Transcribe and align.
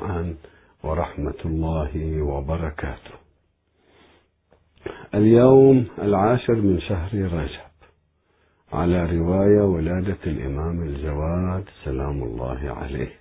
جميعا 0.00 0.34
ورحمة 0.82 1.40
الله 1.44 2.22
وبركاته. 2.22 3.14
اليوم 5.14 5.86
العاشر 5.98 6.54
من 6.54 6.80
شهر 6.80 7.14
رجب 7.14 7.70
على 8.72 9.18
رواية 9.18 9.62
ولادة 9.62 10.18
الإمام 10.26 10.82
الجواد 10.82 11.64
سلام 11.84 12.22
الله 12.22 12.60
عليه. 12.70 13.12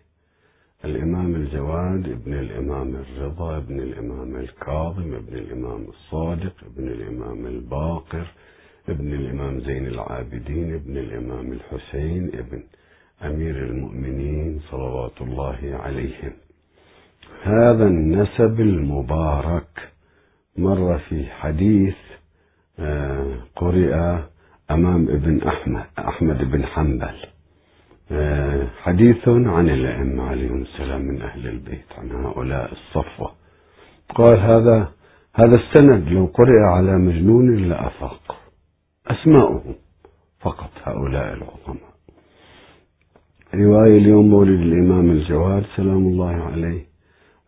الإمام 0.85 1.35
الجواد 1.35 2.09
ابن 2.09 2.33
الإمام 2.33 2.95
الرضا 2.95 3.57
ابن 3.57 3.79
الإمام 3.79 4.35
الكاظم 4.35 5.13
ابن 5.13 5.33
الإمام 5.37 5.85
الصادق 5.89 6.53
ابن 6.65 6.87
الإمام 6.87 7.45
الباقر 7.47 8.27
ابن 8.89 9.13
الإمام 9.13 9.59
زين 9.59 9.87
العابدين 9.87 10.73
ابن 10.73 10.97
الإمام 10.97 11.51
الحسين 11.51 12.27
ابن 12.27 12.63
أمير 13.23 13.55
المؤمنين 13.65 14.59
صلوات 14.71 15.21
الله 15.21 15.59
عليهم 15.83 16.33
هذا 17.43 17.87
النسب 17.87 18.59
المبارك 18.59 19.91
مر 20.57 20.97
في 20.97 21.25
حديث 21.25 21.95
آه، 22.79 23.33
قرئ 23.55 23.95
أمام 24.71 25.09
ابن 25.09 25.41
أحمد 25.41 25.85
أحمد 25.99 26.51
بن 26.51 26.65
حنبل. 26.65 27.15
آه، 28.11 28.67
حديث 28.81 29.27
عن 29.27 29.69
الأئمة 29.69 30.23
عليهم 30.23 30.61
السلام 30.61 31.01
من 31.01 31.21
أهل 31.21 31.47
البيت 31.47 31.85
عن 31.97 32.11
هؤلاء 32.11 32.71
الصفوة. 32.71 33.31
قال 34.15 34.39
هذا 34.39 34.91
هذا 35.35 35.55
السند 35.55 36.07
لو 36.09 36.25
قرئ 36.25 36.59
على 36.59 36.97
مجنون 36.97 37.55
لأفاق 37.55 38.35
أسماؤهم 39.07 39.75
فقط 40.39 40.71
هؤلاء 40.83 41.33
العظماء. 41.33 41.89
رواية 43.53 43.97
اليوم 43.97 44.29
مولد 44.29 44.59
الإمام 44.59 45.11
الجواد 45.11 45.65
سلام 45.75 46.07
الله 46.07 46.35
عليه. 46.35 46.88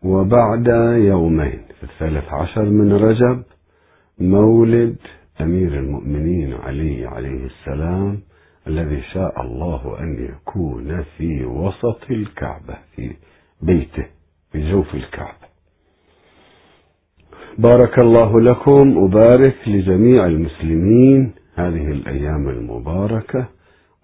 وبعد 0.04 0.66
يومين 0.96 1.60
في 1.80 1.82
الثالث 1.82 2.32
عشر 2.32 2.64
من 2.64 2.92
رجب 2.92 3.42
مولد 4.18 4.96
أمير 5.40 5.78
المؤمنين 5.78 6.54
علي 6.54 7.06
عليه 7.06 7.46
السلام 7.46 8.20
الذي 8.66 9.02
شاء 9.02 9.42
الله 9.42 9.96
أن 10.00 10.28
يكون 10.30 11.02
في 11.16 11.44
وسط 11.44 12.10
الكعبة 12.10 12.74
في 12.96 13.10
بيته 13.62 14.06
في 14.52 14.70
جوف 14.70 14.94
الكعبة. 14.94 15.52
بارك 17.58 17.98
الله 17.98 18.40
لكم 18.40 18.96
وبارك 18.96 19.56
لجميع 19.66 20.26
المسلمين 20.26 21.32
هذه 21.54 21.86
الأيام 21.90 22.48
المباركة. 22.48 23.46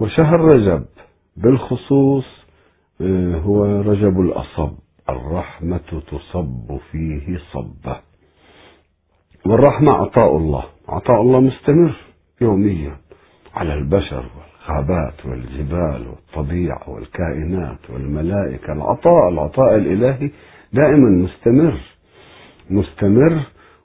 وشهر 0.01 0.41
رجب 0.41 0.85
بالخصوص 1.37 2.25
آه، 3.01 3.35
هو 3.35 3.65
رجب 3.65 4.21
الأصب. 4.21 4.73
الرحمة 5.11 6.03
تصب 6.11 6.77
فيه 6.91 7.39
صبة. 7.53 7.97
والرحمة 9.47 9.93
عطاء 9.93 10.37
الله. 10.37 10.65
عطاء 10.89 11.21
الله 11.21 11.41
مستمر 11.41 11.97
يوميا 12.41 12.97
على 13.55 13.75
البشر 13.75 14.25
والغابات 14.37 15.27
والجبال 15.27 16.07
والطبيعة 16.09 16.91
والكائنات 16.91 17.91
والملائكة. 17.91 18.73
العطاء 18.73 19.29
العطاء 19.29 19.77
الإلهي 19.77 20.31
دائما 20.73 21.11
مستمر. 21.11 21.81
مستمر 22.71 23.41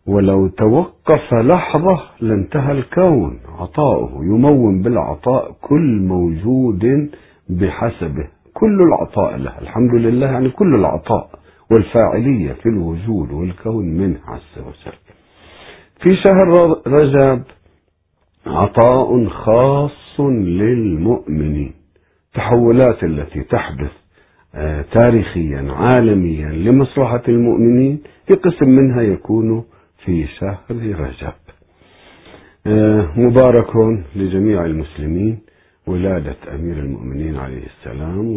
ولو 0.07 0.47
توقف 0.47 1.33
لحظة 1.33 1.99
لانتهى 2.21 2.71
الكون. 2.71 3.39
عطاؤه 3.59 4.25
يمون 4.25 4.81
بالعطاء 4.81 5.55
كل 5.61 6.01
موجود 6.01 7.11
بحسبه. 7.49 8.27
كل 8.63 8.81
العطاء 8.81 9.37
له 9.37 9.59
الحمد 9.61 9.93
لله 9.93 10.27
يعني 10.27 10.49
كل 10.49 10.75
العطاء 10.75 11.29
والفاعلية 11.71 12.53
في 12.53 12.69
الوجود 12.69 13.31
والكون 13.31 13.85
منه 13.85 14.19
عز 14.27 14.57
وجل. 14.59 14.97
في 16.01 16.15
شهر 16.15 16.77
رجب 16.87 17.43
عطاء 18.47 19.27
خاص 19.27 20.19
للمؤمنين. 20.19 21.73
تحولات 22.33 23.03
التي 23.03 23.43
تحدث 23.43 23.91
آه، 24.55 24.85
تاريخيا 24.91 25.71
عالميا 25.71 26.49
لمصلحة 26.49 27.23
المؤمنين. 27.27 28.03
في 28.27 28.33
قسم 28.33 28.69
منها 28.69 29.01
يكون 29.01 29.63
في 30.05 30.27
شهر 30.27 30.59
رجب. 30.71 31.33
آه، 32.67 33.09
مبارك 33.17 33.75
لجميع 34.15 34.65
المسلمين. 34.65 35.39
ولادة 35.87 36.35
أمير 36.55 36.79
المؤمنين 36.79 37.35
عليه 37.35 37.63
السلام 37.65 38.27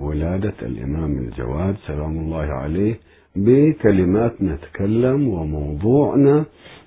وولادة 0.00 0.54
الإمام 0.62 1.18
الجواد 1.18 1.76
سلام 1.86 2.18
الله 2.18 2.44
عليه 2.44 2.94
بكلمات 3.36 4.42
نتكلم 4.42 5.28
وموضوعنا 5.28 6.44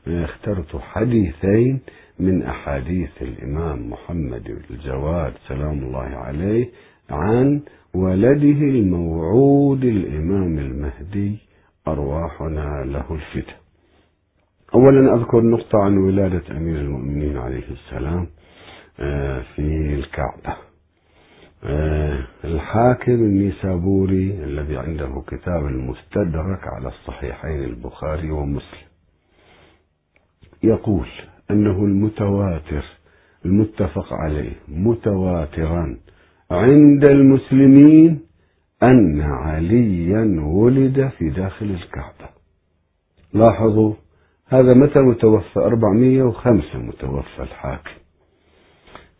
اخترت 0.07 0.75
حديثين 0.75 1.79
من 2.19 2.43
أحاديث 2.43 3.09
الإمام 3.21 3.89
محمد 3.89 4.57
الجواد 4.69 5.33
سلام 5.47 5.79
الله 5.83 5.99
عليه 6.25 6.69
عن 7.09 7.61
ولده 7.93 8.59
الموعود 8.61 9.83
الإمام 9.83 10.57
المهدي 10.59 11.37
أرواحنا 11.87 12.83
له 12.85 13.05
الفتن. 13.11 13.53
أولا 14.75 15.15
أذكر 15.15 15.41
نقطة 15.41 15.79
عن 15.79 15.97
ولادة 15.97 16.57
أمير 16.57 16.75
المؤمنين 16.75 17.37
عليه 17.37 17.63
السلام. 17.71 18.21
آه، 18.21 18.44
في 19.56 19.94
الكعبة. 19.95 20.57
آه، 21.63 22.28
الحاكم 22.44 23.11
النيسابوري 23.11 24.44
الذي 24.44 24.78
عنده 24.78 25.23
كتاب 25.28 25.66
المستدرك 25.66 26.67
على 26.67 26.88
الصحيحين 26.88 27.63
البخاري 27.63 28.31
ومسلم 28.31 28.85
يقول 30.63 31.07
أنه 31.51 31.72
المتواتر 31.72 32.85
المتفق 33.45 34.13
عليه 34.13 34.53
متواترا 34.67 35.97
عند 36.51 37.09
المسلمين 37.09 38.19
أن 38.84 39.22
عليا 39.22 40.41
ولد 40.45 41.11
في 41.17 41.29
داخل 41.29 41.66
الكعبة. 41.66 42.29
لاحظوا 43.34 43.94
هذا 44.47 44.73
متى 44.73 45.00
متوفى؟ 45.00 45.59
405 45.59 46.78
متوفى 46.79 47.41
الحاكم. 47.41 48.04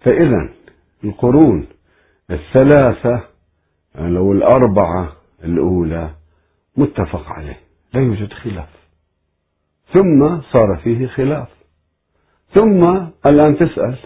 فإذا 0.06 0.50
القرون 1.04 1.68
الثلاثة 2.32 3.22
لو 3.96 4.32
الأربعة 4.32 5.12
الأولى 5.44 6.10
متفق 6.78 7.32
عليه 7.32 7.60
لا 7.94 8.02
يوجد 8.02 8.34
خلاف. 8.34 8.70
ثم 9.94 10.42
صار 10.42 10.80
فيه 10.84 11.08
خلاف. 11.08 11.48
ثم 12.54 12.84
الآن 13.26 13.58
تسأل 13.58 13.98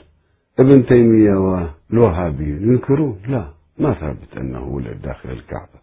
ابن 0.59 0.85
تيمية 0.85 1.33
والوهابيون 1.33 2.73
ينكرون؟ 2.73 3.19
لا 3.27 3.47
ما 3.77 3.93
ثابت 3.93 4.37
أنه 4.37 4.63
ولد 4.63 5.01
داخل 5.01 5.29
الكعبة. 5.29 5.79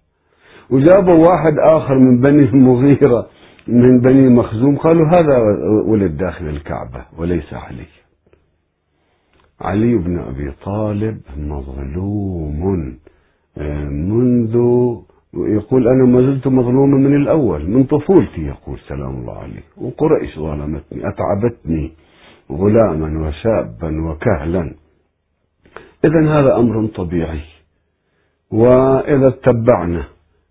وجابوا 0.70 1.28
واحد 1.28 1.58
آخر 1.58 1.98
من 1.98 2.20
بني 2.20 2.44
المغيرة 2.44 3.28
من 3.66 4.00
بني 4.00 4.28
مخزوم 4.28 4.76
قالوا 4.76 5.08
هذا 5.08 5.38
ولد 5.86 6.16
داخل 6.16 6.48
الكعبة 6.48 7.04
وليس 7.18 7.54
علي 7.54 7.86
علي 9.60 9.94
بن 9.94 10.18
أبي 10.18 10.50
طالب 10.64 11.20
مظلوم. 11.36 12.98
آه، 13.58 13.84
منذ 13.84 14.54
يقول 15.34 15.88
أنا 15.88 16.04
ما 16.04 16.20
زلت 16.20 16.46
مظلوما 16.46 16.96
من 16.98 17.16
الأول 17.16 17.70
من 17.70 17.84
طفولتي 17.84 18.40
يقول 18.40 18.78
سلام 18.88 19.20
الله 19.20 19.38
عليه. 19.38 19.62
وقريش 19.76 20.38
ظلمتني 20.38 21.02
أتعبتني 21.08 21.92
غلاما 22.52 23.28
وشابا 23.28 24.10
وكهلا. 24.10 24.74
إذا 26.04 26.40
هذا 26.40 26.56
أمر 26.56 26.86
طبيعي. 26.86 27.40
وإذا 28.50 29.28
اتبعنا 29.28 30.04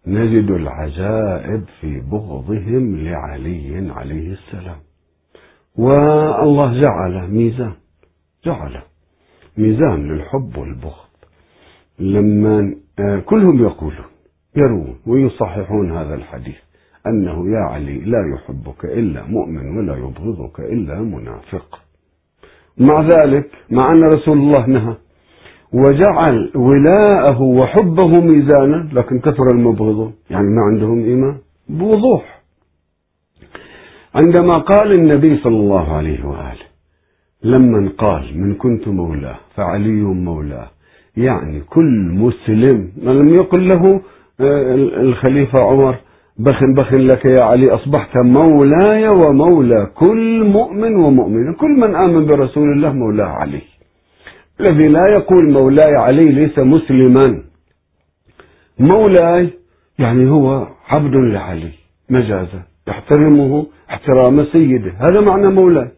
نجد 0.07 0.51
العجائب 0.51 1.63
في 1.81 1.99
بغضهم 1.99 2.95
لعلي 2.95 3.91
عليه 3.91 4.33
السلام. 4.33 4.77
والله 5.77 6.81
جعل 6.81 7.31
ميزان 7.31 7.73
جعل 8.45 8.81
ميزان 9.57 10.07
للحب 10.07 10.57
والبغض. 10.57 11.05
لما 11.99 12.75
آه، 12.99 13.19
كلهم 13.19 13.59
يقولون 13.63 14.05
يروون 14.55 14.95
ويصححون 15.07 15.91
هذا 15.91 16.15
الحديث 16.15 16.55
أنه 17.07 17.49
يا 17.49 17.59
علي 17.59 17.99
لا 17.99 18.17
يحبك 18.35 18.85
إلا 18.85 19.23
مؤمن 19.23 19.77
ولا 19.77 19.95
يبغضك 19.97 20.59
إلا 20.59 20.99
منافق. 20.99 21.79
مع 22.77 23.01
ذلك 23.01 23.49
مع 23.69 23.91
أن 23.91 24.03
رسول 24.03 24.37
الله 24.37 24.65
نهى 24.65 24.95
وجعل 25.73 26.51
ولاءه 26.55 27.41
وحبه 27.41 28.07
ميزانا 28.07 28.89
لكن 28.93 29.19
كثر 29.19 29.47
المبغضون 29.53 30.13
يعني 30.29 30.47
ما 30.47 30.61
عندهم 30.61 30.99
إيمان 31.03 31.37
بوضوح. 31.69 32.41
عندما 34.15 34.57
قال 34.57 34.91
النبي 34.91 35.37
صلى 35.37 35.55
الله 35.57 35.93
عليه 35.93 36.25
وآله 36.25 36.65
لما 37.45 37.91
قال 37.97 38.23
من 38.41 38.55
كنت 38.55 38.87
مولاه 38.87 39.37
فعلي 39.55 40.01
مولاه. 40.01 40.67
يعني 41.17 41.61
كل 41.61 41.93
مسلم 42.25 42.77
لم 42.97 43.29
يقل 43.39 43.67
له 43.67 44.01
الخليفة 45.07 45.59
عمر 45.59 45.95
بخن 46.39 46.73
بخن 46.73 46.97
لك 46.97 47.25
يا 47.25 47.43
علي 47.43 47.67
أصبحت 47.71 48.17
مولاي 48.17 49.07
ومولى 49.07 49.81
كل 49.95 50.43
مؤمن 50.57 50.95
ومؤمن 50.95 51.53
كل 51.53 51.71
من 51.81 51.95
آمن 51.95 52.25
برسول 52.25 52.67
الله 52.75 52.93
مولاه 52.93 53.25
علي. 53.25 53.61
الذي 54.59 54.87
لا 54.87 55.07
يقول 55.07 55.51
مولاي 55.51 55.95
علي 55.95 56.31
ليس 56.31 56.59
مسلما. 56.59 57.43
مولاي 58.79 59.49
يعني 59.99 60.29
هو 60.29 60.67
عبد 60.89 61.15
لعلي 61.15 61.71
مجازا 62.09 62.61
يحترمه 62.87 63.65
احترام 63.89 64.45
سيده 64.45 64.91
هذا 64.99 65.21
معنى 65.21 65.47
مولاي. 65.47 65.89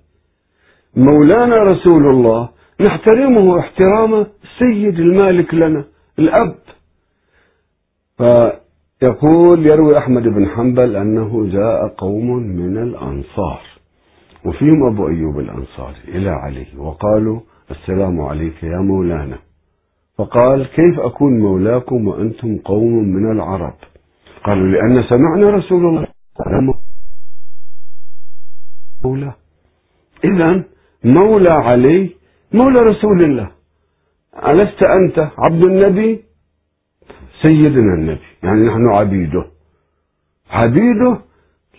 مولانا 0.95 1.63
رسول 1.63 2.07
الله 2.07 2.49
نحترمه 2.81 3.59
احترام 3.59 4.13
السيد 4.13 4.99
المالك 4.99 5.53
لنا 5.53 5.85
الأب. 6.19 6.55
فيقول 8.17 9.65
يروي 9.65 9.97
أحمد 9.97 10.23
بن 10.23 10.47
حنبل 10.47 10.95
أنه 10.95 11.47
جاء 11.47 11.87
قوم 11.87 12.37
من 12.37 12.77
الأنصار 12.77 13.61
وفيهم 14.45 14.93
أبو 14.93 15.07
أيوب 15.07 15.39
الأنصاري 15.39 16.01
إلى 16.07 16.29
علي 16.29 16.67
وقالوا 16.77 17.39
السلام 17.71 18.21
عليك 18.21 18.63
يا 18.63 18.77
مولانا. 18.77 19.37
فقال 20.17 20.65
كيف 20.65 20.99
أكون 20.99 21.39
مولاكم 21.39 22.07
وأنتم 22.07 22.57
قوم 22.57 22.93
من 22.93 23.31
العرب؟ 23.31 23.73
قالوا 24.43 24.67
لأن 24.67 25.03
سمعنا 25.03 25.49
رسول 25.49 25.85
الله. 25.85 26.07
مولاه 29.03 29.35
إذا 30.23 30.63
مولى 31.15 31.49
علي 31.49 32.09
مولى 32.53 32.79
رسول 32.79 33.23
الله. 33.23 33.49
ألست 34.49 34.83
أنت 34.83 35.17
عبد 35.37 35.63
النبي؟ 35.63 36.21
سيدنا 37.41 37.93
النبي 37.93 38.19
يعني 38.43 38.61
نحن 38.61 38.87
عبيده. 38.87 39.45
عبيده 40.51 41.17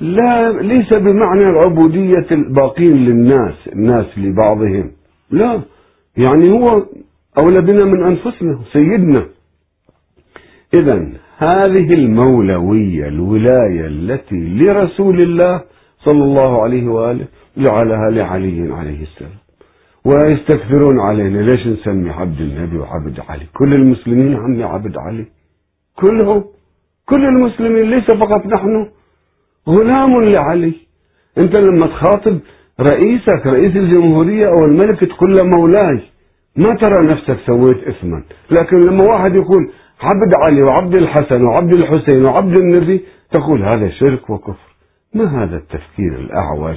لا 0.00 0.52
ليس 0.52 0.94
بمعنى 0.94 1.44
العبودية 1.50 2.26
الباقين 2.30 2.96
للناس 2.96 3.68
الناس 3.72 4.18
لبعضهم. 4.18 4.90
لا 5.30 5.60
يعني 6.16 6.50
هو 6.50 6.86
أولى 7.38 7.60
بنا 7.60 7.84
من 7.84 8.02
أنفسنا 8.04 8.58
سيدنا. 8.72 9.26
إذا 10.74 11.08
هذه 11.38 11.94
المولوية 11.94 13.08
الولاية 13.08 13.86
التي 13.86 14.40
لرسول 14.58 15.20
الله 15.20 15.62
صلى 15.98 16.24
الله 16.24 16.62
عليه 16.62 16.88
وآله 16.88 17.26
جعلها 17.58 18.10
لعلي 18.10 18.72
عليه 18.72 19.02
السلام. 19.02 19.38
ويستكثرون 20.04 21.00
علينا 21.00 21.38
ليش 21.38 21.66
نسمي 21.66 22.10
عبد 22.10 22.40
النبي 22.40 22.78
وعبد 22.78 23.20
علي؟ 23.28 23.46
كل 23.54 23.74
المسلمين 23.74 24.36
عمي 24.36 24.64
عبد 24.64 24.96
علي. 24.98 25.26
كلهم 25.96 26.44
كل 27.06 27.24
المسلمين 27.24 27.90
ليس 27.90 28.04
فقط 28.04 28.46
نحن. 28.46 28.88
غلام 29.68 30.22
لعلي. 30.22 30.74
انت 31.38 31.58
لما 31.58 31.86
تخاطب 31.86 32.38
رئيسك 32.80 33.46
رئيس 33.46 33.76
الجمهورية 33.76 34.48
أو 34.48 34.64
الملك 34.64 35.00
تقول 35.00 35.36
له 35.36 35.44
مولاي 35.44 36.00
ما 36.56 36.74
ترى 36.74 37.06
نفسك 37.06 37.38
سويت 37.46 37.88
اثما 37.88 38.22
لكن 38.50 38.76
لما 38.80 39.04
واحد 39.04 39.34
يقول 39.34 39.70
عبد 40.00 40.32
علي 40.42 40.62
وعبد 40.62 40.94
الحسن 40.94 41.44
وعبد 41.44 41.72
الحسين 41.72 42.24
وعبد 42.24 42.58
النبي 42.58 43.04
تقول 43.30 43.62
هذا 43.62 43.88
شرك 43.88 44.30
وكفر. 44.30 44.68
ما 45.14 45.44
هذا 45.44 45.56
التفكير 45.56 46.14
الأعوج؟ 46.14 46.76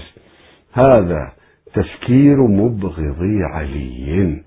هذا 0.74 1.32
تفكير 1.74 2.48
مبغضي 2.48 3.44
علي. 3.44 4.42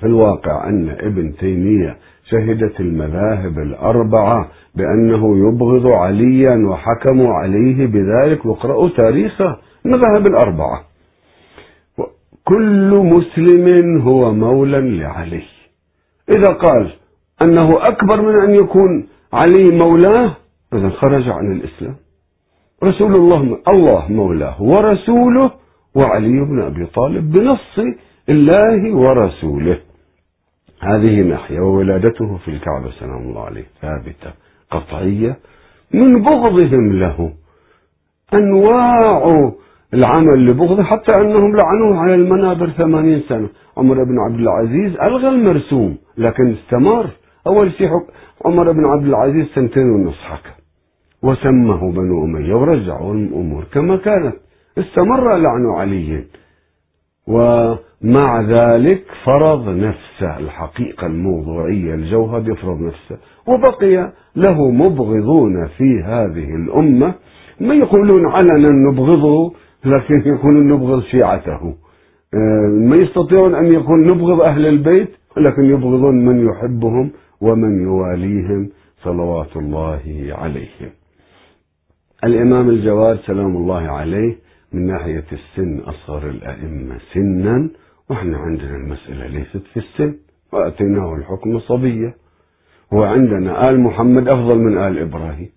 في 0.00 0.06
الواقع 0.06 0.68
أن 0.68 0.90
ابن 0.90 1.36
تيمية 1.36 1.96
شهدت 2.30 2.80
المذاهب 2.80 3.58
الأربعة 3.58 4.48
بأنه 4.74 5.48
يبغض 5.48 5.86
عليا 5.86 6.68
وحكموا 6.68 7.34
عليه 7.34 7.86
بذلك 7.86 8.46
واقرأوا 8.46 8.88
تاريخ 8.88 9.42
المذاهب 9.86 10.26
الأربعة. 10.26 10.84
كل 12.44 12.90
مسلم 12.96 14.00
هو 14.00 14.34
مولى 14.34 14.98
لعلي. 14.98 15.42
إذا 16.36 16.52
قال 16.52 16.92
أنه 17.42 17.70
أكبر 17.88 18.22
من 18.22 18.42
أن 18.42 18.54
يكون 18.54 19.08
علي 19.32 19.64
مولاه 19.78 20.36
إذا 20.74 20.90
خرج 20.90 21.28
عن 21.28 21.52
الإسلام. 21.52 21.96
رسول 22.84 23.14
الله 23.14 23.58
الله 23.68 24.12
مولاه 24.12 24.62
ورسوله 24.62 25.50
وعلي 25.94 26.40
بن 26.50 26.62
أبي 26.62 26.86
طالب 26.86 27.32
بنص 27.32 27.74
الله 28.28 28.96
ورسوله. 28.96 29.78
هذه 30.80 31.20
ناحية 31.20 31.60
وولادته 31.60 32.36
في 32.36 32.48
الكعبة 32.48 32.90
سلام 33.00 33.22
الله 33.28 33.44
عليه 33.44 33.66
ثابتة 33.82 34.30
قطعية. 34.70 35.36
من 35.94 36.22
بغضهم 36.22 36.92
له 36.92 37.32
أنواع 38.34 39.52
العمل 39.94 40.46
لبغضه 40.46 40.82
حتى 40.82 41.12
أنهم 41.14 41.56
لعنوه 41.56 41.98
على 41.98 42.14
المنابر 42.14 42.68
ثمانين 42.70 43.20
سنة. 43.28 43.48
عمر 43.76 44.04
بن 44.04 44.16
عبد 44.26 44.40
العزيز 44.40 45.00
ألغى 45.00 45.28
المرسوم 45.28 45.96
لكن 46.18 46.52
استمر. 46.52 47.06
أول 47.46 47.72
شيء 47.72 47.90
عمر 48.44 48.72
بن 48.72 48.84
عبد 48.86 49.06
العزيز 49.06 49.46
سنتين 49.54 49.90
ونص 49.90 50.20
حكم 50.30 50.63
وسمه 51.24 51.92
بنو 51.92 52.24
أمية 52.24 52.54
ورجعوا 52.54 53.14
الأمور 53.14 53.64
كما 53.72 53.96
كانت. 53.96 54.34
استمر 54.78 55.36
لعن 55.36 55.66
علي. 55.76 56.24
ومع 57.28 58.40
ذلك 58.40 59.04
فرض 59.24 59.68
نفسه 59.68 60.38
الحقيقة 60.38 61.06
الموضوعية 61.06 61.94
الجوهر 61.94 62.50
يفرض 62.50 62.80
نفسه. 62.80 63.18
وبقي 63.46 64.12
له 64.36 64.70
مبغضون 64.70 65.66
في 65.66 66.02
هذه 66.04 66.54
الأمة. 66.54 67.14
ما 67.60 67.74
يقولون 67.74 68.26
علنا 68.26 68.90
نبغضه 68.90 69.52
لكن 69.84 70.22
يقولون 70.26 70.68
نبغض 70.68 71.02
شيعته. 71.02 71.74
آه، 72.34 72.68
ما 72.88 72.96
يستطيعون 72.96 73.54
أن 73.54 73.66
يكون 73.66 74.00
نبغض 74.00 74.40
أهل 74.40 74.66
البيت 74.66 75.10
لكن 75.36 75.64
يبغضون 75.64 76.24
من 76.26 76.48
يحبهم 76.48 77.10
ومن 77.40 77.82
يواليهم 77.82 78.68
صلوات 79.02 79.56
الله 79.56 80.32
عليهم. 80.32 81.03
الإمام 82.24 82.68
الجواد 82.70 83.18
سلام 83.26 83.56
الله 83.56 83.82
عليه 83.82 84.36
من 84.72 84.86
ناحية 84.86 85.24
السن 85.32 85.78
أصغر 85.78 86.30
الأئمة 86.30 86.98
سنا 87.12 87.70
وإحنا 88.10 88.38
عندنا 88.38 88.76
المسألة 88.76 89.26
ليست 89.26 89.62
في 89.72 89.76
السن 89.76 90.14
وأتيناه 90.52 91.14
الحكم 91.14 91.58
صبية. 91.58 92.14
وعندنا 92.92 93.70
آل 93.70 93.80
محمد 93.80 94.28
أفضل 94.28 94.58
من 94.58 94.78
آل 94.78 94.98
إبراهيم. 94.98 95.50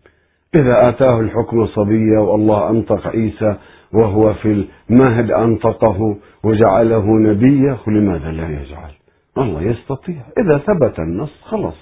إذا 0.56 0.90
آتاه 0.90 1.20
الحكم 1.20 1.66
صبية 1.66 2.20
والله 2.20 2.70
أنطق 2.70 3.08
عيسى 3.08 3.56
وهو 3.94 4.34
في 4.34 4.66
المهد 4.90 5.32
أنطقه 5.32 6.18
وجعله 6.44 7.06
نبيا 7.20 7.78
لماذا 7.88 8.32
لا 8.32 8.50
يجعل؟ 8.50 8.92
الله 9.38 9.62
يستطيع. 9.62 10.22
إذا 10.38 10.58
ثبت 10.58 11.00
النص 11.00 11.42
خلص 11.42 11.78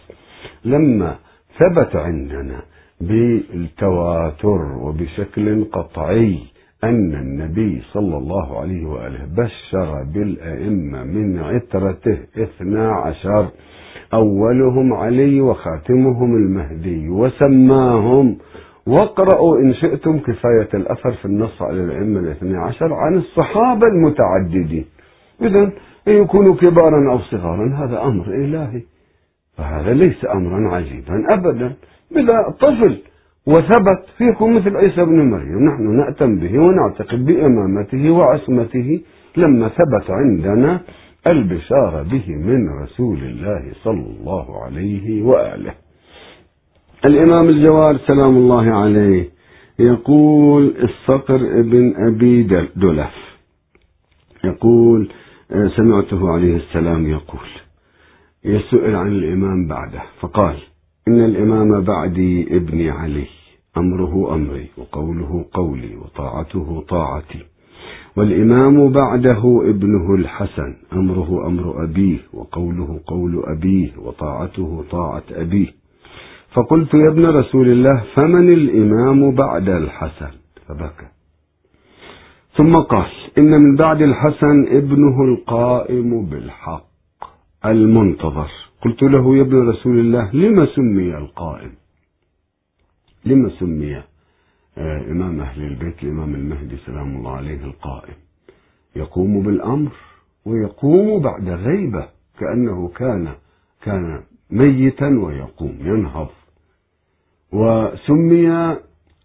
لما 0.65 1.15
ثبت 1.59 1.95
عندنا 1.95 2.61
بالتواتر 3.01 4.77
وبشكل 4.81 5.65
قطعي 5.65 6.39
أن 6.83 7.13
النبي 7.13 7.81
صلى 7.81 8.17
الله 8.17 8.59
عليه 8.59 8.85
وآله 8.85 9.25
بشر 9.37 10.03
بالأئمة 10.13 11.03
من 11.03 11.39
عترته 11.39 12.17
اثنا 12.37 12.91
عشر. 12.91 13.47
أولهم 14.13 14.93
علي 14.93 15.41
وخاتمهم 15.41 16.35
المهدي 16.35 17.09
وسماهم. 17.09 18.37
واقرأوا 18.87 19.57
إن 19.57 19.73
شئتم 19.73 20.19
كفاية 20.19 20.69
الأثر 20.73 21.11
في 21.11 21.25
النص 21.25 21.61
على 21.61 21.83
الأئمة 21.83 22.19
الاثني 22.19 22.57
عشر 22.57 22.93
عن 22.93 23.15
الصحابة 23.15 23.87
المتعددين. 23.87 24.85
إذا 25.41 25.71
يكونوا 26.07 26.55
كبارا 26.55 27.11
أو 27.11 27.19
صغارا 27.19 27.75
هذا 27.75 28.03
أمر 28.03 28.25
إلهي 28.27 28.81
فهذا 29.57 29.93
ليس 29.93 30.25
أمرا 30.25 30.75
عجيبا 30.75 31.33
أبدا. 31.33 31.73
بلا 32.11 32.55
طفل. 32.59 32.97
وثبت 33.47 34.05
فيكم 34.17 34.55
مثل 34.55 34.77
عيسى 34.77 35.05
بن 35.05 35.29
مريم. 35.29 35.69
نحن 35.69 35.97
نأتم 35.97 36.39
به 36.39 36.59
ونعتقد 36.59 37.25
بإمامته 37.25 38.11
وعصمته 38.11 39.01
لما 39.37 39.69
ثبت 39.69 40.09
عندنا 40.09 40.81
البشارة 41.27 42.03
به 42.03 42.29
من 42.29 42.69
رسول 42.83 43.17
الله 43.17 43.73
صلى 43.83 44.05
الله 44.19 44.63
عليه 44.63 45.23
وآله. 45.23 45.73
الإمام 47.05 47.49
الجواد 47.49 47.97
سلام 47.97 48.37
الله 48.37 48.71
عليه 48.71 49.29
يقول 49.79 50.73
الصقر 50.83 51.35
ابن 51.35 51.93
أبي 52.07 52.43
دلف. 52.75 53.15
يقول 54.43 55.09
سمعته 55.75 56.31
عليه 56.33 56.55
السلام 56.55 57.07
يقول. 57.07 57.49
يسئل 58.45 58.95
عن 58.95 59.07
الإمام 59.07 59.67
بعده 59.67 60.01
فقال 60.19 60.55
إن 61.07 61.25
الإمام 61.25 61.81
بعدي 61.81 62.57
ابني 62.57 62.89
علي 62.89 63.25
أمره 63.77 64.35
أمري 64.35 64.69
وقوله 64.77 65.45
قولي 65.53 65.95
وطاعته 65.95 66.83
طاعتي. 66.89 67.39
والإمام 68.17 68.89
بعده 68.89 69.61
ابنه 69.69 70.15
الحسن 70.15 70.75
أمره 70.93 71.47
أمر 71.47 71.83
أبيه 71.83 72.17
وقوله 72.33 72.99
قول 73.07 73.43
أبيه 73.45 73.91
وطاعته 73.97 74.83
طاعة 74.91 75.23
أبيه. 75.31 75.67
فقلت 76.53 76.93
يا 76.93 77.09
ابن 77.09 77.25
رسول 77.25 77.69
الله 77.69 78.03
فمن 78.15 78.53
الإمام 78.53 79.35
بعد 79.35 79.69
الحسن؟ 79.69 80.31
فبكى. 80.67 81.07
ثم 82.57 82.75
قال 82.75 83.11
إن 83.37 83.51
من 83.51 83.75
بعد 83.75 84.01
الحسن 84.01 84.67
ابنه 84.67 85.23
القائم 85.23 86.25
بالحق 86.25 86.85
المنتظر. 87.65 88.64
قلت 88.85 89.03
له 89.03 89.35
يا 89.37 89.41
ابن 89.41 89.69
رسول 89.69 89.99
الله 89.99 90.31
لما 90.35 90.65
سمي 90.65 91.17
القائم 91.17 91.71
لما 93.25 93.49
سمي 93.59 93.95
آه 94.77 95.01
إمام 95.11 95.41
أهل 95.41 95.63
البيت 95.63 96.03
الإمام 96.03 96.35
المهدي 96.35 96.77
سلام 96.77 97.17
الله 97.17 97.31
عليه 97.31 97.63
القائم 97.63 98.13
يقوم 98.95 99.41
بالأمر 99.41 99.91
ويقوم 100.45 101.21
بعد 101.21 101.49
غيبة 101.49 102.07
كأنه 102.39 102.87
كان 102.87 103.33
كان 103.81 104.23
ميتا 104.49 105.07
ويقوم 105.07 105.77
ينهض. 105.81 106.27
وسمي 107.51 108.77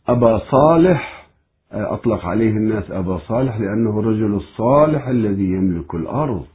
أبا 0.09 0.39
صالح 0.51 1.29
أطلق 1.73 2.27
عليه 2.27 2.51
الناس 2.51 2.91
أبا 2.91 3.19
صالح 3.19 3.57
لأنه 3.61 4.01
الرجل 4.01 4.35
الصالح 4.35 5.09
الذي 5.09 5.45
يملك 5.45 5.95
الأرض. 5.95 6.47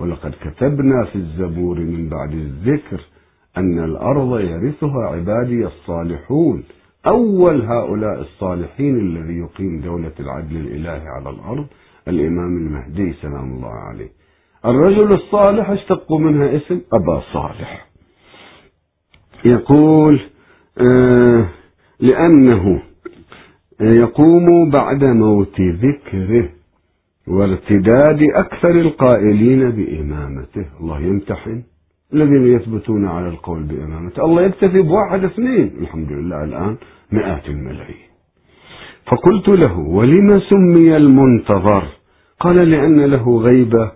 ولقد 0.00 0.34
كتبنا 0.40 1.04
في 1.04 1.16
الزبور 1.16 1.80
من 1.80 2.08
بعد 2.08 2.32
الذكر 2.32 3.00
أن 3.56 3.84
الأرض 3.84 4.40
يرثها 4.40 5.04
عبادي 5.06 5.66
الصالحون. 5.66 6.64
أول 7.06 7.62
هؤلاء 7.62 8.20
الصالحين 8.20 8.98
الذي 8.98 9.38
يقيم 9.38 9.80
دولة 9.80 10.12
العدل 10.20 10.56
الإلهي 10.56 11.08
على 11.08 11.30
الأرض 11.30 11.66
الإمام 12.08 12.56
المهدي 12.56 13.12
سلام 13.12 13.52
الله 13.52 13.72
عليه. 13.72 14.08
الرجل 14.64 15.12
الصالح 15.12 15.70
اشتقوا 15.70 16.18
منها 16.18 16.56
اسم 16.56 16.80
أبا 16.92 17.22
صالح. 17.32 17.86
يقول 19.44 20.20
آه 20.78 21.48
لأنه 22.00 22.82
يقوم 23.80 24.70
بعد 24.70 25.04
موت 25.04 25.60
ذكره. 25.60 26.48
وارتداد 27.28 28.20
أكثر 28.34 28.70
القائلين 28.70 29.70
بإمامته. 29.70 30.64
الله 30.80 31.00
يمتحن. 31.00 31.62
الذين 32.14 32.46
يثبتون 32.46 33.04
على 33.06 33.28
القول 33.28 33.62
بإمامته. 33.62 34.24
الله 34.24 34.42
يكتفي 34.42 34.82
بواحد 34.82 35.24
اثنين. 35.24 35.72
الحمد 35.80 36.12
لله 36.12 36.44
الآن 36.44 36.76
مئات 37.12 37.48
الملايين 37.48 38.14
فقلت 39.06 39.48
له 39.48 39.78
ولم 39.78 40.40
سمي 40.40 40.96
المنتظر؟ 40.96 41.84
قال 42.40 42.70
لأن 42.70 43.00
له 43.00 43.38
غيبة 43.38 43.92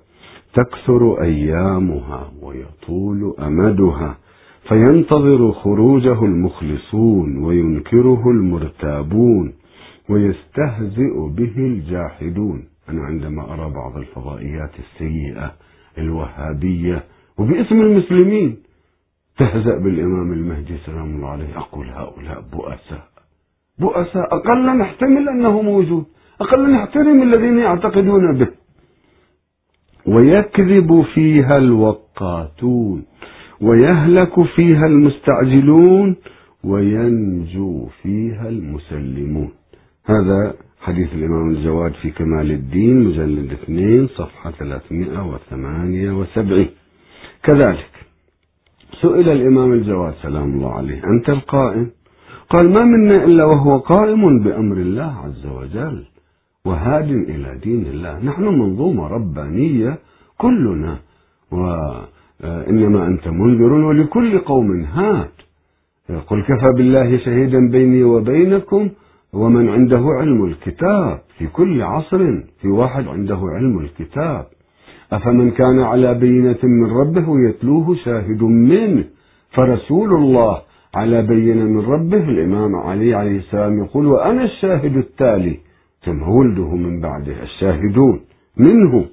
تكثر 0.54 1.22
أيامها 1.22 2.32
ويطول 2.42 3.34
أمدها 3.38 4.16
فينتظر 4.68 5.52
خروجه 5.52 6.24
المخلصون 6.24 7.44
وينكره 7.44 8.30
المرتابون 8.30 9.52
ويستهزئ 10.10 11.28
به 11.36 11.56
الجاحدون. 11.56 12.62
أنا 12.88 13.02
عندما 13.02 13.54
أرى 13.54 13.70
بعض 13.70 13.96
الفضائيات 13.96 14.70
السيئة 14.78 15.52
الوهابية 15.98 17.04
وباسم 17.38 17.80
المسلمين 17.80 18.56
تهزأ 19.38 19.78
بالإمام 19.78 20.32
المهدي 20.32 20.76
سلام 20.86 21.16
الله 21.16 21.28
عليه 21.28 21.58
أقول 21.58 21.86
هؤلاء 21.86 22.44
بؤساء. 22.52 23.08
بؤساء 23.78 24.34
أقل 24.36 24.78
نحتمل 24.78 25.28
أنه 25.28 25.62
موجود 25.62 26.04
أقل 26.40 26.70
نحترم 26.72 27.22
الذين 27.22 27.58
يعتقدون 27.58 28.38
به. 28.38 28.48
ويكذب 30.06 31.02
فيها 31.14 31.56
الوقاتون 31.56 33.04
ويهلك 33.60 34.42
فيها 34.42 34.86
المستعجلون 34.86 36.16
وينجو 36.64 37.86
فيها 38.02 38.48
المسلمون. 38.48 39.50
هذا 40.06 40.54
حديث 40.88 41.14
الإمام 41.14 41.50
الجواد 41.50 41.92
في 41.92 42.10
كمال 42.10 42.50
الدين 42.50 43.04
مجلد 43.04 43.52
اثنين 43.52 44.06
صفحة 44.06 44.50
378 44.50 46.66
كذلك 47.42 47.90
سئل 49.02 49.28
الإمام 49.28 49.72
الجواد 49.72 50.14
سلام 50.22 50.54
الله 50.54 50.74
عليه 50.74 51.04
أنت 51.04 51.30
القائم؟ 51.30 51.90
قال 52.50 52.72
ما 52.72 52.84
منا 52.84 53.24
إلا 53.24 53.44
وهو 53.44 53.78
قائم 53.78 54.42
بأمر 54.42 54.76
الله 54.76 55.14
عز 55.24 55.46
وجل 55.46 56.04
وهاد 56.64 57.10
إلى 57.10 57.58
دين 57.62 57.86
الله. 57.86 58.24
نحن 58.24 58.44
منظومة 58.44 59.08
ربانية 59.08 59.98
كلنا 60.38 60.98
وإنما 61.52 63.06
أنت 63.06 63.28
منذر 63.28 63.72
ولكل 63.72 64.38
قوم 64.38 64.84
هاد. 64.84 65.28
قل 66.26 66.42
كفى 66.42 66.72
بالله 66.76 67.18
شهيدا 67.18 67.68
بيني 67.68 68.04
وبينكم 68.04 68.88
ومن 69.32 69.68
عنده 69.68 70.02
علم 70.18 70.44
الكتاب 70.44 71.20
في 71.38 71.46
كل 71.46 71.82
عصر 71.82 72.42
في 72.60 72.68
واحد 72.68 73.08
عنده 73.08 73.38
علم 73.42 73.78
الكتاب. 73.78 74.46
أفمن 75.12 75.50
كان 75.50 75.80
على 75.80 76.14
بينة 76.14 76.58
من 76.62 76.90
ربه 76.90 77.48
يتلوه 77.48 77.94
شاهد 77.94 78.42
منه. 78.42 79.04
فرسول 79.50 80.14
الله 80.14 80.58
على 80.94 81.22
بينة 81.22 81.64
من 81.64 81.80
ربه 81.80 82.28
الإمام 82.28 82.76
علي 82.76 83.14
عليه 83.14 83.38
السلام 83.38 83.84
يقول 83.84 84.06
وأنا 84.06 84.44
الشاهد 84.44 84.96
التالي. 84.96 85.56
ثم 86.04 86.22
ولده 86.22 86.74
من 86.74 87.00
بعده 87.00 87.42
الشاهدون. 87.42 88.20
منه. 88.56 89.04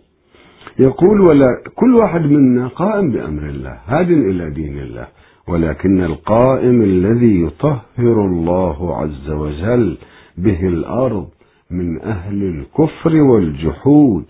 يقول 0.80 1.22
ولا 1.22 1.48
كل 1.76 1.96
واحد 1.96 2.22
منا 2.22 2.68
قائم 2.68 3.12
بأمر 3.12 3.44
الله 3.44 3.78
هاد 3.86 4.12
إلى 4.12 4.50
دين 4.50 4.80
الله. 4.80 5.08
ولكن 5.48 6.04
القائم 6.04 6.82
الذي 6.82 7.42
يطهر 7.42 8.26
الله 8.26 8.96
عز 8.98 9.30
وجل 9.30 9.98
به 10.38 10.68
الأرض 10.68 11.28
من 11.72 12.02
أهل 12.02 12.44
الكفر 12.44 13.22
والجحود 13.22 14.24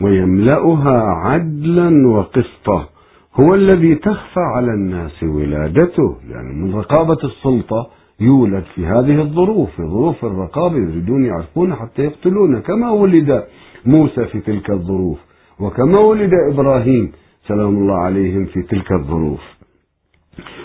ويملأها 0.00 1.00
عدلا 1.02 2.08
وقسطا 2.08 2.88
هو 3.34 3.54
الذي 3.54 3.94
تخفى 3.94 4.40
على 4.40 4.72
الناس 4.74 5.22
ولادته 5.22 6.16
يعني 6.30 6.54
من 6.54 6.74
رقابة 6.74 7.18
السلطة 7.24 7.90
يولد 8.20 8.64
في 8.74 8.86
هذه 8.86 9.20
الظروف 9.20 9.70
في 9.70 9.82
ظروف 9.82 10.24
الرقابة 10.24 10.76
يريدون 10.76 11.24
يعرفون 11.24 11.74
حتى 11.74 12.02
يقتلون 12.02 12.60
كما 12.60 12.90
ولد 12.90 13.44
موسى 13.86 14.26
في 14.26 14.40
تلك 14.40 14.70
الظروف 14.70 15.18
وكما 15.60 15.98
ولد 15.98 16.30
إبراهيم 16.52 17.12
سلام 17.48 17.76
الله 17.76 17.94
عليهم 17.94 18.44
في 18.44 18.62
تلك 18.62 18.92
الظروف. 18.92 19.59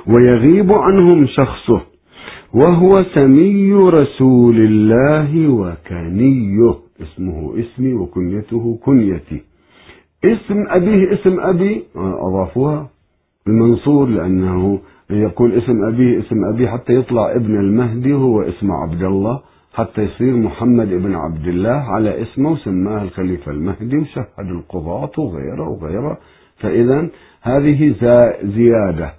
ويغيب 0.08 0.72
عنهم 0.72 1.28
شخصه 1.28 1.82
وهو 2.54 3.04
سمي 3.04 3.74
رسول 3.74 4.56
الله 4.58 5.48
وكنيه 5.48 6.76
اسمه 7.02 7.54
اسمي 7.60 7.94
وكنيته 7.94 8.80
كنيتي. 8.86 9.42
اسم 10.26 10.64
أبيه 10.68 11.14
اسم 11.14 11.40
أبي 11.40 11.84
أضافوها 11.96 12.90
المنصور 13.48 14.08
لأنه 14.10 14.80
يقول 15.10 15.52
اسم 15.52 15.84
أبيه 15.84 16.20
اسم 16.20 16.46
أبي 16.46 16.68
حتى 16.68 16.94
يطلع 16.94 17.32
ابن 17.36 17.60
المهدي 17.60 18.14
هو 18.14 18.42
اسم 18.42 18.72
عبد 18.72 19.04
الله 19.04 19.42
حتى 19.74 20.02
يصير 20.02 20.36
محمد 20.38 20.94
ابن 20.94 21.16
عبد 21.16 21.48
الله 21.48 21.70
على 21.70 22.22
اسمه 22.22 22.52
وسماه 22.52 23.04
الخليفة 23.04 23.52
المهدي 23.52 23.98
وشهد 23.98 24.50
القضاة 24.50 25.12
وغيره 25.18 25.70
وغيره. 25.70 26.18
فإذا 26.58 27.10
هذه 27.42 27.96
زيادة. 28.44 29.14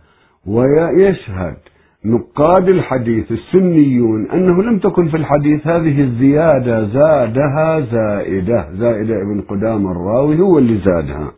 ويشهد 0.46 1.56
نقاد 2.04 2.68
الحديث 2.68 3.32
السنيون 3.32 4.30
أنه 4.30 4.62
لم 4.62 4.78
تكن 4.78 5.08
في 5.08 5.16
الحديث 5.16 5.66
هذه 5.66 6.00
الزيادة 6.00 6.84
زادها 6.88 7.80
زائدة 7.80 8.70
زائدة 8.72 9.14
ابن 9.22 9.40
قدام 9.40 9.86
الراوي 9.86 10.40
هو 10.40 10.58
اللي 10.58 10.78
زادها. 10.78 11.32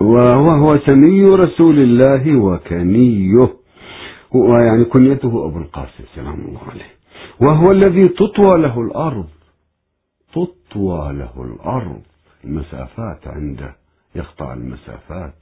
وهو 0.00 0.50
هو 0.50 0.78
سمي 0.78 1.24
رسول 1.24 1.78
الله 1.78 2.36
وكنيه. 2.36 3.48
ويعني 4.32 4.84
كنيته 4.84 5.46
أبو 5.46 5.58
القاسم 5.58 6.04
سلام 6.14 6.40
الله 6.40 6.60
عليه. 6.70 6.90
وهو 7.40 7.70
الذي 7.70 8.08
تطوى 8.08 8.58
له 8.58 8.80
الأرض. 8.80 9.28
تطوى 10.32 11.12
له 11.12 11.44
الأرض. 11.44 12.02
المسافات 12.44 13.28
عنده 13.28 13.74
يقطع 14.14 14.54
المسافات. 14.54 15.34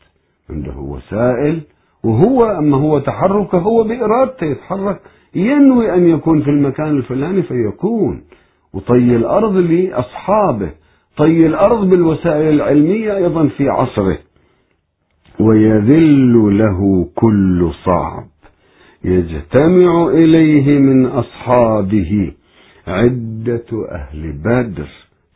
عنده 0.51 0.77
وسائل 0.77 1.61
وهو 2.05 2.45
أما 2.45 2.77
هو 2.77 2.99
تحركه 2.99 3.59
هو 3.59 3.85
بإرادته 3.85 4.45
يتحرك. 4.45 5.01
ينوي 5.35 5.95
أن 5.95 6.09
يكون 6.09 6.43
في 6.43 6.51
المكان 6.51 6.97
الفلاني 6.97 7.43
فيكون. 7.43 8.25
وطي 8.75 9.17
الأرض 9.17 9.57
لأصحابه. 9.57 10.71
طي 11.17 11.47
الأرض 11.47 11.91
بالوسائل 11.91 12.55
العلمية 12.55 13.17
أيضا 13.17 13.49
في 13.49 13.69
عصره. 13.69 14.19
ويذل 15.41 16.59
له 16.59 17.09
كل 17.15 17.71
صعب. 17.85 18.27
يجتمع 19.05 20.09
إليه 20.09 20.79
من 20.79 21.07
أصحابه. 21.07 22.33
عدة 22.87 23.87
أهل 23.91 24.33
بدر. 24.33 24.89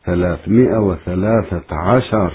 ثلاثمائة 0.05 0.79
وثلاثة 0.79 1.75
عشر 1.75 2.33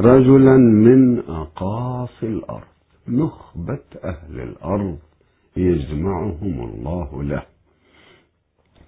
رجلا 0.00 0.56
من 0.56 1.18
أقاصي 1.18 2.26
الأرض. 2.26 2.71
نخبة 3.08 3.78
أهل 4.04 4.40
الأرض 4.40 4.98
يجمعهم 5.56 6.70
الله 6.74 7.22
له. 7.22 7.42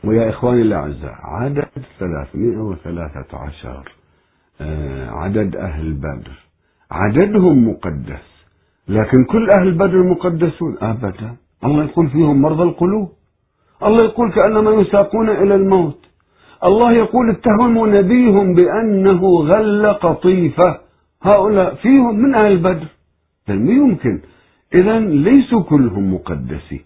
ويا 0.04 0.30
إخواني 0.30 0.62
الأعزاء 0.62 1.14
عدد 1.22 1.68
313 1.98 3.92
آه، 4.60 5.10
عدد 5.10 5.56
أهل 5.56 5.92
بدر. 5.92 6.44
عددهم 6.90 7.68
مقدس 7.68 8.44
لكن 8.88 9.24
كل 9.24 9.50
أهل 9.50 9.72
بدر 9.74 10.02
مقدسون؟ 10.02 10.76
أبدا. 10.82 11.36
الله 11.64 11.84
يقول 11.84 12.10
فيهم 12.10 12.42
مرضى 12.42 12.62
القلوب. 12.62 13.08
الله 13.82 14.04
يقول 14.04 14.32
كأنما 14.32 14.70
يساقون 14.70 15.28
إلى 15.28 15.54
الموت. 15.54 15.98
الله 16.64 16.92
يقول 16.92 17.30
اتهموا 17.30 17.86
نبيهم 17.86 18.54
بأنه 18.54 19.20
غل 19.22 19.86
قطيفة. 19.86 20.80
هؤلاء 21.22 21.74
فيهم 21.74 22.18
من 22.18 22.34
أهل 22.34 22.58
بدر. 22.58 22.88
ما 23.48 23.72
يمكن. 23.72 24.20
إذا 24.74 24.98
ليسوا 25.00 25.62
كلهم 25.62 26.14
مقدسين. 26.14 26.80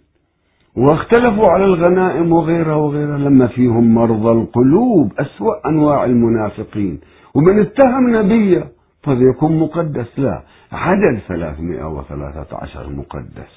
واختلفوا 0.77 1.49
على 1.49 1.65
الغنائم 1.65 2.33
وغيرها 2.33 2.75
وغيرها 2.75 3.19
لما 3.19 3.47
فيهم 3.47 3.95
مرضى 3.95 4.31
القلوب 4.31 5.13
أسوأ 5.19 5.69
أنواع 5.69 6.05
المنافقين. 6.05 7.01
ومن 7.35 7.61
اتهم 7.61 8.17
نبيه 8.17 8.69
فليكون 9.03 9.59
مقدس. 9.59 10.19
لا 10.19 10.43
عدد 10.73 11.19
313 11.29 12.91
مقدس. 12.91 13.53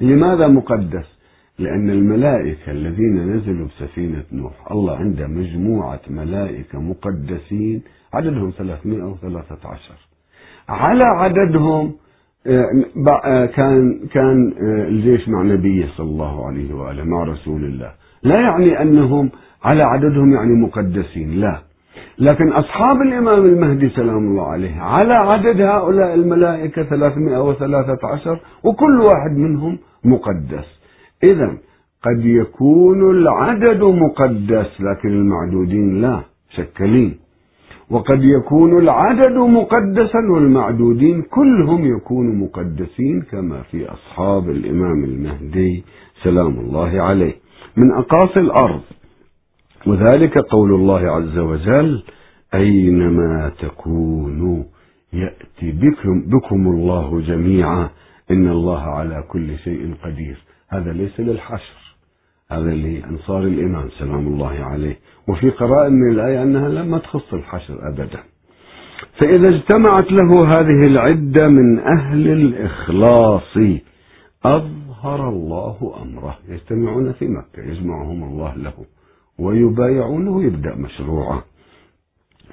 لماذا 0.00 0.48
مقدس؟ 0.48 1.20
لأن 1.58 1.90
الملائكة 1.90 2.70
الذين 2.72 3.36
نزلوا 3.36 3.66
بسفينة 3.66 4.24
نوح 4.32 4.52
الله 4.70 4.96
عنده 4.96 5.26
مجموعة 5.26 6.00
ملائكة 6.10 6.80
مقدسين 6.80 7.82
عددهم 8.14 8.50
313 8.50 9.78
على 10.68 11.04
عددهم 11.04 11.94
كان 13.46 14.00
كان 14.12 14.52
آه، 14.62 14.88
الجيش 14.88 15.28
مع 15.28 15.42
نبيه 15.42 15.86
صلى 15.96 16.06
الله 16.06 16.46
عليه 16.46 16.74
وآله 16.74 17.04
مع 17.04 17.24
رسول 17.24 17.64
الله. 17.64 17.92
لا 18.22 18.40
يعني 18.40 18.82
أنهم 18.82 19.30
على 19.64 19.82
عددهم 19.82 20.32
يعني 20.32 20.52
مقدسين 20.54 21.30
لا. 21.40 21.60
لكن 22.18 22.52
أصحاب 22.52 23.02
الإمام 23.02 23.44
المهدي 23.44 23.88
سلام 23.88 24.18
الله 24.18 24.46
عليه 24.46 24.80
على 24.80 25.14
عدد 25.14 25.60
هؤلاء 25.60 26.14
الملائكة 26.14 26.82
313 26.82 28.40
وكل 28.64 29.00
واحد 29.00 29.36
منهم 29.36 29.78
مقدس. 30.04 30.80
إذا 31.24 31.48
قد 32.02 32.24
يكون 32.24 33.10
العدد 33.10 33.82
مقدس 33.82 34.80
لكن 34.80 35.08
المعدودين 35.08 36.00
لا 36.00 36.20
شكلين. 36.56 37.18
وقد 37.90 38.24
يكون 38.24 38.78
العدد 38.78 39.36
مقدسا 39.36 40.18
والمعدودين 40.34 41.22
كلهم 41.22 41.96
يكونوا 41.96 42.34
مقدسين 42.34 43.22
كما 43.22 43.62
في 43.62 43.86
أصحاب 43.86 44.50
الإمام 44.50 45.04
المهدي 45.04 45.84
سلام 46.22 46.60
الله 46.60 47.02
عليه. 47.02 47.34
من 47.76 47.92
أقاصي 47.92 48.40
الأرض 48.40 48.80
وذلك 49.86 50.38
قول 50.38 50.74
الله 50.74 51.00
عز 51.00 51.38
وجل 51.38 52.02
أينما 52.54 53.52
تكونوا 53.58 54.64
يأتي 55.12 55.72
بكم, 55.72 56.20
بكم 56.20 56.68
الله 56.68 57.20
جميعا 57.20 57.88
إن 58.30 58.48
الله 58.48 58.80
على 58.80 59.24
كل 59.28 59.58
شيء 59.58 59.94
قدير. 60.04 60.38
هذا 60.68 60.92
ليس 60.92 61.20
للحشر. 61.20 61.79
هذا 62.52 62.74
لأنصار 62.74 63.42
الإمام 63.42 63.88
سلام 63.98 64.26
الله 64.26 64.64
عليه. 64.64 64.98
وفي 65.28 65.50
قراءة 65.50 65.88
من 65.88 66.10
الآية 66.10 66.42
أنها 66.42 66.68
لم 66.68 66.98
تخص 66.98 67.34
الحشر 67.34 67.88
أبدا. 67.88 68.20
فإذا 69.20 69.48
اجتمعت 69.48 70.12
له 70.12 70.60
هذه 70.60 70.86
العدة 70.86 71.48
من 71.48 71.78
أهل 71.78 72.28
الإخلاص 72.28 73.56
أظهر 74.44 75.28
الله 75.28 75.94
أمره. 76.02 76.38
يجتمعون 76.48 77.12
في 77.12 77.28
مكة 77.28 77.62
يجمعهم 77.62 78.22
الله 78.24 78.54
له 78.54 78.72
ويبايعونه 79.38 80.44
يبدأ 80.44 80.74
مشروعه. 80.74 81.44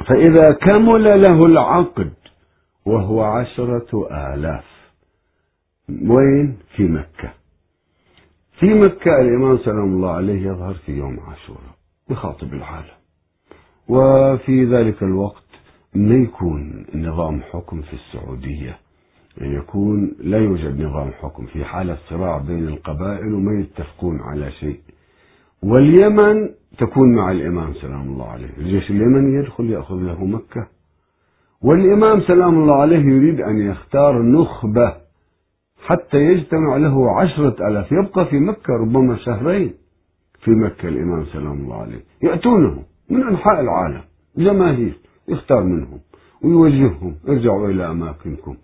فإذا 0.08 0.52
كمل 0.52 1.22
له 1.22 1.46
العقد 1.46 2.14
وهو 2.86 3.22
عشرة 3.24 4.08
آلاف. 4.12 4.66
وين؟ 5.90 6.58
في 6.76 6.84
مكة. 6.84 7.34
في 8.60 8.74
مكة 8.74 9.22
الإمام 9.22 9.58
سلام 9.58 9.93
الله 9.93 10.12
عليه 10.12 10.48
يظهر 10.48 10.74
في 10.74 10.91
يوم 10.91 11.20
عاشوراء 11.20 11.76
يخاطب 12.10 12.54
العالم. 12.54 12.98
وفي 13.89 14.65
ذلك 14.65 15.04
الوقت 15.04 15.43
ما 15.96 16.15
يكون 16.15 16.86
نظام 16.96 17.41
حكم 17.41 17.82
في 17.82 17.93
السعودية؟ 17.93 18.78
يكون 19.41 20.12
لا 20.20 20.38
يوجد 20.38 20.82
نظام 20.82 21.12
حكم 21.12 21.46
في 21.46 21.65
حالة 21.65 21.98
صراع 22.10 22.38
بين 22.38 22.67
القبائل 22.67 23.34
وما 23.34 23.60
يتفقون 23.60 24.22
على 24.22 24.52
شيء. 24.52 24.80
واليمن 25.63 26.50
تكون 26.78 27.15
مع 27.15 27.32
الإمام 27.32 27.74
سلام 27.74 28.02
الله 28.02 28.28
عليه. 28.28 28.50
الجيش 28.58 28.91
اليمني 28.91 29.39
يدخل 29.39 29.70
يأخذ 29.70 29.96
له 29.96 30.26
مكة. 30.26 30.67
والإمام 31.62 32.22
سلام 32.22 32.60
الله 32.60 32.76
عليه 32.76 33.00
يريد 33.00 33.41
أن 33.41 33.58
يختار 33.58 34.22
نخبة 34.22 35.07
حتى 35.88 36.17
يجتمع 36.17 36.78
له 36.78 37.19
عشرة 37.19 37.67
ألاف. 37.67 37.91
يبقى 37.91 38.26
في 38.26 38.39
مكة 38.39 38.73
ربما 38.73 39.17
شهرين. 39.17 39.73
في 40.39 40.52
مكة 40.52 40.88
الإمام 40.88 41.26
سلام 41.26 41.54
الله 41.54 41.82
عليه. 41.82 42.04
يأتونه 42.23 42.84
من 43.10 43.23
أنحاء 43.23 43.60
العالم. 43.62 44.02
جماهير. 44.38 44.93
يختار 45.28 45.63
منهم. 45.63 46.00
ويوجههم. 46.43 47.15
ارجعوا 47.30 47.69
إلى 47.69 47.91
أماكنكم. 47.91 48.56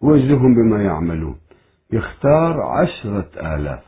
ويوجههم 0.00 0.54
بما 0.54 0.82
يعملون. 0.82 1.36
يختار 1.92 2.60
عشرة 2.60 3.28
آلاف. 3.36 3.82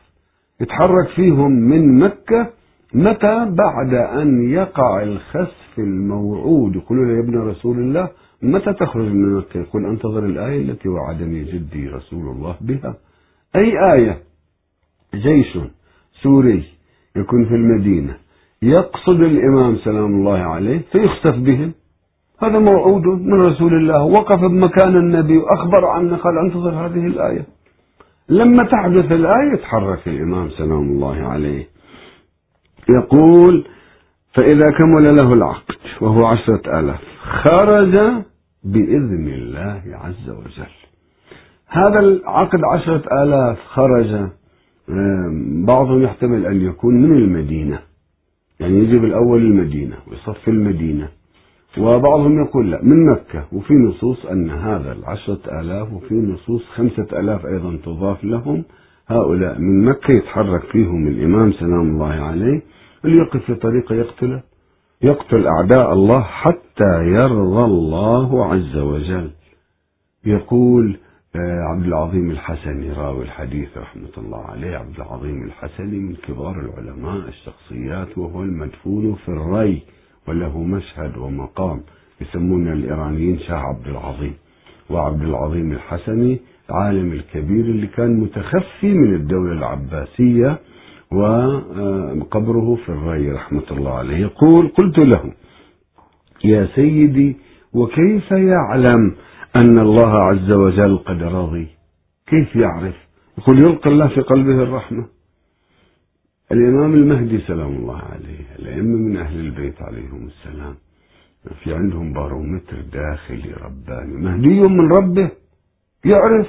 يتحرك 0.61 1.07
فيهم 1.15 1.51
من 1.51 1.99
مكة 1.99 2.47
متى؟ 2.93 3.45
بعد 3.49 3.93
أن 3.93 4.49
يقع 4.49 5.03
الخسف 5.03 5.73
الموعود. 5.77 6.75
يقولون 6.75 7.15
يا 7.15 7.19
ابن 7.19 7.37
رسول 7.37 7.77
الله 7.77 8.09
متى 8.43 8.73
تخرج 8.73 9.05
من 9.05 9.37
مكة؟ 9.37 9.59
يقول 9.59 9.85
أنتظر 9.85 10.25
الآية 10.25 10.61
التي 10.61 10.89
وعدني 10.89 11.43
جدي 11.43 11.87
رسول 11.87 12.35
الله 12.35 12.55
بها. 12.61 12.95
أي 13.55 13.93
آية؟ 13.93 14.23
جيش 15.15 15.57
سوري 16.23 16.63
يكون 17.15 17.45
في 17.45 17.55
المدينة. 17.55 18.17
يقصد 18.61 19.21
الإمام 19.21 19.77
سلام 19.77 20.05
الله 20.05 20.37
عليه 20.37 20.81
فيخسف 20.91 21.35
بهم. 21.37 21.71
هذا 22.41 22.59
موعود 22.59 23.05
من 23.05 23.41
رسول 23.41 23.73
الله. 23.73 24.03
وقف 24.03 24.39
بمكان 24.39 24.95
النبي 24.95 25.37
وأخبر 25.37 25.85
عنه 25.85 26.17
قال 26.17 26.37
أنتظر 26.37 26.69
هذه 26.69 27.07
الآية. 27.07 27.45
لما 28.29 28.63
تحدث 28.63 29.11
الآية 29.11 29.53
يتحرك 29.53 30.07
الإمام 30.07 30.49
سلام 30.49 30.81
الله 30.81 31.27
عليه. 31.27 31.67
يقول 32.89 33.67
فإذا 34.33 34.71
كمل 34.71 35.15
له 35.15 35.33
العقد 35.33 35.75
وهو 36.01 36.25
عشرة 36.25 36.79
آلاف 36.79 36.99
خرج 37.23 38.23
بإذن 38.63 39.27
الله 39.27 39.81
عز 39.85 40.29
وجل. 40.29 40.73
هذا 41.67 41.99
العقد 41.99 42.59
عشرة 42.73 43.23
آلاف 43.23 43.59
خرج 43.59 44.29
بعضهم 45.65 46.01
يحتمل 46.01 46.45
أن 46.45 46.61
يكون 46.61 47.01
من 47.01 47.17
المدينة. 47.17 47.79
يعني 48.59 48.79
يجي 48.79 48.99
بالأول 48.99 49.41
المدينة 49.41 49.95
ويصف 50.07 50.47
المدينة. 50.47 51.07
وبعضهم 51.77 52.43
يقول 52.45 52.71
لا 52.71 52.83
من 52.83 53.05
مكة. 53.05 53.45
وفي 53.51 53.73
نصوص 53.73 54.25
أن 54.25 54.49
هذا 54.49 54.91
العشرة 54.91 55.61
آلاف 55.61 55.93
وفي 55.93 56.15
نصوص 56.15 56.65
خمسة 56.65 57.07
آلاف 57.19 57.45
أيضا 57.45 57.77
تضاف 57.85 58.23
لهم. 58.23 58.63
هؤلاء 59.07 59.59
من 59.59 59.85
مكة 59.85 60.11
يتحرك 60.11 60.63
فيهم 60.63 61.07
الإمام 61.07 61.51
سلام 61.51 61.81
الله 61.81 62.13
عليه 62.13 62.61
اللي 63.05 63.17
يقف 63.17 63.43
في 63.45 63.55
طريقه 63.55 63.95
يقتله. 63.95 64.43
يقتل 65.03 65.47
أعداء 65.47 65.93
الله 65.93 66.21
حتى 66.21 67.03
يرضى 67.05 67.65
الله 67.65 68.45
عز 68.45 68.77
وجل. 68.77 69.31
يقول 70.25 70.97
آه، 71.35 71.61
عبد 71.61 71.85
العظيم 71.85 72.31
الحسني 72.31 72.91
راوي 72.91 73.23
الحديث 73.23 73.77
رحمة 73.77 74.09
الله 74.17 74.45
عليه. 74.45 74.77
عبد 74.77 74.95
العظيم 74.95 75.43
الحسني 75.43 75.99
من 75.99 76.15
كبار 76.15 76.59
العلماء 76.59 77.27
الشخصيات 77.27 78.17
وهو 78.17 78.43
المدفون 78.43 79.15
في 79.15 79.29
الري 79.29 79.81
وله 80.27 80.63
مشهد 80.63 81.17
ومقام 81.17 81.81
يسمون 82.21 82.67
الإيرانيين 82.67 83.39
شاه 83.39 83.57
عبد 83.57 83.87
العظيم. 83.87 84.33
وعبد 84.89 85.21
العظيم 85.21 85.71
الحسني 85.71 86.39
العالم 86.69 87.11
الكبير 87.11 87.65
اللي 87.65 87.87
كان 87.87 88.19
متخفي 88.19 88.93
من 88.93 89.15
الدولة 89.15 89.51
العباسية 89.53 90.59
وقبره 91.13 92.75
في 92.75 92.89
الري 92.89 93.31
رحمة 93.31 93.63
الله 93.71 93.91
عليه. 93.91 94.17
يقول 94.17 94.67
قلت 94.67 94.97
له 94.99 95.33
يا 96.45 96.67
سيدي 96.75 97.37
وكيف 97.73 98.31
يعلم 98.31 99.15
أن 99.55 99.79
الله 99.79 100.13
عز 100.13 100.51
وجل 100.51 100.97
قد 100.97 101.23
رضي؟ 101.23 101.67
كيف 102.27 102.55
يعرف؟ 102.55 102.95
يقول 103.37 103.59
يلقى 103.59 103.89
الله 103.89 104.07
في 104.07 104.21
قلبه 104.21 104.63
الرحمة. 104.63 105.05
الإمام 106.51 106.93
المهدي 106.93 107.39
سلام 107.39 107.75
الله 107.75 107.97
عليه 107.97 108.45
الأئمة 108.59 108.97
من 108.97 109.17
أهل 109.17 109.39
البيت 109.39 109.81
عليهم 109.81 110.27
السلام 110.27 110.75
في 111.63 111.73
عندهم 111.73 112.13
بارومتر 112.13 112.81
داخلي 112.93 113.53
رباني 113.65 114.13
مهدي 114.13 114.61
من 114.61 114.91
ربه 114.91 115.31
يعرف 116.05 116.47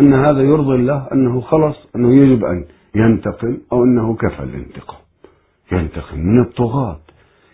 أن 0.00 0.12
هذا 0.12 0.40
يرضي 0.40 0.74
الله 0.74 1.08
أنه 1.12 1.40
خلص 1.40 1.76
أنه 1.96 2.14
يجب 2.14 2.44
أن 2.44 2.64
ينتقم 2.94 3.58
أو 3.72 3.84
أنه 3.84 4.16
كفى 4.16 4.42
الانتقام. 4.42 4.98
ينتقم 5.72 6.18
من 6.20 6.40
الطغاة. 6.40 7.00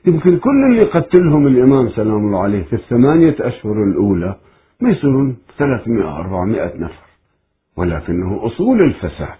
يمكن 0.07 0.39
كل 0.39 0.65
اللي 0.71 0.85
قتلهم 0.85 1.47
الإمام 1.47 1.89
سلام 1.89 2.17
الله 2.27 2.43
عليه 2.43 2.63
في 2.63 2.73
الثمانية 2.73 3.37
أشهر 3.41 3.83
الأولى 3.85 4.37
ما 4.81 4.91
يصيرون 4.91 5.37
300 5.59 6.17
400 6.19 6.77
نفر 6.77 7.07
ولكنه 7.77 8.47
أصول 8.47 8.83
الفساد. 8.83 9.39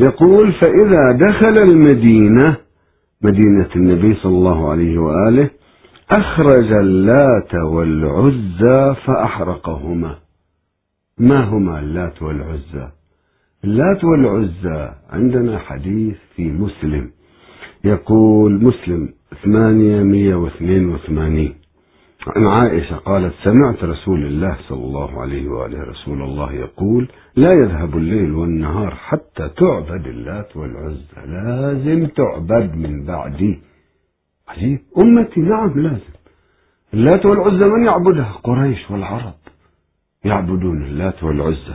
يقول 0.00 0.52
فإذا 0.52 1.12
دخل 1.12 1.58
المدينة 1.58 2.56
مدينة 3.22 3.68
النبي 3.76 4.14
صلى 4.14 4.32
الله 4.32 4.70
عليه 4.70 4.98
وآله 4.98 5.50
أخرج 6.10 6.72
اللات 6.72 7.54
والعزى 7.54 8.94
فأحرقهما. 9.06 10.16
ما 11.18 11.44
هما 11.44 11.80
اللات 11.80 12.22
والعزى؟ 12.22 12.88
اللات 13.64 14.04
والعزى 14.04 14.92
عندنا 15.10 15.58
حديث 15.58 16.16
في 16.36 16.50
مسلم. 16.50 17.10
يقول 17.84 18.64
مسلم 18.64 19.08
882 19.44 21.54
عن 22.36 22.46
عائشة 22.46 22.96
قالت 22.96 23.34
سمعت 23.44 23.84
رسول 23.84 24.26
الله 24.26 24.56
صلى 24.68 24.84
الله 24.84 25.20
عليه 25.20 25.48
وآله 25.48 25.82
رسول 25.82 26.22
الله 26.22 26.52
يقول 26.52 27.08
لا 27.36 27.52
يذهب 27.52 27.96
الليل 27.96 28.32
والنهار 28.32 28.94
حتى 28.94 29.48
تعبد 29.48 30.06
اللات 30.06 30.56
والعزى 30.56 31.26
لازم 31.26 32.06
تعبد 32.06 32.74
من 32.76 33.04
بعدي. 33.04 33.58
عجيب 34.48 34.78
أمتي 34.98 35.40
نعم 35.40 35.80
لازم. 35.80 36.12
اللات 36.94 37.26
والعزى 37.26 37.64
من 37.68 37.84
يعبدها؟ 37.84 38.32
قريش 38.44 38.90
والعرب 38.90 39.34
يعبدون 40.24 40.84
اللات 40.84 41.22
والعزى 41.22 41.74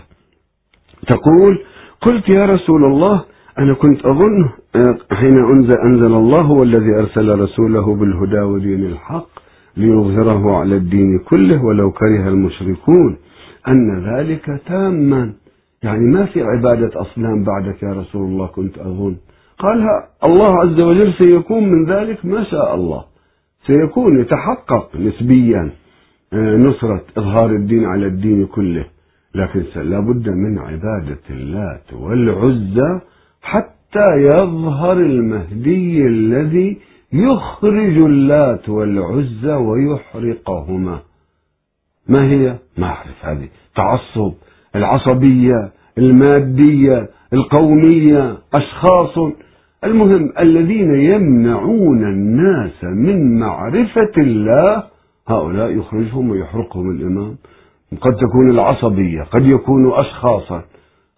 تقول 1.08 1.64
قلت 2.02 2.30
يا 2.30 2.46
رسول 2.46 2.86
الله 2.86 3.24
أنا 3.60 3.74
كنت 3.74 4.06
أظن 4.06 4.50
حين 5.12 5.38
أنزل, 5.38 5.78
أنزل 5.78 6.14
الله 6.14 6.52
والذي 6.52 6.96
أرسل 6.96 7.40
رسوله 7.40 7.96
بالهدى 7.96 8.40
ودين 8.40 8.86
الحق 8.86 9.28
ليظهره 9.78 10.58
على 10.58 10.76
الدين 10.76 11.20
كله 11.20 11.66
ولو 11.66 11.92
كره 11.92 12.28
المشركون. 12.28 13.18
أن 13.68 14.16
ذلك 14.16 14.62
تاما. 14.68 15.34
يعني 15.84 16.06
ما 16.14 16.26
في 16.26 16.44
عبادة 16.44 17.02
أصنام 17.02 17.44
بعدك 17.44 17.84
يا 17.84 17.94
رسول 17.94 18.26
الله 18.26 18.48
كنت 18.48 18.78
أظن. 18.78 19.16
قالها 19.60 20.08
الله 20.24 20.60
عز 20.60 20.80
وجل 20.80 21.14
سيكون 21.14 21.70
من 21.70 21.86
ذلك 21.86 22.26
ما 22.26 22.44
شاء 22.44 22.76
الله. 22.76 23.04
سيكون 23.68 24.20
يتحقق 24.20 24.96
نسبيا 24.96 25.70
آه، 26.34 26.58
نصرة 26.58 27.02
إظهار 27.18 27.50
الدين 27.50 27.86
على 27.86 28.06
الدين 28.06 28.46
كله. 28.46 28.86
لكن 29.38 29.64
لابد 29.76 30.30
من 30.30 30.60
عبادة 30.60 31.22
اللات 31.30 31.94
والعزى 31.94 33.00
حتى 33.42 34.16
يظهر 34.18 34.98
المهدي 34.98 36.08
الذي 36.08 36.78
يخرج 37.14 37.98
اللات 37.98 38.70
والعزى 38.70 39.54
ويحرقهما. 39.54 41.00
ما 42.08 42.24
هي؟ 42.24 42.56
ما 42.78 42.88
أعرف 42.88 43.26
هذه. 43.26 43.48
تعصب 43.76 44.34
العصبية 44.76 45.72
المادية 45.98 47.10
القومية 47.34 48.38
أشخاص. 48.54 49.18
المهم 49.84 50.34
الذين 50.40 50.96
يمنعون 50.96 52.04
الناس 52.04 52.84
من 52.84 53.40
معرفة 53.40 54.12
الله 54.18 54.84
هؤلاء 55.28 55.70
يخرجهم 55.70 56.30
ويحرقهم 56.30 56.92
الإمام. 56.92 57.36
قد 58.02 58.16
تكون 58.16 58.50
العصبية 58.50 59.24
قد 59.24 59.46
يكونوا 59.46 60.02
أشخاصا. 60.02 60.64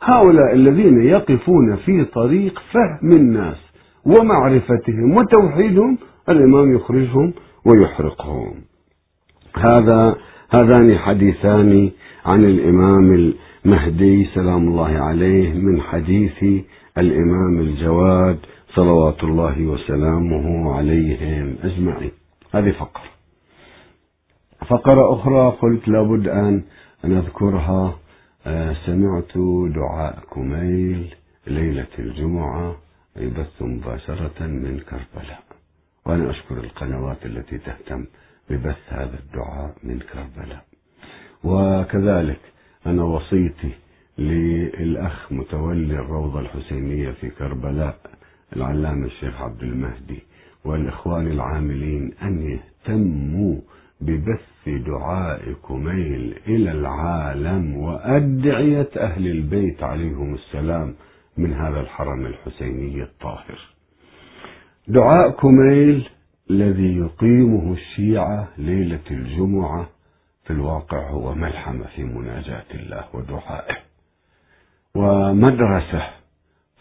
هؤلاء 0.01 0.53
الذين 0.53 1.01
يقفون 1.01 1.75
في 1.75 2.05
طريق 2.05 2.60
فهم 2.73 3.12
الناس 3.12 3.58
ومعرفتهم 4.05 5.17
وتوحيدهم 5.17 5.97
الإمام 6.29 6.75
يخرجهم 6.75 7.34
ويحرقهم. 7.65 8.53
هذا 9.55 10.15
هذان 10.49 10.97
حديثان 10.97 11.91
عن 12.25 12.45
الإمام 12.45 13.34
المهدي 13.65 14.25
سلام 14.25 14.67
الله 14.67 14.97
عليه 14.97 15.53
من 15.53 15.82
حديث 15.82 16.43
الإمام 16.97 17.60
الجواد 17.60 18.38
صلوات 18.75 19.23
الله 19.23 19.65
وسلامه 19.65 20.75
عليهم 20.75 21.55
أجمعين. 21.63 22.12
هذه 22.53 22.71
فقرة 22.71 23.18
فقرة 24.69 25.13
أخرى 25.13 25.58
قلت 25.62 25.88
لابد 25.88 26.27
أن 26.27 26.63
نذكرها 27.05 27.99
آه، 28.47 28.73
سمعت 28.86 29.38
دعاء 29.75 30.19
كميل 30.34 31.15
ليلة 31.47 31.88
الجمعة 31.99 32.75
يبث 33.15 33.62
مباشرة 33.62 34.47
من 34.47 34.79
كربلاء. 34.79 35.43
وأنا 36.05 36.29
أشكر 36.29 36.58
القنوات 36.58 37.25
التي 37.25 37.58
تهتم 37.58 38.05
ببث 38.49 38.77
هذا 38.89 39.19
الدعاء 39.19 39.75
من 39.84 39.99
كربلاء. 39.99 40.65
وكذلك 41.43 42.39
أنا 42.86 43.03
وصيتي 43.03 43.71
للأخ 44.17 45.32
متولي 45.32 45.93
الروضة 45.93 46.39
الحسينية 46.39 47.12
في 47.12 47.29
كربلاء 47.29 47.99
العلامة 48.55 49.05
الشيخ 49.05 49.41
عبد 49.41 49.63
المهدي 49.63 50.23
والإخوان 50.65 51.27
العاملين 51.27 52.13
أن 52.21 52.41
يهتموا 52.41 53.55
ببث 54.01 54.69
دعاء 54.69 55.53
كميل 55.67 56.39
إلى 56.47 56.71
العالم 56.71 57.77
وأدعية 57.77 58.89
أهل 58.97 59.27
البيت 59.27 59.83
عليهم 59.83 60.33
السلام 60.33 60.95
من 61.38 61.53
هذا 61.53 61.79
الحرم 61.79 62.25
الحسيني 62.25 63.03
الطاهر. 63.03 63.59
دعاء 64.88 65.29
كميل 65.29 66.09
الذي 66.49 66.97
يقيمه 66.97 67.73
الشيعة 67.73 68.47
ليلة 68.57 69.07
الجمعة 69.12 69.89
في 70.43 70.53
الواقع 70.53 71.09
هو 71.09 71.35
ملحمة 71.35 71.85
في 71.95 72.03
مناجاة 72.03 72.65
الله 72.73 73.05
ودعائه. 73.13 73.77
ومدرسة 74.95 76.09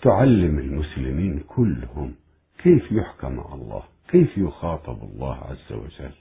تعلم 0.03 0.59
المسلمين 0.59 1.39
كلهم 1.49 2.15
كيف 2.63 2.93
يحكم 2.93 3.41
الله 3.53 3.83
كيف 4.09 4.39
يخاطب 4.39 5.03
الله 5.03 5.35
عز 5.35 5.73
وجل. 5.73 6.13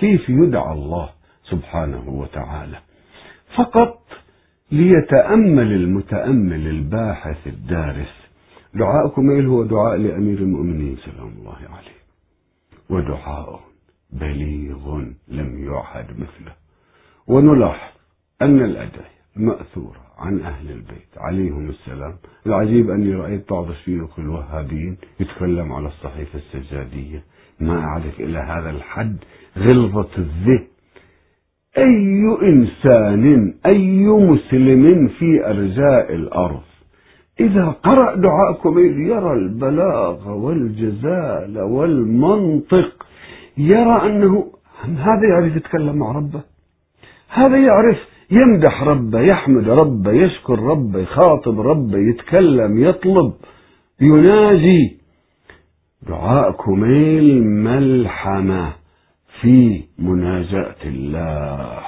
كيف 0.00 0.28
يدعى 0.28 0.72
الله 0.72 1.08
سبحانه 1.50 2.08
وتعالى؟ 2.08 2.78
فقط 3.56 4.02
ليتأمل 4.72 5.72
المتأمل 5.72 6.66
الباحث 6.66 7.46
الدارس. 7.46 8.14
دعاءكم 8.74 9.30
إيه 9.30 9.46
هو 9.46 9.64
دعاء 9.64 9.96
لأمير 9.96 10.38
المؤمنين 10.38 10.96
سلام 10.96 11.28
الله 11.28 11.56
عليه. 11.56 11.98
ودعاء 12.90 13.60
بليغ 14.12 15.02
لم 15.28 15.64
يعهد 15.64 16.06
مثله. 16.10 16.52
ونلاحظ 17.26 17.92
أن 18.42 18.64
الأدعية 18.64 19.18
مأثورة 19.36 20.00
عن 20.18 20.40
أهل 20.40 20.70
البيت. 20.70 21.12
عليهم 21.16 21.68
السلام. 21.68 22.16
العجيب 22.46 22.90
أني 22.90 23.14
رأيت 23.14 23.52
بعض 23.52 23.70
الشيوخ 23.70 24.18
الوهابيين 24.18 24.96
يتكلم 25.20 25.72
على 25.72 25.88
الصحيفة 25.88 26.38
السجادية. 26.38 27.24
ما 27.60 27.78
أعرف 27.80 28.20
إلى 28.20 28.38
هذا 28.38 28.70
الحد. 28.70 29.16
غلظة 29.58 30.08
الذهن. 30.18 30.66
أي 31.78 32.38
إنسان 32.42 33.54
أي 33.66 34.06
مسلم 34.06 35.08
في 35.08 35.46
أرجاء 35.46 36.14
الأرض 36.14 36.62
إذا 37.40 37.64
قرأ 37.64 38.14
دعاءكم 38.14 38.78
يرى 38.78 39.32
البلاغ 39.32 40.30
والجزال 40.30 41.58
والمنطق 41.58 43.06
يرى 43.58 44.06
أنه 44.06 44.46
هذا 44.82 45.28
يعرف 45.30 45.56
يتكلم 45.56 45.96
مع 45.96 46.12
ربه؟ 46.12 46.42
هذا 47.28 47.56
يعرف 47.56 47.98
يمدح 48.30 48.82
ربه 48.82 49.20
يحمد 49.20 49.68
ربه 49.68 50.12
يشكر 50.12 50.58
ربه 50.58 50.98
يخاطب 50.98 51.60
ربه 51.60 51.98
يتكلم 51.98 52.78
يطلب 52.78 53.32
يناجي 54.00 54.97
دعاء 56.06 56.52
كميل 56.52 57.44
ملحمة 57.44 58.72
في 59.40 59.82
مناجاة 59.98 60.76
الله 60.86 61.78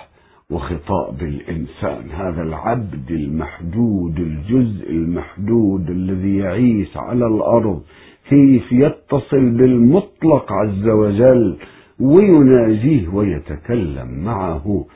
وخطاب 0.51 1.23
الإنسان. 1.23 2.11
هذا 2.11 2.43
العبد 2.43 3.11
المحدود 3.11 4.19
الجزء 4.19 4.91
المحدود 4.91 5.91
الذي 5.91 6.37
يعيش 6.37 6.97
على 6.97 7.27
الأرض 7.27 7.83
كيف 8.29 8.73
يتصل 8.73 9.51
بالمطلق 9.51 10.53
عز 10.53 10.89
وجل 10.89 11.57
ويناجيه 12.01 13.09
ويتكلم 13.09 14.25
معه. 14.25 14.87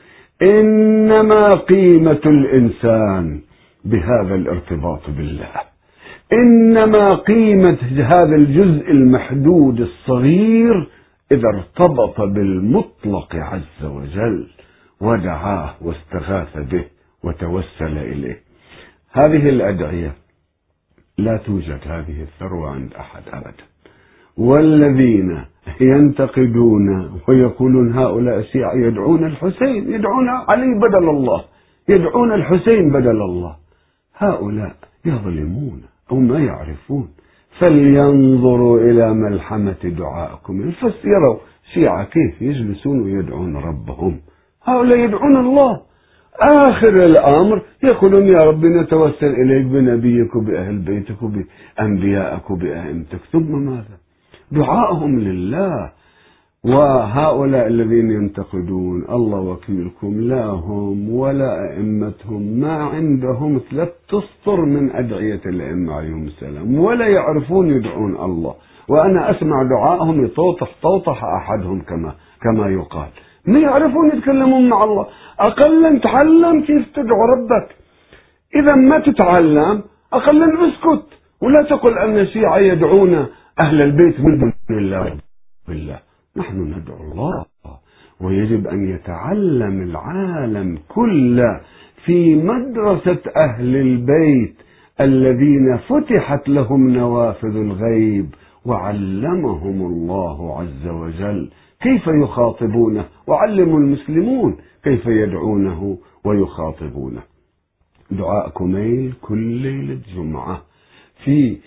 إنما 0.41 1.49
قيمة 1.51 2.21
الإنسان 2.25 3.41
بهذا 3.85 4.35
الارتباط 4.35 5.01
بالله. 5.17 5.74
إنما 6.33 7.15
قيمة 7.15 7.77
هذا 7.97 8.35
الجزء 8.35 8.91
المحدود 8.91 9.79
الصغير 9.79 10.87
إذا 11.31 11.47
ارتبط 11.47 12.21
بالمطلق 12.21 13.35
عز 13.35 13.83
وجل 13.83 14.47
ودعاه 15.01 15.75
واستغاث 15.81 16.57
به 16.57 16.85
وتوسل 17.23 17.97
إليه. 17.97 18.39
هذه 19.11 19.49
الأدعية 19.49 20.13
لا 21.17 21.37
توجد 21.37 21.79
هذه 21.87 22.21
الثروة 22.21 22.69
عند 22.69 22.93
أحد 22.93 23.21
أبدا. 23.33 23.63
والذين 24.37 25.45
ينتقدون 25.81 27.11
ويقولون 27.27 27.93
هؤلاء 27.93 28.39
الشيعة 28.39 28.73
يدعون 28.73 29.25
الحسين 29.25 29.93
يدعون 29.93 30.29
علي 30.29 30.79
بدل 30.79 31.09
الله 31.09 31.43
يدعون 31.89 32.33
الحسين 32.33 32.89
بدل 32.91 33.21
الله 33.21 33.55
هؤلاء 34.17 34.75
يظلمون. 35.05 35.81
أو 36.11 36.19
ما 36.19 36.39
يعرفون. 36.39 37.07
فلينظروا 37.59 38.79
إلى 38.79 39.13
ملحمة 39.13 39.83
دعائكم. 39.83 40.71
فسيروا 40.71 41.37
شيعة 41.73 42.03
كيف 42.03 42.41
يجلسون 42.41 43.01
ويدعون 43.01 43.55
ربهم؟ 43.57 44.19
هؤلاء 44.63 44.97
يدعون 44.97 45.37
الله. 45.37 45.81
آخر 46.41 47.05
الأمر 47.05 47.61
يقولون 47.83 48.27
يا 48.27 48.43
رب 48.43 48.65
نتوسل 48.65 49.27
إليك 49.27 49.65
بنبيك 49.65 50.35
وبأهل 50.35 50.77
بيتك 50.77 51.19
وبأنبيائك 51.23 52.51
وبأئمتك. 52.51 53.19
ثم 53.31 53.65
ماذا؟ 53.65 53.97
دعائهم 54.51 55.19
لله. 55.19 55.91
وهؤلاء 56.65 57.67
الذين 57.67 58.11
ينتقدون 58.11 59.05
الله 59.09 59.39
وكيلكم 59.39 60.21
لا 60.21 60.45
هم 60.45 61.09
ولا 61.09 61.71
أئمتهم 61.71 62.41
ما 62.41 62.83
عندهم 62.83 63.61
ثلاث 63.71 63.89
تسطر 64.09 64.65
من 64.65 64.91
أدعية 64.91 65.41
الأئمة 65.45 65.93
عليهم 65.93 66.25
السلام 66.25 66.79
ولا 66.79 67.07
يعرفون 67.07 67.69
يدعون 67.69 68.15
الله. 68.15 68.55
وأنا 68.89 69.31
أسمع 69.31 69.63
دعائهم 69.63 70.25
يطوطح 70.25 70.69
طوطح 70.81 71.23
أحدهم 71.23 71.81
كما 71.81 72.15
كما 72.41 72.69
يقال. 72.69 73.09
ما 73.47 73.59
يعرفون 73.59 74.07
يتكلمون 74.13 74.69
مع 74.69 74.83
الله. 74.83 75.07
أقلا 75.39 75.99
تعلم 75.99 76.61
كيف 76.61 76.91
تدعو 76.95 77.21
ربك. 77.35 77.75
إذا 78.55 78.75
ما 78.75 78.99
تتعلم 78.99 79.83
أقلا 80.13 80.47
اسكت. 80.67 81.07
ولا 81.41 81.61
تقل 81.69 81.97
أن 81.97 82.17
الشيعة 82.17 82.57
يدعون 82.57 83.25
أهل 83.59 83.81
البيت 83.81 84.19
من 84.19 84.39
دون 84.39 84.53
الله. 84.69 85.17
بالله 85.67 85.99
نحن 86.37 86.61
ندعو 86.61 87.11
الله 87.11 87.45
ويجب 88.21 88.67
أن 88.67 88.89
يتعلم 88.89 89.81
العالم 89.81 90.77
كله 90.87 91.61
في 92.05 92.35
مدرسة 92.35 93.21
أهل 93.37 93.75
البيت 93.75 94.55
الذين 95.01 95.77
فتحت 95.77 96.49
لهم 96.49 96.89
نوافذ 96.89 97.55
الغيب 97.55 98.35
وعلمهم 98.65 99.85
الله 99.85 100.59
عز 100.59 100.87
وجل. 100.87 101.49
كيف 101.81 102.07
يخاطبونه؟ 102.07 103.05
وعلموا 103.27 103.79
المسلمون 103.79 104.57
كيف 104.83 105.05
يدعونه 105.05 105.97
ويخاطبونه. 106.25 107.21
دعاء 108.11 108.49
كميل 108.49 109.13
كل 109.21 109.37
ليلة 109.37 109.99
جمعة 110.15 110.61
في 111.23 111.57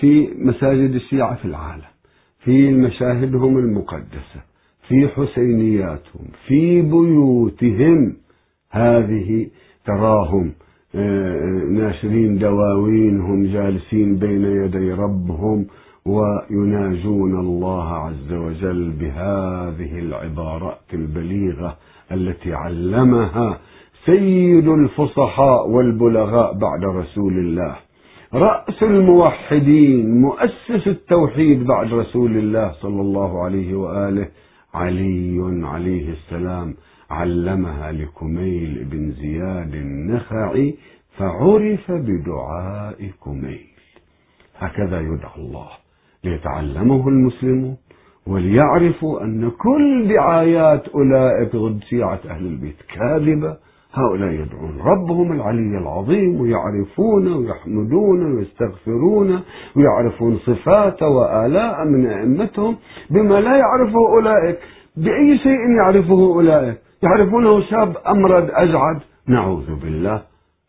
في 0.00 0.28
مساجد 0.38 0.94
الشيعة 0.94 1.34
في 1.34 1.44
العالم. 1.44 1.95
في 2.46 2.70
مشاهدهم 2.70 3.58
المقدسة 3.58 4.40
في 4.88 5.08
حسينياتهم 5.08 6.26
في 6.46 6.82
بيوتهم. 6.82 8.16
هذه 8.70 9.46
تراهم 9.86 10.52
آه، 10.94 11.64
ناشرين 11.70 12.38
دواوينهم 12.38 13.46
جالسين 13.46 14.16
بين 14.16 14.44
يدي 14.44 14.92
ربهم 14.92 15.66
ويناجون 16.06 17.40
الله 17.40 17.92
عز 17.92 18.32
وجل 18.32 18.90
بهذه 18.90 19.98
العبارات 19.98 20.94
البليغة 20.94 21.76
التي 22.12 22.54
علمها 22.54 23.58
سيد 24.04 24.68
الفصحاء 24.68 25.68
والبلغاء 25.68 26.52
بعد 26.58 26.84
رسول 26.84 27.38
الله. 27.38 27.85
رأس 28.36 28.82
الموحدين 28.82 30.20
مؤسس 30.20 30.86
التوحيد 30.86 31.64
بعد 31.66 31.92
رسول 31.92 32.36
الله 32.36 32.72
صلى 32.72 33.00
الله 33.00 33.44
عليه 33.44 33.74
وآله 33.74 34.28
علي 34.74 35.60
عليه 35.66 36.12
السلام 36.12 36.74
علمها 37.10 37.92
لكميل 37.92 38.84
بن 38.84 39.10
زياد 39.12 39.74
النخعي 39.74 40.74
فعرف 41.18 41.90
بدعاء 41.90 43.10
كميل. 43.24 43.66
هكذا 44.58 45.00
يدعى 45.00 45.36
الله 45.38 45.68
ليتعلمه 46.24 47.08
المسلمون 47.08 47.76
وليعرفوا 48.26 49.22
أن 49.24 49.50
كل 49.50 50.08
دعايات 50.14 50.88
أولئك 50.88 51.56
ضد 51.56 51.82
شيعة 51.82 52.20
أهل 52.30 52.46
البيت 52.46 52.76
كاذبة 52.94 53.56
هؤلاء 53.98 54.30
يدعون 54.30 54.80
ربهم 54.80 55.32
العلي 55.32 55.78
العظيم 55.78 56.40
ويعرفون 56.40 57.32
ويحمدون 57.32 58.36
ويستغفرون 58.36 59.40
ويعرفون 59.76 60.38
صفاته 60.38 61.08
وآلاء 61.08 61.84
من 61.84 62.06
أئمتهم 62.06 62.76
بما 63.10 63.40
لا 63.40 63.56
يعرفه 63.56 64.08
أولئك. 64.08 64.58
بأي 64.96 65.38
شيء 65.38 65.76
يعرفه 65.78 66.20
أولئك؟ 66.34 66.78
يعرفونه 67.02 67.60
شاب 67.60 67.96
أمرد 68.08 68.50
أجعد؟ 68.50 69.00
نعوذ 69.28 69.74
بالله 69.82 70.22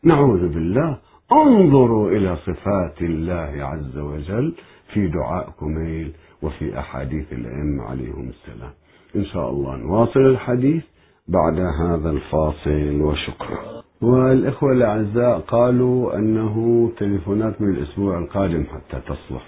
نعوذ 0.03 0.53
بالله. 0.53 0.97
انظروا 1.31 2.09
إلى 2.09 2.35
صفات 2.35 3.01
الله 3.01 3.53
عز 3.59 3.97
وجل 3.97 4.53
في 4.93 5.07
دعاء 5.07 5.49
كميل 5.59 6.11
وفي 6.41 6.79
أحاديث 6.79 7.33
الأئمة 7.33 7.83
عليهم 7.83 8.29
السلام. 8.29 8.71
إن 9.15 9.25
شاء 9.25 9.49
الله 9.49 9.77
نواصل 9.77 10.19
الحديث. 10.19 10.83
بعد 11.27 11.59
هذا 11.59 12.09
الفاصل 12.09 13.01
وشكرا. 13.01 13.83
والإخوة 14.01 14.71
الأعزاء 14.71 15.39
قالوا 15.39 16.17
أنه 16.17 16.89
تليفونات 16.97 17.61
من 17.61 17.69
الأسبوع 17.69 18.17
القادم 18.19 18.63
حتى 18.63 19.01
تصلح. 19.01 19.45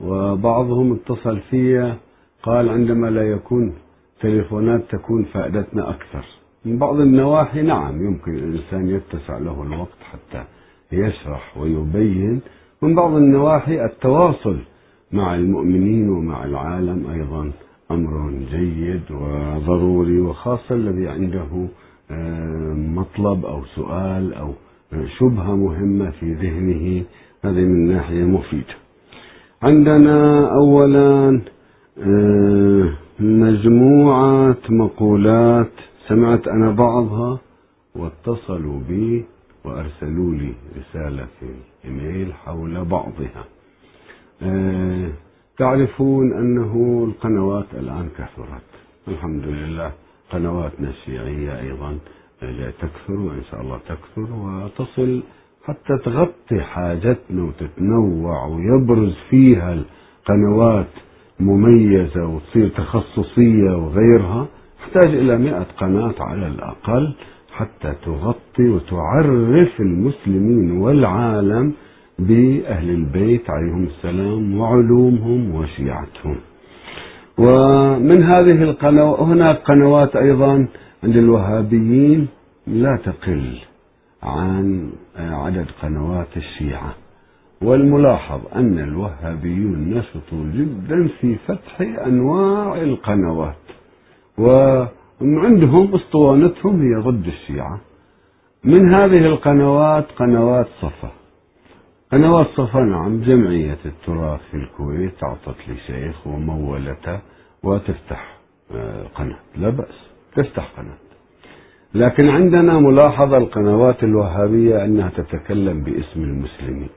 وبعضهم 0.00 0.92
اتصل 0.92 1.40
في 1.50 1.94
قال 2.42 2.68
عندما 2.68 3.06
لا 3.06 3.30
يكون 3.30 3.74
تليفونات 4.20 4.82
تكون 4.90 5.24
فائدتنا 5.24 5.90
أكثر. 5.90 6.24
من 6.64 6.78
بعض 6.78 7.00
النواحي 7.00 7.62
نعم 7.62 8.06
يمكن 8.06 8.34
الإنسان 8.34 8.88
يتسع 8.88 9.38
له 9.38 9.62
الوقت 9.62 9.98
حتى 10.12 10.44
يشرح 10.92 11.58
ويبين. 11.58 12.40
من 12.82 12.94
بعض 12.94 13.14
النواحي 13.14 13.84
التواصل 13.84 14.58
مع 15.12 15.34
المؤمنين 15.34 16.10
ومع 16.10 16.44
العالم 16.44 17.06
أيضا 17.10 17.52
أمر 17.90 18.30
جيد 18.50 19.02
وضروري 19.10 20.20
وخاصة 20.20 20.74
الذي 20.74 21.08
عنده 21.08 21.68
آه، 22.10 22.72
مطلب 22.74 23.44
أو 23.44 23.64
سؤال 23.64 24.34
أو 24.34 24.52
شبهة 25.18 25.56
مهمة 25.56 26.10
في 26.10 26.34
ذهنه 26.34 27.04
هذه 27.44 27.64
من 27.64 27.88
ناحية 27.88 28.24
مفيدة. 28.24 28.74
عندنا 29.62 30.48
أولا 30.54 31.40
آه، 31.98 32.92
مجموعة 33.20 34.56
مقولات 34.68 35.72
سمعت 36.08 36.48
أنا 36.48 36.70
بعضها 36.70 37.38
واتصلوا 37.94 38.80
بي 38.88 39.24
وأرسلوا 39.64 40.34
لي 40.34 40.52
رسالة 40.78 41.26
في 41.40 41.46
إيميل 41.84 42.34
حول 42.34 42.84
بعضها. 42.84 43.44
آه، 44.42 45.08
تعرفون 45.58 46.32
أنه 46.32 47.04
القنوات 47.08 47.66
الآن 47.74 48.08
كثرت. 48.18 48.68
الحمد 49.08 49.44
لله 49.46 49.92
قنواتنا 50.32 50.88
الشيعية 50.88 51.60
أيضا 51.60 51.98
تكثر 52.80 53.12
وإن 53.12 53.42
شاء 53.50 53.60
الله 53.60 53.78
تكثر 53.88 54.32
وتصل 54.32 55.22
حتى 55.66 55.98
تغطي 56.04 56.60
حاجتنا 56.60 57.42
وتتنوع 57.44 58.46
ويبرز 58.46 59.14
فيها 59.30 59.72
القنوات 59.74 60.92
مميزة 61.40 62.26
وتصير 62.26 62.68
تخصصية 62.68 63.70
وغيرها. 63.76 64.46
تحتاج 64.78 65.14
إلى 65.14 65.38
مئة 65.38 65.66
قناة 65.78 66.14
على 66.20 66.46
الأقل 66.46 67.14
حتى 67.52 67.94
تغطي 68.04 68.68
وتعرف 68.68 69.80
المسلمين 69.80 70.70
والعالم 70.70 71.72
بأهل 72.18 72.90
البيت 72.90 73.50
عليهم 73.50 73.84
السلام 73.84 74.60
وعلومهم 74.60 75.54
وشيعتهم. 75.54 76.36
ومن 77.38 78.22
هذه 78.22 78.62
القنوات 78.62 79.20
هناك 79.20 79.56
قنوات 79.56 80.16
أيضا 80.16 80.68
عند 81.04 81.16
الوهابيين 81.16 82.28
لا 82.66 82.98
تقل 83.04 83.58
عن 84.22 84.90
عدد 85.16 85.66
قنوات 85.82 86.36
الشيعة. 86.36 86.94
والملاحظ 87.62 88.40
أن 88.54 88.78
الوهابيون 88.78 89.90
نشطوا 89.90 90.44
جدا 90.54 91.08
في 91.20 91.36
فتح 91.46 91.80
أنواع 92.06 92.82
القنوات 92.82 93.64
وعندهم 94.38 95.94
أسطوانتهم 95.94 96.82
هي 96.82 97.02
ضد 97.02 97.26
الشيعة. 97.26 97.80
من 98.64 98.94
هذه 98.94 99.26
القنوات 99.26 100.06
قنوات 100.18 100.66
صفا. 100.80 101.10
قنوات 102.14 102.46
صفا 102.46 102.80
نعم 102.80 103.20
جمعية 103.20 103.78
التراث 103.84 104.40
في 104.50 104.56
الكويت 104.56 105.24
أعطت 105.24 105.68
لي 105.68 105.76
شيخ 105.86 106.26
ومولته 106.26 107.20
وتفتح 107.62 108.38
آه، 108.74 109.04
قناة. 109.14 109.38
لا 109.56 109.68
بأس 109.68 110.10
تفتح 110.36 110.72
قناة. 110.76 110.98
لكن 111.94 112.28
عندنا 112.28 112.78
ملاحظة 112.78 113.36
القنوات 113.36 114.04
الوهابية 114.04 114.84
أنها 114.84 115.10
تتكلم 115.10 115.84
باسم 115.84 116.22
المسلمين. 116.22 116.88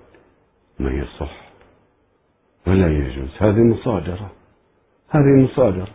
ما 0.80 0.92
يصح 0.92 1.52
ولا 2.68 2.88
يجوز؟ 2.88 3.30
هذه 3.40 3.64
مصادرة. 3.64 4.32
هذه 5.10 5.44
مصادرة. 5.44 5.88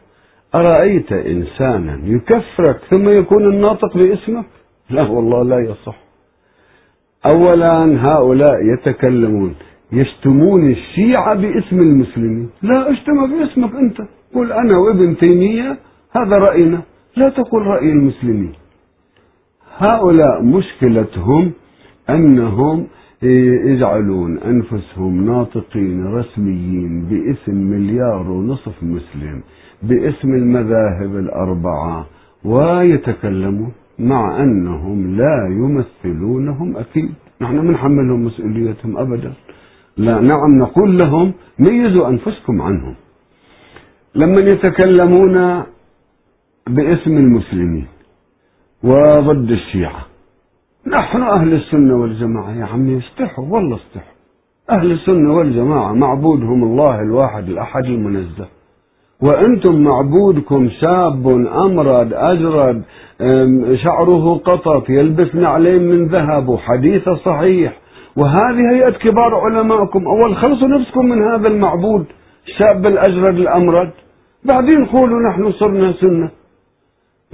أرأيت 0.55 1.13
إنسانا 1.13 2.01
يكفرك 2.05 2.77
ثم 2.91 3.09
يكون 3.09 3.55
الناطق 3.55 3.97
باسمك؟ 3.97 4.47
لا 4.91 5.03
والله 5.03 5.43
لا 5.43 5.71
يصح. 5.71 5.97
أولا 7.27 7.75
هؤلاء 8.07 8.57
يتكلمون 8.73 9.55
يشتمون 9.93 10.71
الشيعة 10.71 11.35
باسم 11.35 11.81
المسلمين. 11.81 12.51
لا 12.63 12.91
أشتم 12.93 13.39
باسمك 13.39 13.75
أنت. 13.75 13.99
قل 14.35 14.53
أنا 14.53 14.79
وابن 14.79 15.17
تيمية 15.17 15.77
هذا 16.17 16.39
رأينا. 16.39 16.81
لا 17.17 17.29
تقول 17.29 17.67
رأي 17.67 17.93
المسلمين. 17.93 18.53
هؤلاء 19.79 20.43
مشكلتهم 20.43 21.53
أنهم 22.11 22.87
يجعلون 23.23 24.39
أنفسهم 24.39 25.27
ناطقين 25.27 26.07
رسميين 26.07 27.05
باسم 27.05 27.55
مليار 27.55 28.31
ونصف 28.31 28.83
مسلم 28.83 29.43
باسم 29.83 30.35
المذاهب 30.35 31.17
الأربعة 31.17 32.07
ويتكلمون. 32.45 33.73
مع 33.99 34.43
أنهم 34.43 35.17
لا 35.17 35.49
يمثلونهم 35.51 36.77
أكيد. 36.77 37.15
نحن 37.41 37.57
منحملهم 37.57 38.25
مسؤوليتهم 38.25 38.99
أبدا. 38.99 39.33
لا 39.97 40.21
نعم 40.21 40.59
نقول 40.59 40.99
لهم 40.99 41.33
ميزوا 41.59 42.09
أنفسكم 42.09 42.63
عنهم. 42.63 42.95
لما 44.15 44.41
يتكلمون 44.41 45.63
باسم 46.69 47.17
المسلمين 47.17 47.87
وضد 48.83 49.51
الشيعة 49.51 50.07
نحن 50.87 51.23
أهل 51.23 51.55
السنة 51.55 51.95
والجماعة 51.97 52.53
يا 52.53 52.65
عمي 52.65 52.99
استحوا 52.99 53.45
والله 53.45 53.77
استحوا. 53.77 54.13
أهل 54.71 54.93
السنة 54.93 55.37
والجماعة 55.37 55.93
معبودهم 55.93 56.65
الله 56.65 57.01
الواحد 57.01 57.49
الأحد 57.49 57.85
المنزه. 57.85 58.49
وأنتم 59.23 59.83
معبودكم 59.85 60.69
شاب 60.81 61.29
أمرد 61.67 62.13
أجرد 62.13 62.83
شعره 63.85 64.35
قطط 64.45 64.91
يلبس 64.91 65.35
نعلين 65.35 65.83
من 65.83 66.07
ذهب 66.07 66.49
وحديث 66.49 67.09
صحيح. 67.09 67.73
وهذه 68.17 68.75
هيئة 68.75 68.91
كبار 68.91 69.35
علمائكم 69.35 70.07
أول 70.07 70.37
خلصوا 70.37 70.69
نفسكم 70.69 71.07
من 71.07 71.23
هذا 71.23 71.49
المعبود 71.49 72.05
الشاب 72.49 72.87
الأجرد 72.87 73.35
الأمرد. 73.35 73.91
بعدين 74.45 74.85
قولوا 74.85 75.29
نحن 75.31 75.53
صرنا 75.53 75.93
سنة. 75.93 76.31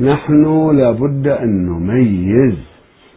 نحن 0.01 0.71
لابد 0.77 1.27
أن 1.27 1.67
نميز 1.67 2.59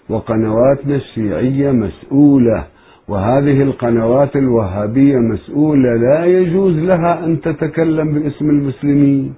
وقنواتنا 0.10 0.96
الشيعية 0.96 1.72
مسؤولة. 1.72 2.64
وهذه 3.12 3.62
القنوات 3.62 4.36
الوهابية 4.36 5.18
مسؤولة 5.18 5.96
لا 5.96 6.26
يجوز 6.26 6.76
لها 6.78 7.26
أن 7.26 7.42
تتكلم 7.42 8.14
باسم 8.14 8.50
المسلمين 8.50 9.34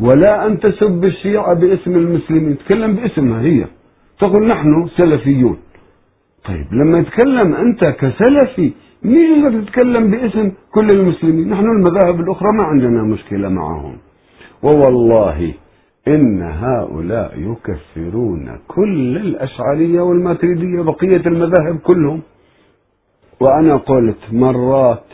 ولا 0.00 0.46
أن 0.46 0.60
تسب 0.60 1.04
الشيعة 1.04 1.54
باسم 1.54 1.92
المسلمين 1.96 2.58
تكلم 2.58 2.94
باسمها 2.94 3.40
هي. 3.40 3.64
تقول 4.20 4.46
نحن 4.46 4.88
سلفيون. 4.96 5.56
طيب 6.48 6.66
لما 6.72 6.98
يتكلم 6.98 7.54
أنت 7.54 7.84
كسلفي 7.84 8.72
مين 9.02 9.28
يقدر 9.44 9.62
تتكلم 9.62 10.10
باسم 10.10 10.50
كل 10.74 10.90
المسلمين؟ 10.90 11.48
نحن 11.48 11.64
المذاهب 11.64 12.20
الأخرى 12.20 12.48
ما 12.58 12.64
عندنا 12.64 13.02
مشكلة 13.02 13.48
معهم. 13.48 13.96
ووالله 14.62 15.54
إن 16.08 16.42
هؤلاء 16.42 17.30
يكفرون 17.48 18.50
كل 18.68 19.16
الأشعرية 19.16 20.00
والماتريدية 20.00 20.82
بقية 20.82 21.22
المذاهب 21.26 21.76
كلهم. 21.84 22.20
وأنا 23.40 23.76
قلت 23.76 24.18
مرات 24.32 25.04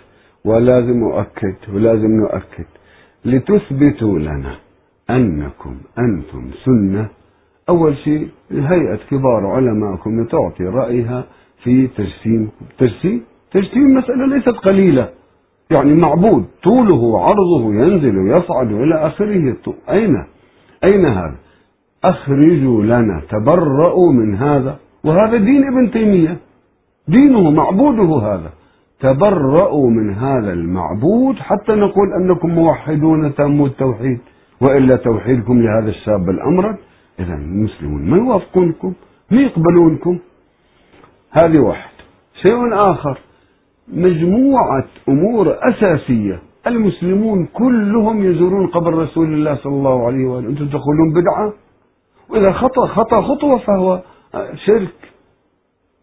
ولازم 0.44 1.04
أؤكد 1.04 1.56
ولازم 1.74 2.10
نؤكد 2.10 2.64
لتثبتوا 3.24 4.18
لنا 4.18 4.54
أنكم 5.10 5.76
أنتم 5.98 6.50
سنة. 6.64 7.08
أول 7.68 7.96
شيء 7.96 8.28
هيئة 8.50 8.98
كبار 9.10 9.46
علمائكم 9.46 10.24
تعطي 10.24 10.64
رأيها 10.64 11.24
في 11.62 11.86
تجسيم 11.86 12.50
تجسيم 12.78 13.22
تجسيم 13.52 13.94
مسألة 13.94 14.26
ليست 14.26 14.48
قليلة. 14.48 15.08
يعني 15.70 15.94
معبود 15.94 16.44
طوله 16.62 16.94
وعرضه 16.94 17.74
ينزل 17.74 18.18
ويصعد 18.18 18.72
إلى 18.72 19.06
آخره. 19.06 19.56
أين؟ 19.90 20.24
أين 20.84 21.06
هذا؟ 21.06 21.36
أخرجوا 22.04 22.82
لنا 22.82 23.22
تبرؤوا 23.30 24.12
من 24.12 24.34
هذا. 24.34 24.78
وهذا 25.04 25.36
دين 25.36 25.64
ابن 25.64 25.90
تيمية. 25.90 26.36
دينه 27.08 27.50
معبوده 27.50 28.34
هذا. 28.34 28.50
تبرؤوا 29.00 29.90
من 29.90 30.14
هذا 30.14 30.52
المعبود 30.52 31.36
حتى 31.36 31.72
نقول 31.72 32.12
أنكم 32.20 32.48
موحدون 32.48 33.34
تاموا 33.34 33.66
التوحيد 33.66 34.18
وإلا 34.60 34.96
توحيدكم 34.96 35.62
لهذا 35.62 35.88
الشاب 35.88 36.30
الأمرد 36.30 36.76
إذا 37.20 37.34
المسلمون 37.34 38.10
ما 38.10 38.16
يوافقونكم؟ 38.16 38.92
ما 39.30 39.40
يقبلونكم؟ 39.40 40.18
هذه 41.30 41.58
واحد. 41.58 41.90
شيء 42.42 42.74
آخر 42.74 43.18
مجموعة 43.88 44.84
أمور 45.08 45.56
أساسية. 45.62 46.42
المسلمون 46.66 47.46
كلهم 47.46 48.22
يزورون 48.22 48.66
قبر 48.66 48.94
رسول 48.94 49.34
الله 49.34 49.54
صلى 49.54 49.72
الله 49.72 50.06
عليه 50.06 50.26
وآله. 50.26 50.48
أنتم 50.48 50.68
تقولون 50.68 51.12
بدعة؟ 51.14 51.52
وإذا 52.30 52.52
خطأ 52.52 52.86
خطأ 52.86 53.20
خطوة 53.20 53.58
فهو 53.58 54.00
شرك. 54.66 55.13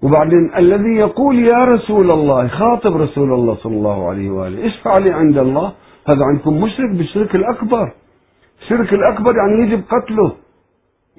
وبعدين 0.02 0.52
الذي 0.58 0.96
يقول 0.96 1.40
يا 1.40 1.66
رسول 1.66 2.12
الله 2.12 2.48
خاطب 2.48 2.98
رسول 2.98 3.34
الله 3.34 3.56
صلى 3.56 3.76
الله 3.76 4.10
عليه 4.10 4.32
وآله 4.32 4.66
اشفع 4.68 4.98
لي 4.98 5.12
عند 5.12 5.38
الله. 5.38 5.72
هذا 6.08 6.24
عندكم 6.26 6.62
مشرك 6.62 6.90
بالشرك 6.90 7.36
الأكبر. 7.36 7.92
الشرك 8.62 8.94
الأكبر 8.94 9.36
يعني 9.36 9.62
يجب 9.62 9.82
قتله. 9.90 10.32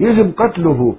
يجب 0.01 0.33
قتله. 0.37 0.95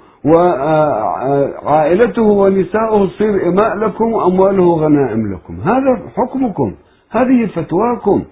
وعائلته 1.64 2.22
ونساؤه 2.22 3.08
تصير 3.08 3.48
إماء 3.50 3.76
لكم 3.76 4.14
وأمواله 4.14 4.74
غنائم 4.74 5.34
لكم. 5.34 5.60
هذا 5.62 6.02
حكمكم. 6.16 6.76
هذه 7.10 7.46
فتواكم. 7.46 8.24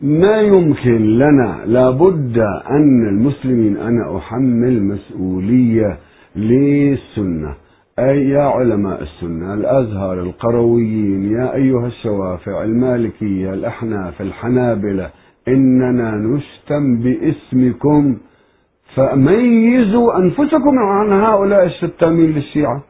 ما 0.00 0.40
يمكن 0.40 1.18
لنا 1.18 1.60
لابد 1.66 2.38
أن 2.70 3.08
المسلمين 3.08 3.76
أنا 3.76 4.16
أحمل 4.18 4.84
مسؤولية 4.84 5.98
للسنة. 6.36 7.54
أي 7.98 8.28
يا 8.28 8.42
علماء 8.42 9.02
السنة 9.02 9.54
الأزهر 9.54 10.20
القرويين 10.20 11.32
يا 11.32 11.54
أيها 11.54 11.86
الشوافع 11.86 12.62
المالكية 12.62 13.54
الأحناف 13.54 14.20
الحنابلة 14.20 15.10
إننا 15.48 16.10
نشتم 16.10 16.98
باسمكم 16.98 18.16
فميزوا 18.94 20.18
أنفسكم 20.18 20.78
عن 20.78 21.12
هؤلاء 21.12 21.64
الشتامين 21.64 22.30
للشيعة. 22.32 22.82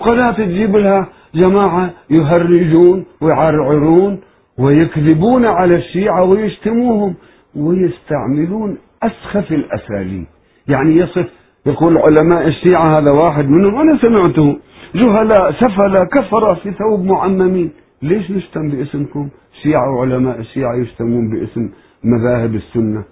قناة 0.00 0.32
تجيب 0.32 0.76
لها 0.76 1.08
جماعة 1.34 1.90
يهرجون 2.10 3.04
ويعرعرون 3.20 4.20
ويكذبون 4.58 5.44
على 5.44 5.74
الشيعة 5.76 6.24
ويشتموهم 6.24 7.14
ويستعملون 7.56 8.78
أسخف 9.02 9.52
الأساليب. 9.52 10.26
يعني 10.68 10.96
يصف 10.96 11.39
يقول 11.66 11.98
علماء 11.98 12.46
الشيعة 12.48 12.98
هذا 12.98 13.10
واحد 13.10 13.48
منهم 13.48 13.78
أنا 13.80 13.98
سمعته. 13.98 14.58
جهلاء 14.94 15.52
سفلاء 15.52 16.04
كفر 16.04 16.54
في 16.54 16.70
ثوب 16.70 17.04
معممين 17.04 17.72
ليش 18.02 18.30
نشتم 18.30 18.68
باسمكم؟ 18.68 19.28
شيعة 19.62 19.96
وعلماء 19.96 20.38
الشيعة 20.38 20.74
يشتمون 20.74 21.30
باسم 21.30 21.70
مذاهب 22.04 22.54
السنة. 22.54 23.04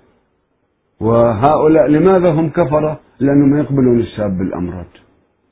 وهؤلاء 1.00 1.86
لماذا 1.86 2.30
هم 2.30 2.48
كفرة 2.48 3.00
لأنهم 3.20 3.50
ما 3.50 3.58
يقبلون 3.60 3.98
الشاب 4.00 4.38
بالأمراض. 4.38 4.86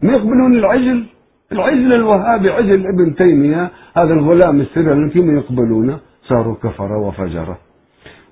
ما 0.02 0.12
يقبلون 0.12 0.54
العجل. 0.54 1.04
العجل 1.52 1.92
الوهابي 1.92 2.50
عجل 2.50 2.86
ابن 2.86 3.14
تيمية. 3.14 3.70
هذا 3.96 4.14
الغلام 4.14 4.60
السري 4.60 4.94
ما 5.22 5.32
يقبلونه 5.32 5.98
صاروا 6.22 6.54
كفرة 6.62 6.98
وفجرة. 6.98 7.58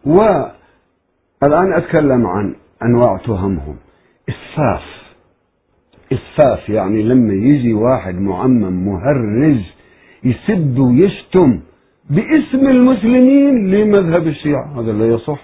والآن 0.07 1.72
أتكلم 1.72 2.26
عن 2.26 2.55
أنواع 2.82 3.16
تهمهم. 3.16 3.76
إسفاف 4.29 4.95
إسفاف 6.12 6.68
يعني 6.68 7.03
لما 7.03 7.35
يجي 7.35 7.75
واحد 7.75 8.14
معمم 8.14 8.87
مهرج 8.87 9.61
يسب 10.25 10.79
ويشتم 10.79 11.61
باسم 12.11 12.66
المسلمين 12.66 13.70
لمذهب 13.70 14.27
الشيعة. 14.27 14.81
هذا 14.81 14.93
لا 14.93 15.07
يصح. 15.07 15.41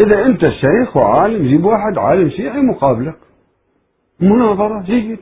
إذا 0.00 0.26
أنت 0.26 0.48
شيخ 0.48 0.96
وعالم 0.96 1.46
جيب 1.46 1.64
واحد 1.64 1.98
عالم 1.98 2.28
شيعي 2.28 2.60
مقابلك. 2.60 3.16
مناظرة 4.20 4.82
جيد. 4.82 5.18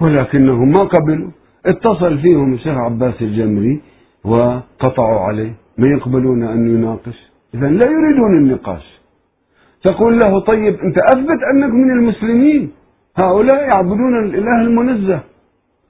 ولكنهم 0.00 0.68
ما 0.68 0.84
قبلوا. 0.84 1.30
اتصل 1.66 2.18
فيهم 2.18 2.54
الشيخ 2.54 2.76
عباس 2.76 3.22
الجمري 3.22 3.80
وقطعوا 4.24 5.20
عليه. 5.20 5.54
ما 5.78 5.88
يقبلون 5.88 6.42
أن 6.42 6.74
يناقش. 6.74 7.30
إذا 7.54 7.68
لا 7.68 7.86
يريدون 7.86 8.38
النقاش. 8.38 8.95
تقول 9.86 10.18
له 10.18 10.40
طيب 10.40 10.74
أنت 10.86 10.98
أثبت 10.98 11.40
أنك 11.52 11.72
من 11.82 11.90
المسلمين. 11.98 12.70
هؤلاء 13.16 13.68
يعبدون 13.68 14.24
الإله 14.24 14.60
المنزه. 14.60 15.20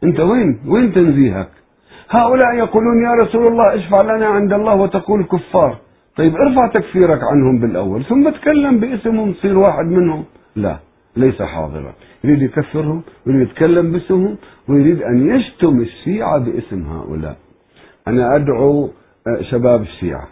أنت 0.04 0.20
وين؟ 0.20 0.50
وين 0.68 0.92
تنزيهك؟ 0.92 1.48
هؤلاء 2.18 2.54
يقولون 2.54 2.96
يا 3.04 3.12
رسول 3.22 3.46
الله 3.46 3.74
اشفع 3.74 4.00
لنا 4.02 4.26
عند 4.26 4.52
الله 4.52 4.74
وتقول 4.74 5.24
كفار. 5.24 5.78
طيب 6.16 6.34
ارفع 6.36 6.66
تكفيرك 6.66 7.20
عنهم 7.22 7.60
بالأول 7.60 8.04
ثم 8.04 8.30
تكلم 8.30 8.80
باسمهم 8.80 9.32
تصير 9.32 9.58
واحد 9.58 9.84
منهم. 9.84 10.24
لا 10.56 10.76
ليس 11.16 11.42
حاضرا. 11.42 11.92
يريد 12.24 12.42
يكفرهم 12.42 13.02
ويريد 13.26 13.48
يتكلم 13.48 13.92
باسمهم 13.92 14.36
ويريد 14.68 15.02
أن 15.02 15.28
يشتم 15.28 15.80
الشيعة 15.80 16.38
باسم 16.38 16.82
هؤلاء. 16.82 17.36
أنا 18.08 18.36
أدعو 18.36 18.90
آه، 19.26 19.42
شباب 19.50 19.80
الشيعة. 19.82 20.28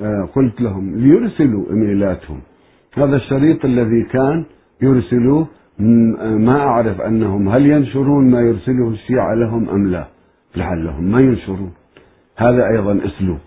آه، 0.00 0.28
قلت 0.36 0.60
لهم 0.60 0.96
ليرسلوا 0.96 1.64
إيميلاتهم. 1.70 2.40
هذا 2.98 3.16
الشريط 3.16 3.64
الذي 3.64 4.02
كان 4.02 4.44
يرسلوه 4.82 5.46
ما 6.38 6.60
أعرف 6.60 7.00
أنهم 7.00 7.48
هل 7.48 7.66
ينشرون 7.66 8.30
ما 8.30 8.40
يرسله 8.40 8.88
الشيعة 8.88 9.34
لهم 9.34 9.68
أم 9.68 9.90
لا. 9.90 10.04
لعلهم 10.56 11.04
ما 11.04 11.20
ينشرون. 11.20 11.72
هذا 12.36 12.68
أيضا 12.68 13.00
أسلوب. 13.06 13.38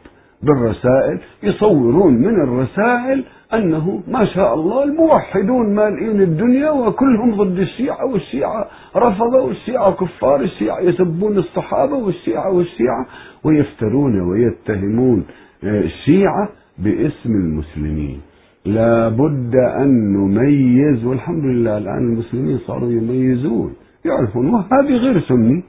بالرسائل 0.43 1.19
يصورون 1.43 2.13
من 2.13 2.43
الرسائل 2.43 3.23
أنه 3.53 4.03
ما 4.07 4.25
شاء 4.25 4.53
الله 4.53 4.83
الموحدون 4.83 5.75
مالئين 5.75 6.21
الدنيا 6.21 6.71
وكلهم 6.71 7.35
ضد 7.35 7.59
الشيعة 7.59 8.05
والشيعة 8.05 8.67
رفضوا 8.95 9.41
والشيعة 9.41 9.91
كفار 9.91 10.41
الشيعة 10.41 10.79
يسبون 10.79 11.37
الصحابة 11.37 11.95
والشيعة 11.95 12.51
والشيعة 12.53 13.05
ويفترون 13.43 14.21
ويتهمون 14.21 15.23
الشيعة 15.63 16.49
باسم 16.77 17.29
المسلمين. 17.29 18.30
لا 18.65 19.09
بد 19.09 19.55
أن 19.55 20.13
نميز 20.13 21.05
والحمد 21.05 21.43
لله 21.45 21.77
الآن 21.77 22.13
المسلمين 22.13 22.59
صاروا 22.67 22.91
يميزون 22.91 23.73
يعرفون 24.05 24.53
وهذه 24.53 24.93
غير 24.93 25.21
سني. 25.21 25.63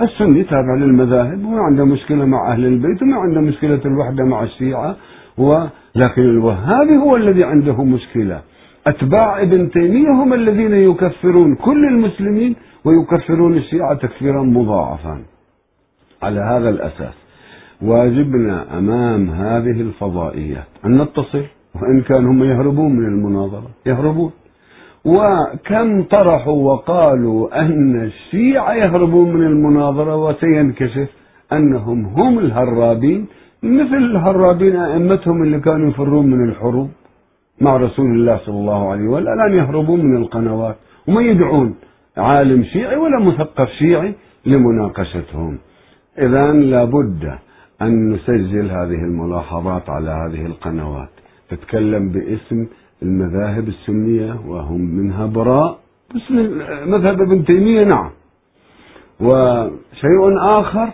السني 0.00 0.42
تابع 0.44 0.74
للمذاهب 0.74 1.44
وما 1.44 1.60
عنده 1.60 1.84
مشكلة 1.84 2.24
مع 2.24 2.52
أهل 2.52 2.66
البيت 2.66 3.02
وما 3.02 3.16
عنده 3.16 3.40
مشكلة 3.40 3.80
الوحدة 3.84 4.24
مع 4.24 4.42
الشيعة 4.42 4.96
ولكن 5.38 6.22
الوهابي 6.22 6.96
هو 6.96 7.16
الذي 7.16 7.44
عنده 7.44 7.84
مشكلة. 7.84 8.40
أتباع 8.86 9.42
ابن 9.42 9.70
تيمية 9.70 10.10
هم 10.10 10.32
الذين 10.32 10.72
يكفرون 10.72 11.54
كل 11.54 11.84
المسلمين 11.84 12.56
ويكفرون 12.84 13.56
الشيعة 13.56 13.94
تكفيرا 13.94 14.42
مضاعفا. 14.42 15.22
على 16.22 16.40
هذا 16.40 16.68
الأساس 16.68 17.14
واجبنا 17.82 18.78
أمام 18.78 19.30
هذه 19.30 19.80
الفضائيات 19.80 20.66
أن 20.84 21.02
نتصل 21.02 21.44
وإن 21.74 22.00
كان 22.00 22.26
هم 22.26 22.44
يهربون 22.44 22.92
من 22.96 23.06
المناظرة 23.06 23.70
يهربون. 23.86 24.32
وكم 25.04 26.02
طرحوا 26.02 26.72
وقالوا 26.72 27.60
أن 27.60 28.00
الشيعة 28.00 28.74
يهربون 28.74 29.32
من 29.34 29.46
المناظرة 29.46 30.16
وسينكشف 30.16 31.08
أنهم 31.52 32.04
هم 32.04 32.38
الهرابين 32.38 33.26
مثل 33.62 33.96
الهرابين 33.96 34.76
أئمتهم 34.76 35.42
اللي 35.42 35.60
كانوا 35.60 35.90
يفرون 35.90 36.26
من 36.26 36.48
الحروب 36.48 36.90
مع 37.60 37.76
رسول 37.76 38.06
الله 38.06 38.36
صلى 38.46 38.54
الله 38.54 38.90
عليه 38.90 39.08
وسلم 39.08 39.28
الآن 39.32 39.52
يهربون 39.52 40.00
من 40.06 40.16
القنوات 40.16 40.76
وما 41.08 41.20
يدعون 41.22 41.74
عالم 42.16 42.64
شيعي 42.64 42.96
ولا 42.96 43.18
مثقف 43.18 43.68
شيعي 43.68 44.14
لمناقشتهم. 44.46 45.58
إذا 46.18 46.52
لابد 46.52 47.32
أن 47.82 48.10
نسجل 48.10 48.70
هذه 48.70 49.04
الملاحظات 49.04 49.90
على 49.90 50.10
هذه 50.10 50.46
القنوات. 50.46 51.21
تتكلم 51.56 52.08
باسم 52.08 52.66
المذاهب 53.02 53.68
السنية 53.68 54.40
وهم 54.46 54.80
منها 54.80 55.26
براء 55.26 55.78
باسم 56.14 56.34
مذهب 56.90 57.20
ابن 57.20 57.44
تيمية 57.44 57.84
نعم. 57.84 58.10
وشيء 59.20 60.38
آخر 60.38 60.88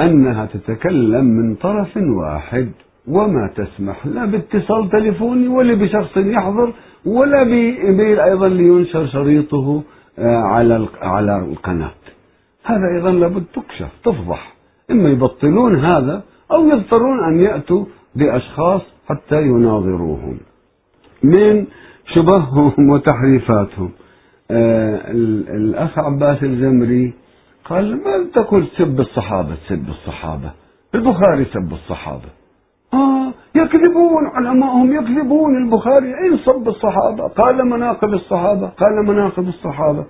أنها 0.00 0.46
تتكلم 0.46 1.24
من 1.24 1.54
طرف 1.54 1.96
واحد 1.96 2.70
وما 3.08 3.50
تسمح 3.56 4.06
لا 4.06 4.24
باتصال 4.24 4.90
تليفوني 4.90 5.48
ولا 5.48 5.74
بشخص 5.74 6.16
يحضر 6.16 6.72
ولا 7.06 7.42
بإيميل 7.42 8.20
أيضا 8.20 8.48
لينشر 8.48 9.06
شريطه 9.06 9.82
آه، 10.18 10.36
على 10.36 10.88
على 11.02 11.38
القناة. 11.38 12.00
هذا 12.64 12.86
أيضا 12.96 13.10
لابد 13.10 13.44
تكشف 13.54 13.88
تفضح. 14.04 14.54
إما 14.90 15.08
يبطلون 15.08 15.76
هذا 15.76 16.22
أو 16.52 16.68
يضطرون 16.68 17.24
أن 17.24 17.40
يأتوا 17.40 17.84
بأشخاص 18.14 18.82
حتى 19.10 19.42
يناظروهم. 19.42 20.38
من 21.22 21.66
شبههم 22.14 22.90
وتحريفاتهم. 22.90 23.90
آه 24.50 25.10
الأخ 25.56 25.98
عباس 25.98 26.42
الزمري 26.42 27.14
قال 27.64 27.96
ما 27.96 28.30
تقول 28.34 28.66
سب 28.78 29.00
الصحابة 29.00 29.56
سب 29.68 29.88
الصحابة. 29.88 30.50
البخاري 30.94 31.44
سب 31.44 31.72
الصحابة. 31.72 32.30
آه 32.94 33.32
يكذبون 33.54 34.26
علماءهم 34.26 34.92
يكذبون. 34.92 35.64
البخاري 35.64 36.06
أين 36.06 36.36
صب 36.36 36.68
الصحابة؟ 36.68 37.28
قال 37.28 37.66
مناقب 37.66 38.14
الصحابة 38.14 38.66
قال 38.68 39.06
مناقب 39.06 39.48
الصحابة. 39.48 40.04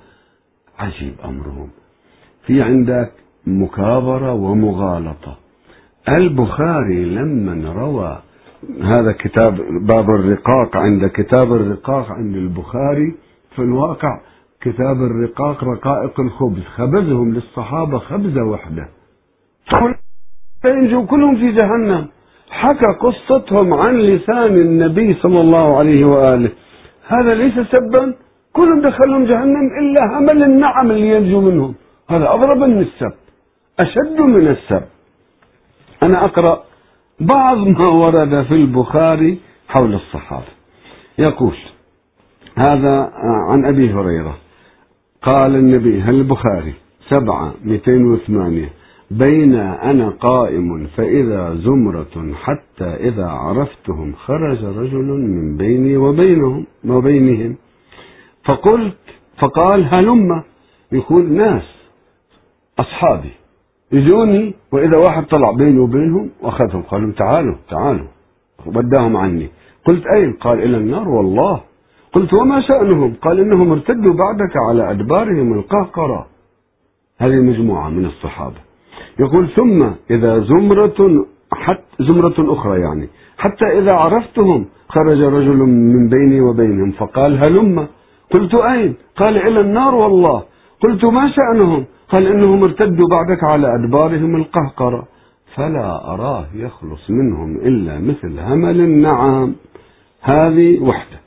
عجيب 0.79 1.15
أمرهم. 1.25 1.71
في 2.47 2.63
عندك 2.63 3.13
مكابرة 3.47 4.33
ومغالطة. 4.33 5.37
البخاري 6.09 7.05
لما 7.05 7.73
روى 7.73 8.19
هذا 8.83 9.13
كتاب 9.13 9.57
باب 9.87 10.11
الرقاق 10.11 10.77
عند 10.77 11.07
كتاب 11.07 11.53
الرقاق 11.53 12.13
عند 12.13 12.37
البخاري 12.37 13.15
في 13.57 13.63
الواقع. 13.63 14.21
كتاب 14.61 14.97
الرقاق 14.97 15.65
رقائق 15.65 16.21
الخبز 16.21 16.63
خبزهم 16.77 17.35
للصحابة 17.35 17.99
خبزة 17.99 18.43
واحدة 18.45 18.89
ينجوا 20.65 21.07
كلهم 21.07 21.37
في 21.37 21.53
جهنم. 21.53 22.07
حكى 22.51 22.87
قصتهم 22.87 23.75
عن 23.75 23.95
لسان 23.95 24.55
النبي 24.55 25.15
صلى 25.15 25.41
الله 25.41 25.79
عليه 25.79 26.05
وآله. 26.05 26.51
هذا 27.09 27.35
ليس 27.35 27.55
سبا. 27.73 28.15
كلهم 28.53 28.81
دخلهم 28.81 29.25
جهنم 29.25 29.67
إلا 29.81 30.19
همل 30.19 30.43
النعم 30.43 30.91
اللي 30.91 31.09
ينجو 31.09 31.41
منهم. 31.41 31.75
هذا 32.11 32.35
أضرب 32.35 32.59
من 32.59 32.81
السب 32.81 33.13
أشد 33.81 34.21
من 34.21 34.49
السب. 34.49 34.83
أنا 36.03 36.25
أقرأ 36.25 36.70
بعض 37.21 37.59
ما 37.59 37.89
ورد 37.89 38.43
في 38.43 38.55
البخاري 38.55 39.39
حول 39.69 39.95
الصحابة. 39.95 40.53
يقول 41.19 41.57
هذا 42.57 43.13
عن 43.49 43.65
أبي 43.65 43.93
هريرة. 43.93 44.37
قال 45.23 45.55
النبي 45.55 46.03
هل 46.03 46.15
البخاري 46.15 46.75
سبعة 47.09 47.55
مئتين 47.65 48.07
وثمانية؟ 48.07 48.73
بين 49.11 49.55
أنا 49.55 50.09
قائم 50.09 50.87
فإذا 50.87 51.55
زمرة 51.55 52.35
حتى 52.35 52.85
إذا 52.85 53.27
عرفتهم 53.27 54.15
خرج 54.15 54.65
رجل 54.65 55.05
من 55.05 55.57
بيني 55.57 55.97
وبينهم 55.97 56.67
وبينهم. 56.85 57.57
فقلت 58.45 58.99
فقال 59.39 59.95
هلم؟ 59.95 60.43
يقول 60.93 61.33
ناس 61.33 61.63
أصحابي. 62.79 63.40
يجوني 63.93 64.55
وإذا 64.73 64.97
واحد 64.99 65.25
طلع 65.25 65.51
بيني 65.51 65.79
وبينهم 65.79 66.31
وأخذهم 66.43 66.83
قالوا 66.83 67.13
تعالوا 67.13 67.55
تعالوا. 67.71 68.07
وداهم 68.67 69.17
عني. 69.17 69.49
قلت 69.87 70.07
أين؟ 70.07 70.33
قال 70.33 70.63
إلى 70.63 70.77
النار 70.77 71.09
والله. 71.09 71.61
قلت 72.13 72.35
وما 72.35 72.61
شأنهم؟ 72.61 73.15
قال 73.23 73.41
إنهم 73.41 73.73
ارتدوا 73.73 74.15
بعدك 74.15 74.57
على 74.69 74.91
أدبارهم 74.91 75.53
القهقرة. 75.53 76.27
هذه 77.19 77.35
مجموعة 77.35 77.89
من 77.89 78.05
الصحابة. 78.05 78.57
يقول 79.19 79.49
ثم 79.49 79.83
إذا 80.11 80.41
زمرة 80.41 81.27
حتى 81.53 81.97
زمرة 82.01 82.53
أخرى 82.53 82.81
يعني 82.81 83.09
حتى 83.39 83.79
إذا 83.79 83.95
عرفتهم 83.95 84.67
خرج 84.89 85.21
رجل 85.23 85.57
من 85.95 86.09
بيني 86.09 86.41
وبينهم 86.41 86.91
فقال 86.91 87.45
هلم. 87.45 87.87
قلت 88.33 88.55
أين؟ 88.55 88.95
قال 89.17 89.37
إلى 89.37 89.61
النار 89.61 89.95
والله. 89.95 90.43
قلت 90.83 91.05
ما 91.05 91.33
شأنهم؟ 91.37 91.85
قال 92.11 92.27
إنهم 92.27 92.65
ارتدوا 92.65 93.09
بعدك 93.09 93.45
على 93.45 93.75
أدبارهم 93.75 94.37
القهقرة؟ 94.37 95.09
فلا 95.55 96.15
أراه 96.15 96.47
يخلص 96.55 97.11
منهم 97.11 97.57
إلا 97.57 97.99
مثل 97.99 98.39
همل 98.41 98.81
النعام. 98.81 99.55
هذه 100.23 100.83
وحدة. 100.83 101.21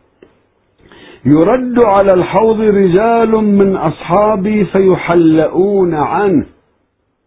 يرد 1.25 1.79
على 1.79 2.13
الحوض 2.13 2.59
رجال 2.59 3.31
من 3.31 3.75
أصحابي 3.75 4.65
فيحلؤون 4.65 5.93
عنه. 5.93 6.45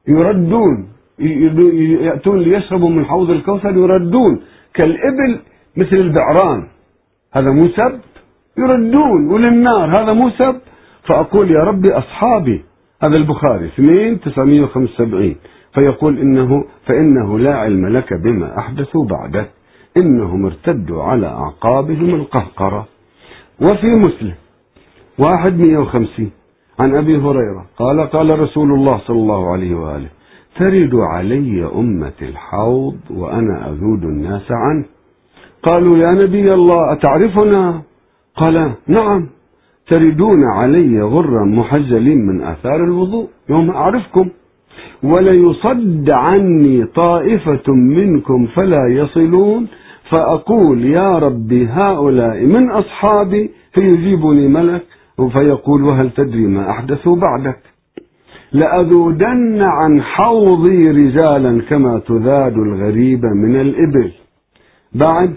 يردون. 0.08 0.88
يأتون 2.00 2.38
ليشربوا 2.38 2.90
من 2.90 3.04
حوض 3.04 3.30
الكوثر 3.30 3.76
يردون. 3.76 4.40
كالإبل 4.74 5.40
مثل 5.76 5.96
البعران. 5.96 6.68
هذا 7.32 7.50
مو 7.50 7.68
سب؟ 7.68 8.00
يردون. 8.58 9.28
وللنار 9.28 10.02
هذا 10.02 10.12
مو 10.12 10.30
سب؟ 10.30 10.56
فأقول 11.02 11.50
يا 11.50 11.60
ربي 11.60 11.92
أصحابي 11.92 12.64
هذا 13.02 13.16
البخاري 13.16 13.66
2 13.66 14.20
975 14.20 15.36
فيقول 15.74 16.18
إنه 16.18 16.64
فإنه 16.86 17.38
لا 17.38 17.54
علم 17.54 17.86
لك 17.86 18.14
بما 18.14 18.58
أحدثوا 18.58 19.04
بعدك 19.04 19.50
إنهم 19.96 20.46
ارتدوا 20.46 21.02
على 21.02 21.26
أعقابهم 21.26 22.14
القهقرة. 22.14 22.86
وفي 23.60 23.86
مسلم 23.86 24.34
واحد 25.18 25.58
مئة 25.58 25.78
وخمسين. 25.78 26.30
عن 26.78 26.94
أبي 26.94 27.16
هريرة 27.16 27.66
قال 27.78 28.00
قال 28.00 28.40
رسول 28.40 28.72
الله 28.72 28.98
صلى 28.98 29.16
الله 29.16 29.52
عليه 29.52 29.74
وآله 29.74 30.08
ترد 30.58 30.94
علي 30.94 31.70
أمتي 31.74 32.28
الحوض 32.28 32.98
وأنا 33.10 33.68
أذود 33.70 34.02
الناس 34.04 34.46
عنه. 34.50 34.84
قالوا 35.62 35.98
يا 35.98 36.12
نبي 36.12 36.54
الله 36.54 36.92
أتعرفنا؟ 36.92 37.82
قال 38.36 38.72
نعم. 38.86 39.35
تردون 39.88 40.44
علي 40.44 41.02
غرا 41.02 41.44
محجلين 41.44 42.26
من 42.26 42.42
آثار 42.42 42.84
الوضوء 42.84 43.28
يوم 43.50 43.70
أعرفكم. 43.70 44.28
وليصد 45.02 46.10
عني 46.10 46.84
طائفة 46.84 47.72
منكم 47.72 48.46
فلا 48.46 48.88
يصلون. 48.88 49.66
فأقول 50.10 50.84
يا 50.84 51.18
ربي 51.18 51.66
هؤلاء 51.66 52.44
من 52.44 52.70
أصحابي 52.70 53.50
فيجيبني 53.74 54.48
ملك. 54.48 54.82
فيقول 55.32 55.84
وهل 55.84 56.10
تدري 56.10 56.46
ما 56.46 56.70
أحدثوا 56.70 57.16
بعدك؟ 57.16 57.58
لأذودن 58.52 59.62
عن 59.62 60.02
حوضي 60.02 60.90
رجالا 60.90 61.62
كما 61.62 61.98
تذاد 61.98 62.52
الغريبة 62.52 63.28
من 63.28 63.60
الإبل. 63.60 64.12
بعد 64.92 65.34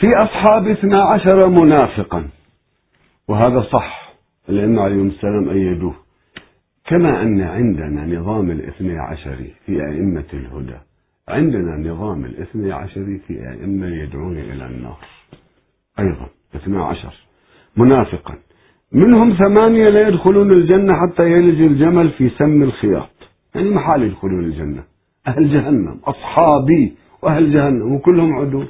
في 0.00 0.08
أصحاب 0.16 0.68
اثنا 0.68 1.02
عشر 1.02 1.48
منافقا. 1.48 2.24
وهذا 3.28 3.60
صح 3.60 4.14
الأئمة 4.48 4.82
عليهم 4.82 5.06
السلام 5.06 5.48
أيدوه. 5.48 5.94
كما 6.86 7.22
أن 7.22 7.40
عندنا 7.40 8.18
نظام 8.18 8.50
الاثني 8.50 8.98
عشري 8.98 9.54
في 9.66 9.86
أئمة 9.86 10.24
الهدى. 10.34 10.78
عندنا 11.28 11.76
نظام 11.76 12.24
الاثني 12.24 12.72
عشري 12.72 13.18
في 13.26 13.48
أئمة 13.50 13.86
يدعون 13.86 14.38
إلى 14.38 14.66
النار. 14.66 14.98
أيضا 15.98 16.26
اثنى 16.56 16.82
عشر. 16.82 17.14
منافقا. 17.76 18.34
منهم 18.92 19.36
ثمانية 19.36 19.88
لا 19.88 20.08
يدخلون 20.08 20.52
الجنة 20.52 20.94
حتى 20.94 21.22
يلج 21.22 21.60
الجمل 21.60 22.10
في 22.10 22.28
سم 22.28 22.62
الخياط. 22.62 23.10
يعني 23.54 23.70
محال 23.70 24.02
يدخلون 24.02 24.44
الجنة؟ 24.44 24.84
أهل 25.28 25.50
جهنم 25.52 26.00
أصحابي 26.04 26.94
وأهل 27.22 27.52
جهنم 27.52 27.92
وكلهم 27.92 28.32
عدول 28.32 28.68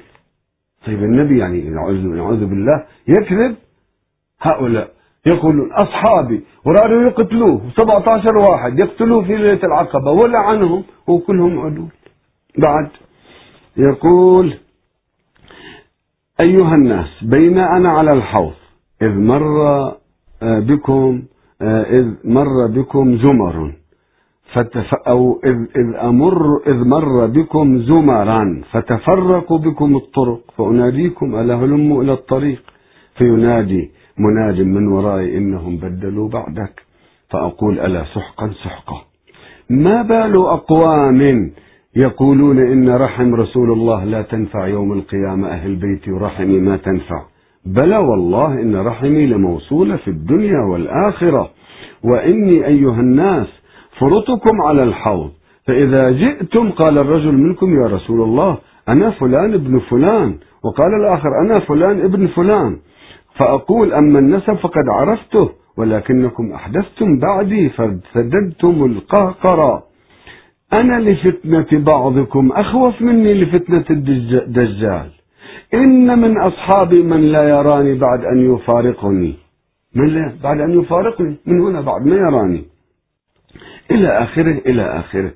طيب 0.87 0.99
النبي 0.99 1.39
يعني 1.39 1.71
نعوذ 1.71 2.47
بالله 2.47 2.87
يكذب؟ 3.09 3.57
هؤلاء 4.41 4.91
يقولون 5.27 5.73
أصحابي 5.73 6.45
ورادوا 6.67 7.03
يقتلوه 7.03 7.63
17 7.77 8.37
واحد 8.37 8.79
يقتلوه 8.79 9.23
في 9.25 9.37
ليلة 9.37 9.61
العقبة 9.65 10.11
ولعنهم 10.11 10.85
وكلهم 11.07 11.61
عدول. 11.61 11.89
بعد 12.59 12.89
يقول 13.77 14.55
أيها 16.41 16.75
الناس 16.75 17.25
بين 17.25 17.59
أنا 17.59 17.89
على 17.89 18.13
الحوض 18.13 18.53
إذ 19.03 19.09
مر 19.19 19.59
آه، 20.43 20.59
بكم 20.59 21.23
آه، 21.63 21.83
إذ 21.83 22.15
مر 22.25 22.67
بكم 22.67 23.17
زمر 23.19 23.73
فتف 24.53 24.95
أو 25.09 25.41
إذ, 25.45 25.57
إذ 25.77 25.95
أمر 26.03 26.63
إذ 26.67 26.85
مر 26.89 27.27
بكم 27.27 27.79
زمرا 27.79 28.63
فتفرقوا 28.71 29.59
بكم 29.59 29.97
الطرق 29.97 30.41
فأناديكم 30.59 31.35
ألا 31.35 31.55
هلموا 31.55 32.03
إلى 32.03 32.13
الطريق؟ 32.13 32.63
فينادي 33.19 33.91
مناد 34.19 34.61
من 34.61 34.89
ورائي 34.89 35.39
إنهم 35.39 35.77
بدلوا 35.77 36.29
بعدك. 36.29 36.83
فأقول 37.31 37.81
ألا 37.81 38.05
سحقا 38.05 38.51
سحقا. 38.65 39.03
ما 39.71 40.03
بال 40.03 40.37
أقوام 40.37 41.51
يقولون 41.97 42.59
إن 42.59 42.89
رحم 42.89 43.35
رسول 43.35 43.73
الله 43.73 44.05
لا 44.05 44.23
تنفع 44.23 44.67
يوم 44.67 44.93
القيامة 44.93 45.49
أهل 45.49 45.77
بيتي 45.77 46.13
ورحمي 46.13 46.59
ما 46.59 46.77
تنفع. 46.77 47.23
بلى 47.67 47.97
والله 47.97 48.61
إن 48.63 48.77
رحمي 48.77 49.27
لموصولة 49.27 49.97
في 49.97 50.09
الدنيا 50.09 50.61
والآخرة. 50.73 51.51
وإني 52.05 52.67
أيها 52.67 53.01
الناس 53.01 53.47
فرطكم 53.99 54.63
على 54.63 54.83
الحوض. 54.83 55.31
فإذا 55.67 56.11
جئتم 56.11 56.71
قال 56.71 56.99
الرجل 56.99 57.35
منكم 57.35 57.83
يا 57.83 57.87
رسول 57.87 58.23
الله 58.23 58.59
أنا 58.89 59.11
فلان 59.11 59.55
ابن 59.55 59.79
فلان؟ 59.79 60.39
وقال 60.65 60.95
الآخر 61.01 61.29
أنا 61.47 61.59
فلان 61.61 62.01
ابن 62.01 62.27
فلان؟ 62.27 62.79
فأقول 63.35 63.93
أما 63.93 64.19
النسب 64.19 64.55
فقد 64.55 64.89
عرفته 64.89 65.51
ولكنكم 65.77 66.53
أحدثتم 66.53 67.19
بعدي 67.19 67.69
فسددتم 67.69 68.85
القهقرة 68.85 69.83
أنا 70.73 71.01
لفتنة 71.01 71.67
بعضكم 71.73 72.53
أخوف 72.53 73.03
مني 73.03 73.35
لفتنة 73.35 73.85
الدجال 73.91 75.11
إن 75.75 76.19
من 76.19 76.39
أصحابي 76.41 77.03
من 77.03 77.33
لا 77.33 77.49
يراني 77.49 77.95
بعد 77.95 78.25
أن 78.25 78.55
يفارقني. 78.55 79.35
من 79.95 80.07
لا 80.07 80.33
بعد 80.43 80.61
أن 80.61 80.81
يفارقني؟ 80.81 81.37
من 81.47 81.61
هنا 81.61 81.81
بعد 81.81 82.07
ما 82.07 82.17
يراني. 82.17 82.65
إلى 83.91 84.09
آخره 84.09 84.59
إلى 84.67 84.83
آخره. 84.83 85.31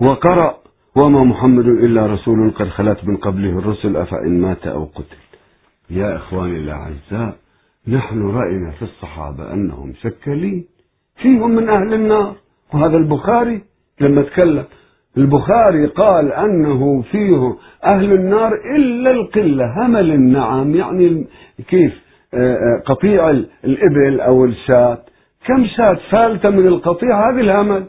وقرأ 0.00 0.56
وما 0.96 1.24
محمد 1.24 1.66
إلا 1.66 2.06
رسول 2.06 2.50
قد 2.50 2.68
خلت 2.68 3.04
من 3.04 3.16
قبله 3.16 3.58
الرسل 3.58 3.96
أفإن 3.96 4.40
مات 4.40 4.66
أو 4.66 4.84
قتل. 4.84 5.27
يا 5.90 6.16
إخواني 6.16 6.56
الأعزاء 6.56 7.36
نحن 7.88 8.22
رأينا 8.22 8.70
في 8.70 8.82
الصحابة 8.82 9.52
أنهم 9.52 9.92
شكلين 10.02 10.64
فيهم 11.16 11.50
من 11.50 11.68
أهل 11.68 11.94
النار. 11.94 12.34
وهذا 12.74 12.96
البخاري 12.96 13.62
لما 14.00 14.22
تكلم 14.22 14.64
البخاري 15.16 15.86
قال 15.86 16.32
أنه 16.32 17.02
فيه 17.02 17.56
أهل 17.84 18.12
النار 18.12 18.52
إلا 18.76 19.10
القلة 19.10 19.86
همل 19.86 20.12
النعم 20.12 20.74
يعني 20.74 21.26
كيف 21.68 21.92
آه، 22.34 22.54
آه، 22.54 22.82
قطيع 22.86 23.30
الإبل 23.64 24.20
أو 24.20 24.44
الشاة. 24.44 24.98
كم 25.46 25.66
شاة 25.76 25.98
فالتة 26.10 26.50
من 26.50 26.66
القطيع؟ 26.66 27.30
هذه 27.30 27.40
الهمل. 27.40 27.86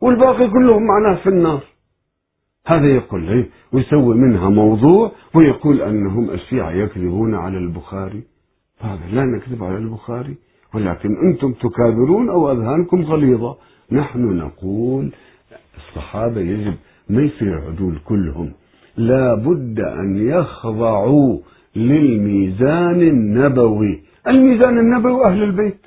والباقي 0.00 0.48
كلهم 0.48 0.82
معناه 0.86 1.14
في 1.22 1.28
النار. 1.28 1.60
هذا 2.66 2.86
يقول 2.86 3.22
لي 3.22 3.44
ويسوي 3.72 4.16
منها 4.16 4.48
موضوع 4.48 5.12
ويقول 5.34 5.82
أنهم 5.82 6.30
الشيعة 6.30 6.70
يكذبون 6.70 7.34
على 7.34 7.58
البخاري. 7.58 8.22
هذا 8.80 9.06
لا 9.12 9.24
نكذب 9.24 9.64
على 9.64 9.76
البخاري 9.76 10.36
ولكن 10.74 11.16
أنتم 11.28 11.52
تكابرون 11.52 12.30
أو 12.30 12.52
أذهانكم 12.52 13.02
غليظة. 13.02 13.56
نحن 13.92 14.36
نقول 14.36 15.12
الصحابة 15.76 16.40
يجب 16.40 16.74
ما 17.08 17.22
يصير 17.22 17.60
عدول 17.66 17.98
كلهم. 18.04 18.52
لا 18.96 19.34
بد 19.34 19.80
أن 19.80 20.16
يخضعوا 20.16 21.38
للميزان 21.76 23.00
النبوي. 23.00 24.02
الميزان 24.28 24.78
النبوي 24.78 25.24
أهل 25.24 25.42
البيت. 25.42 25.86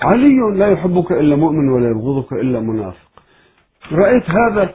علي 0.00 0.58
لا 0.58 0.68
يحبك 0.68 1.12
إلا 1.12 1.36
مؤمن 1.36 1.68
ولا 1.68 1.88
يبغضك 1.90 2.32
إلا 2.32 2.60
منافق. 2.60 3.10
رأيت 3.92 4.30
هذا 4.30 4.74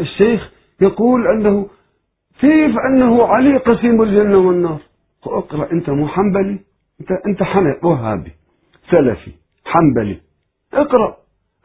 الشيخ 0.00 0.51
يقول 0.82 1.26
أنه 1.26 1.66
كيف 2.40 2.74
أنه 2.88 3.26
علي 3.26 3.56
قسيم 3.56 4.02
الجنة 4.02 4.38
والنار؟ 4.38 4.80
اقرأ 5.26 5.72
أنت 5.72 5.90
مو 5.90 6.08
حنبلي 6.08 6.58
أنت 7.00 7.10
أنت 7.26 7.84
وهابي 7.84 8.32
سلفي 8.90 9.32
حنبلي. 9.64 10.20
اقرأ. 10.74 11.16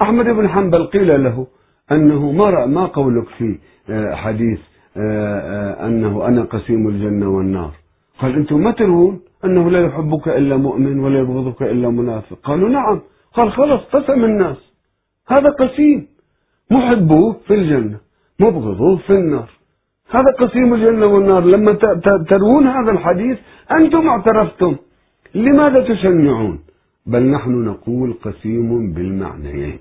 أحمد 0.01 0.25
بن 0.25 0.49
حنبل 0.49 0.85
قيل 0.85 1.23
له 1.23 1.47
أنه 1.91 2.31
ما 2.31 2.65
ما 2.65 2.85
قولك 2.85 3.27
في 3.37 3.59
آه، 3.89 4.15
حديث 4.15 4.59
آه، 4.97 5.39
آه، 5.39 5.87
أنه 5.87 6.27
أنا 6.27 6.41
قسيم 6.41 6.87
الجنة 6.87 7.29
والنار؟ 7.29 7.71
قال 8.19 8.35
أنتم 8.35 8.63
ما 8.63 8.71
ترون 8.71 9.19
أنه 9.45 9.71
لا 9.71 9.85
يحبك 9.85 10.27
إلا 10.27 10.57
مؤمن 10.57 10.99
ولا 10.99 11.19
يبغضك 11.19 11.61
إلا 11.61 11.89
منافق. 11.89 12.39
قالوا 12.43 12.69
نعم. 12.69 13.01
قال 13.33 13.51
خلص 13.51 13.81
قسم 13.83 14.25
الناس. 14.25 14.57
هذا 15.27 15.49
قسيم. 15.49 16.07
محبوه 16.71 17.39
في 17.47 17.53
الجنة. 17.53 18.06
مبغضوه 18.39 18.97
في 18.97 19.13
النار. 19.13 19.49
هذا 20.09 20.31
قسيم 20.39 20.73
الجنة 20.73 21.05
والنار. 21.05 21.43
لما 21.43 21.73
تروون 22.29 22.67
هذا 22.67 22.91
الحديث 22.91 23.37
أنتم 23.71 24.07
اعترفتم. 24.07 24.75
لماذا 25.35 25.81
تشنعون؟ 25.81 26.59
بل 27.05 27.23
نحن 27.23 27.51
نقول 27.51 28.13
قسيم 28.23 28.93
بالمعنيين 28.93 29.79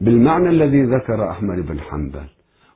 بالمعنى 0.00 0.48
الذي 0.48 0.82
ذكر 0.82 1.30
أحمد 1.30 1.66
بن 1.66 1.80
حنبل 1.80 2.26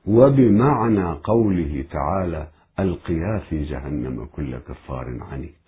وبمعنى 0.07 1.11
قوله 1.23 1.85
تعالى 1.91 2.47
ألقيا 2.79 3.41
في 3.49 3.63
جهنم 3.63 4.25
كل 4.35 4.57
كفار 4.57 5.17
عنيد. 5.31 5.65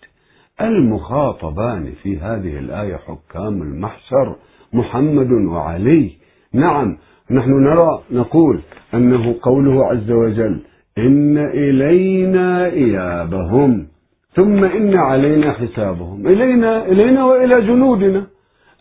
المخاطبان 0.60 1.92
في 2.02 2.18
هذه 2.18 2.58
الآية 2.58 2.96
حكام 2.96 3.62
المحشر 3.62 4.36
محمد 4.72 5.32
وعلي. 5.32 6.12
نعم 6.52 6.98
نحن 7.30 7.50
نرى 7.50 8.02
نقول 8.10 8.60
أنه 8.94 9.34
قوله 9.42 9.86
عز 9.86 10.10
وجل 10.10 10.60
إن 10.98 11.38
إلينا 11.38 12.66
إيابهم 12.66 13.86
ثم 14.32 14.64
إن 14.64 14.96
علينا 14.96 15.52
حسابهم 15.52 16.26
إلينا 16.26 16.84
إلينا 16.86 17.24
وإلى 17.24 17.60
جنودنا. 17.60 18.26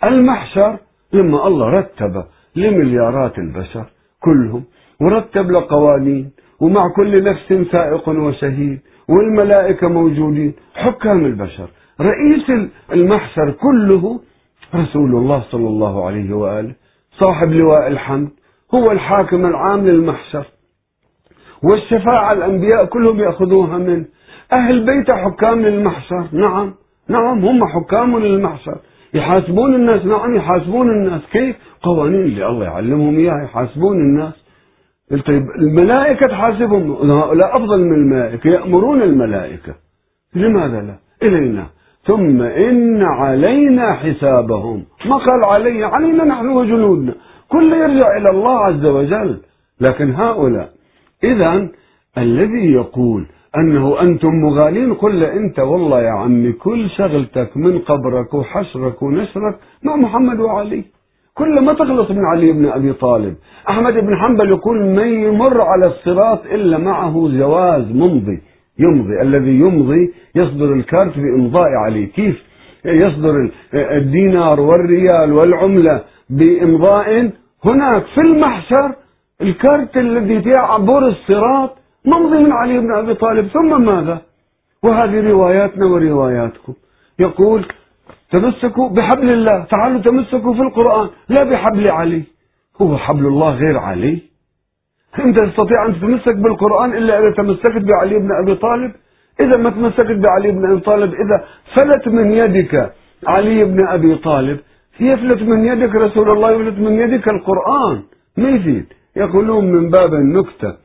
المحشر 0.04 0.78
لما 1.14 1.48
الله 1.48 1.70
رتب 1.70 2.24
لمليارات 2.56 3.38
البشر 3.38 3.86
كلهم 4.20 4.64
ورتب 5.02 5.52
له 5.52 5.68
قوانين 5.70 6.32
ومع 6.62 6.88
كل 6.96 7.24
نفس 7.24 7.54
سائق 7.72 8.10
وشهيد 8.10 8.80
والملائكة 9.10 9.88
موجودين 9.88 10.54
حكام 10.76 11.26
البشر 11.26 11.70
رئيس 12.02 12.70
المحشر 12.92 13.52
كله 13.52 14.20
رسول 14.76 15.16
الله 15.16 15.44
صلى 15.52 15.68
الله 15.68 16.06
عليه 16.06 16.34
وآله 16.34 16.74
صاحب 17.12 17.52
لواء 17.52 17.88
الحمد 17.88 18.30
هو 18.76 18.92
الحاكم 18.92 19.46
العام 19.46 19.88
للمحشر. 19.88 20.46
والشفاعة 21.64 22.34
الأنبياء 22.34 22.86
كلهم 22.86 23.20
يأخذوها 23.20 23.78
منه 23.78 24.06
أهل 24.54 24.86
بيته 24.86 25.16
حكام 25.16 25.62
للمحشر. 25.62 26.28
نعم 26.32 26.74
نعم 27.08 27.46
هم 27.46 27.66
حكام 27.66 28.20
للمحشر. 28.20 28.78
يحاسبون 29.14 29.76
الناس 29.76 30.06
نعم 30.06 30.36
يحاسبون 30.36 30.90
الناس. 30.90 31.22
كيف؟ 31.32 31.56
قوانين 31.84 32.22
اللي 32.22 32.48
الله 32.48 32.66
يعلمهم 32.66 33.18
إياها 33.18 33.44
يحاسبون 33.44 33.98
الناس. 33.98 34.34
طيب 35.26 35.44
الملائكة 35.60 36.28
تحاسبهم؟ 36.28 37.12
هؤلاء 37.12 37.58
أفضل 37.58 37.80
من 37.80 37.94
الملائكة. 37.94 38.50
يأمرون 38.50 39.02
الملائكة. 39.02 39.76
لماذا 40.36 40.82
لا؟ 40.82 40.96
إلينا. 41.24 41.66
ثم 42.04 42.42
إن 42.42 43.04
علينا 43.04 43.94
حسابهم. 43.94 44.86
ما 45.06 45.18
قال 45.18 45.46
علي؟ 45.46 45.84
علينا 45.84 46.24
نحن 46.24 46.50
وجنودنا. 46.50 47.14
كل 47.50 47.74
يرجع 47.74 48.18
إلى 48.18 48.30
الله 48.30 48.58
عز 48.66 48.86
وجل. 48.86 49.38
لكن 49.82 50.12
هؤلاء 50.12 50.70
إذا 51.24 51.68
الذي 52.18 52.72
يقول 52.72 53.26
أنه 53.58 54.02
أنتم 54.02 54.30
مغالين 54.30 54.94
قل 54.94 55.20
له 55.20 55.34
أنت 55.34 55.60
والله 55.60 56.02
يا 56.02 56.12
عمي 56.12 56.52
كل 56.52 56.90
شغلتك 56.90 57.58
من 57.58 57.80
قبرك 57.80 58.34
وحشرك 58.34 59.02
ونشرك 59.02 59.56
مع 59.84 59.96
محمد 59.96 60.40
وعلي. 60.40 60.84
كل 61.34 61.62
ما 61.66 61.74
تخلص 61.74 62.12
من 62.12 62.26
علي 62.26 62.52
بن 62.52 62.66
أبي 62.66 62.94
طالب. 62.94 63.36
أحمد 63.70 63.94
بن 63.94 64.16
حنبل 64.16 64.50
يقول 64.50 64.96
ما 64.96 65.04
يمر 65.04 65.62
على 65.62 65.88
الصراط 65.88 66.46
إلا 66.46 66.78
معه 66.78 67.14
جواز 67.14 67.92
ممضي. 67.92 68.42
يمضي 68.80 69.22
الذي 69.22 69.60
يمضي 69.60 70.14
يصدر 70.36 70.74
الكارت 70.74 71.18
بإمضاء 71.18 71.70
علي 71.86 72.06
كيف؟ 72.06 72.44
يصدر 72.86 73.52
الدينار 73.74 74.60
والريال 74.60 75.34
والعملة. 75.34 76.04
بإمضاء. 76.30 77.32
هناك 77.66 78.06
في 78.06 78.22
المحشر 78.22 78.96
الكارت 79.42 79.98
الذي 79.98 80.50
يعبر 80.50 81.08
الصراط 81.08 81.78
ممضي 82.06 82.38
من 82.44 82.52
علي 82.52 82.80
بن 82.80 82.92
أبي 82.96 83.14
طالب. 83.14 83.48
ثم 83.48 83.86
ماذا؟ 83.86 84.22
وهذه 84.84 85.30
رواياتنا 85.30 85.86
ورواياتكم. 85.86 86.74
يقول 87.20 87.66
تمسكوا 88.32 88.90
بحبل 88.90 89.30
الله. 89.30 89.64
تعالوا 89.64 90.02
تمسكوا 90.02 90.54
في 90.54 90.62
القرآن. 90.62 91.10
لا 91.30 91.44
بحبل 91.44 91.92
علي. 91.92 92.24
هو 92.82 92.98
حبل 92.98 93.26
الله 93.26 93.56
غير 93.56 93.78
علي؟ 93.78 94.22
أنت 95.20 95.40
تستطيع 95.40 95.86
أن 95.86 95.94
تتمسك 95.94 96.36
بالقرآن 96.36 96.94
إلا 96.94 97.20
إذا 97.20 97.32
تمسكت 97.38 97.84
بعلي 97.92 98.20
بن 98.20 98.30
أبي 98.44 98.56
طالب؟ 98.56 98.92
إذا 99.40 99.58
ما 99.58 99.70
تمسكت 99.70 100.20
بعلي 100.28 100.52
بن 100.52 100.72
أبي 100.72 100.80
طالب 100.80 101.14
إذا 101.14 101.44
فلت 101.76 102.08
من 102.08 102.32
يدك 102.32 102.94
علي 103.28 103.64
بن 103.64 103.88
أبي 103.88 104.16
طالب 104.16 104.60
يفلت 105.02 105.42
من 105.42 105.66
يدك 105.66 105.96
رسول 105.96 106.30
الله 106.30 106.52
يفلت 106.52 106.80
من 106.80 107.00
يدك 107.00 107.28
القرآن. 107.28 108.04
ما 108.38 108.50
يفيد 108.50 108.86
يقولون 109.16 109.66
من 109.66 109.90
باب 109.90 110.14
النكتة. 110.14 110.76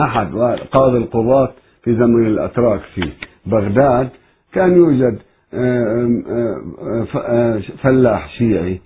أحد 0.00 0.34
قاضي 0.72 0.98
القضاة 0.98 1.52
في 1.82 1.94
زمن 1.94 2.26
الأتراك 2.26 2.80
في 2.94 3.12
بغداد 3.46 4.08
كان 4.52 4.76
يوجد 4.76 5.18
آه، 5.54 6.08
آه، 6.28 7.06
آه، 7.14 7.60
فلاح 7.82 8.28
شيعي 8.28 8.80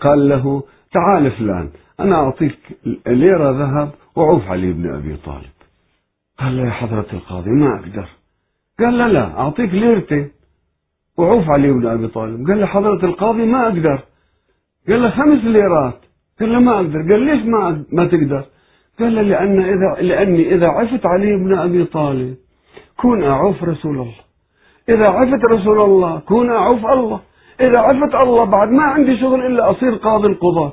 قال 0.00 0.28
له 0.28 0.62
تعال 0.92 1.30
فلان 1.30 1.70
أنا 2.00 2.16
أعطيك 2.16 2.58
ليرة 3.06 3.50
ذهب 3.50 3.90
وعوف 4.16 4.48
علي 4.48 4.72
بن 4.72 4.94
أبي 4.94 5.16
طالب. 5.16 5.50
قال 6.38 6.56
له 6.56 6.64
يا 6.64 6.70
حضرة 6.70 7.06
القاضي 7.12 7.50
ما 7.50 7.74
أقدر. 7.74 8.08
قال 8.80 8.98
لا 8.98 9.08
لا 9.08 9.38
أعطيك 9.40 9.74
ليرتين 9.74 10.30
وعوف 11.20 11.50
علي 11.50 11.72
بن 11.72 11.86
أبي 11.86 12.08
طالب. 12.08 12.48
قال 12.48 12.60
له 12.60 12.66
حضرة 12.66 13.04
القاضي 13.04 13.46
ما 13.46 13.62
أقدر. 13.66 13.98
قال 14.88 15.02
له 15.02 15.10
خمس 15.10 15.44
ليرات. 15.44 16.00
قال 16.40 16.52
له 16.52 16.60
ما 16.60 16.74
أقدر. 16.74 17.00
قال 17.10 17.20
ليش 17.20 17.42
ما 17.44 17.84
ما 17.92 18.04
تقدر؟ 18.04 18.44
قال 18.98 19.14
له 19.14 19.22
لأن 19.22 19.60
إذا 19.62 20.02
لأني 20.02 20.54
إذا 20.54 20.68
عفت 20.68 21.06
علي 21.06 21.36
بن 21.36 21.58
أبي 21.58 21.84
طالب 21.84 22.36
كون 22.96 23.24
أعوف 23.24 23.64
رسول 23.64 23.94
الله. 23.94 24.20
إذا 24.88 25.06
عفت 25.08 25.44
رسول 25.52 25.80
الله 25.80 26.18
كون 26.18 26.50
أعوف 26.50 26.86
الله. 26.86 27.20
إذا 27.60 27.78
عفت 27.78 28.14
الله 28.22 28.44
بعد 28.44 28.68
ما 28.68 28.82
عندي 28.82 29.20
شغل 29.20 29.46
إلا 29.46 29.70
أصير 29.70 29.94
قاضي 29.94 30.26
القضاة. 30.26 30.72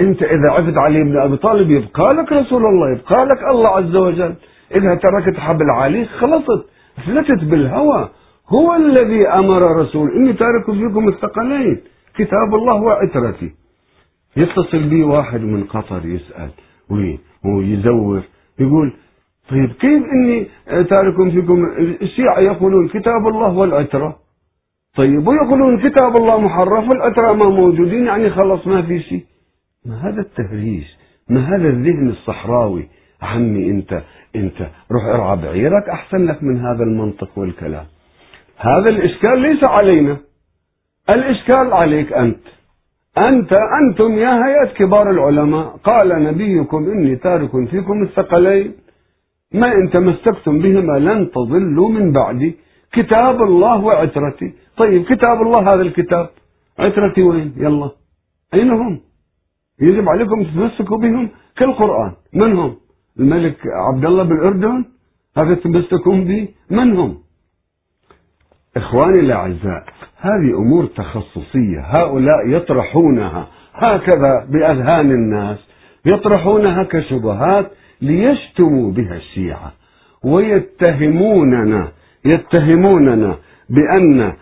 أنت 0.00 0.22
إذا 0.22 0.50
عفت 0.50 0.78
علي 0.78 1.02
بن 1.04 1.16
أبي 1.20 1.36
طالب 1.36 1.70
يبقى 1.70 2.14
لك 2.14 2.32
رسول 2.32 2.62
الله 2.66 2.90
يبقى 2.90 3.24
لك 3.26 3.42
الله 3.50 3.68
عز 3.68 3.96
وجل. 3.96 4.34
إذا 4.74 4.94
تركت 4.94 5.38
حبل 5.38 5.70
علي 5.70 6.04
خلصت. 6.04 6.66
فلتت 7.06 7.44
بالهوى. 7.44 8.08
هو 8.48 8.74
الذي 8.74 9.28
أمر 9.28 9.62
رسول. 9.80 10.10
إني 10.10 10.32
تارك 10.32 10.64
فيكم 10.64 11.08
الثقلين. 11.08 11.80
كتاب 12.16 12.54
الله 12.54 12.82
وعترتي. 12.82 13.50
يتصل 14.36 14.88
بي 14.88 15.02
واحد 15.02 15.40
من 15.40 15.64
قطر 15.64 16.06
يسأل. 16.06 16.50
ويزور 17.44 18.22
يقول 18.58 18.92
طيب 19.50 19.72
كيف 19.72 20.02
إني 20.12 20.46
تارك 20.84 21.30
فيكم 21.30 21.66
الشيعة 22.02 22.38
يقولون 22.38 22.88
كتاب 22.88 23.28
الله 23.28 23.52
والعترة؟ 23.58 24.16
طيب 24.96 25.26
ويقولون 25.26 25.88
كتاب 25.88 26.16
الله 26.16 26.40
محرف 26.40 26.88
والعترة 26.88 27.32
ما 27.32 27.48
موجودين 27.48 28.06
يعني 28.06 28.30
خلص 28.30 28.66
ما 28.66 28.82
في 28.82 29.00
شيء. 29.00 29.24
ما 29.86 30.08
هذا 30.08 30.20
التهريج؟ 30.20 30.84
ما 31.28 31.40
هذا 31.40 31.68
الذهن 31.68 32.08
الصحراوي؟ 32.08 32.88
عمي 33.22 33.70
انت 33.70 34.02
أنت 34.36 34.70
روح 34.92 35.04
ارعى 35.04 35.36
بعيرك 35.36 35.88
أحسن 35.88 36.26
لك 36.26 36.42
من 36.42 36.56
هذا 36.56 36.82
المنطق 36.82 37.38
والكلام. 37.38 37.86
هذا 38.60 38.88
الإشكال 38.88 39.38
ليس 39.38 39.64
علينا. 39.64 40.16
الإشكال 41.10 41.72
عليك 41.72 42.12
أنت. 42.12 42.40
أنت 43.18 43.52
أنتم 43.52 44.12
يا 44.12 44.46
هيئة 44.46 44.72
كبار 44.74 45.10
العلماء. 45.10 45.76
قال 45.84 46.24
نبيكم 46.24 46.90
إني 46.90 47.16
تارك 47.16 47.68
فيكم 47.70 48.02
الثقلين. 48.02 48.72
ما 49.54 49.72
إن 49.72 49.90
تمسكتم 49.90 50.58
بهما 50.58 50.98
لن 50.98 51.30
تضلوا 51.30 51.88
من 51.88 52.12
بعدي. 52.12 52.56
كتاب 52.92 53.42
الله 53.42 53.84
وعترتي. 53.84 54.54
طيب 54.76 55.04
كتاب 55.04 55.42
الله 55.42 55.60
هذا 55.74 55.82
الكتاب. 55.82 56.30
عترتي 56.78 57.22
وين؟ 57.22 57.52
يلا. 57.56 57.90
أين 58.54 58.70
هم؟ 58.70 59.00
يجب 59.80 60.08
عليكم 60.08 60.42
تتمسكوا 60.44 60.98
بهم 60.98 61.28
كالقرآن. 61.56 62.12
من 62.34 62.56
هم؟ 62.56 62.76
الملك 63.20 63.58
عبد 63.66 64.04
الله 64.04 64.22
بالأردن 64.22 64.84
هذا 65.36 65.54
تمسكون 65.54 66.24
به. 66.24 66.48
من 66.70 66.96
هم؟ 66.96 67.27
إخواني 68.76 69.20
الأعزاء 69.20 69.84
هذه 70.20 70.58
أمور 70.58 70.84
تخصصية 70.86 71.80
هؤلاء 71.80 72.48
يطرحونها. 72.48 73.46
هكذا 73.74 74.46
بأذهان 74.48 75.10
الناس 75.10 75.58
يطرحونها 76.06 76.82
كشبهات 76.82 77.70
ليشتموا 78.02 78.92
بها 78.92 79.14
الشيعة. 79.16 79.72
ويتهموننا 80.24 81.88
يتهموننا 82.24 83.36
بأن 83.70 84.32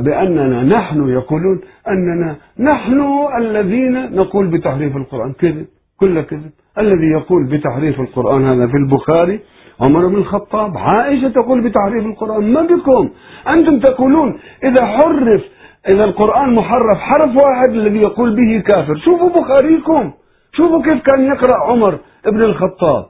بأننا 0.00 0.62
نحن 0.62 1.08
يقولون 1.08 1.60
أننا 1.88 2.36
نحن 2.58 3.00
الذين 3.38 4.16
نقول 4.16 4.46
بتحريف 4.46 4.96
القرآن. 4.96 5.32
كذب 5.32 5.66
كل 6.00 6.20
كذب. 6.20 6.50
الذي 6.78 7.06
يقول 7.06 7.46
بتحريف 7.46 8.00
القرآن 8.00 8.44
هذا 8.44 8.66
في 8.66 8.76
البخاري 8.76 9.40
عمر 9.80 10.06
بن 10.06 10.14
الخطاب 10.14 10.78
عائشة 10.78 11.28
تقول 11.28 11.60
بتحريف 11.60 12.06
القرآن 12.06 12.52
ما 12.52 12.62
بكم؟ 12.62 13.10
أنتم 13.48 13.80
تقولون 13.80 14.38
إذا 14.64 14.86
حرف 14.86 15.42
إذا 15.88 16.04
القرآن 16.04 16.54
محرف 16.54 16.98
حرف 16.98 17.36
واحد 17.36 17.68
الذي 17.70 17.98
يقول 17.98 18.36
به 18.36 18.62
كافر. 18.66 18.96
شوفوا 18.96 19.28
بخاريكم 19.28 20.12
شوفوا 20.52 20.82
كيف 20.82 21.02
كان 21.02 21.24
يقرأ 21.24 21.56
عمر 21.70 21.98
بن 22.26 22.42
الخطاب. 22.42 23.04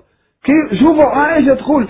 كيف 0.44 0.80
شوفوا 0.80 1.04
عائشة 1.04 1.54
تقول 1.54 1.88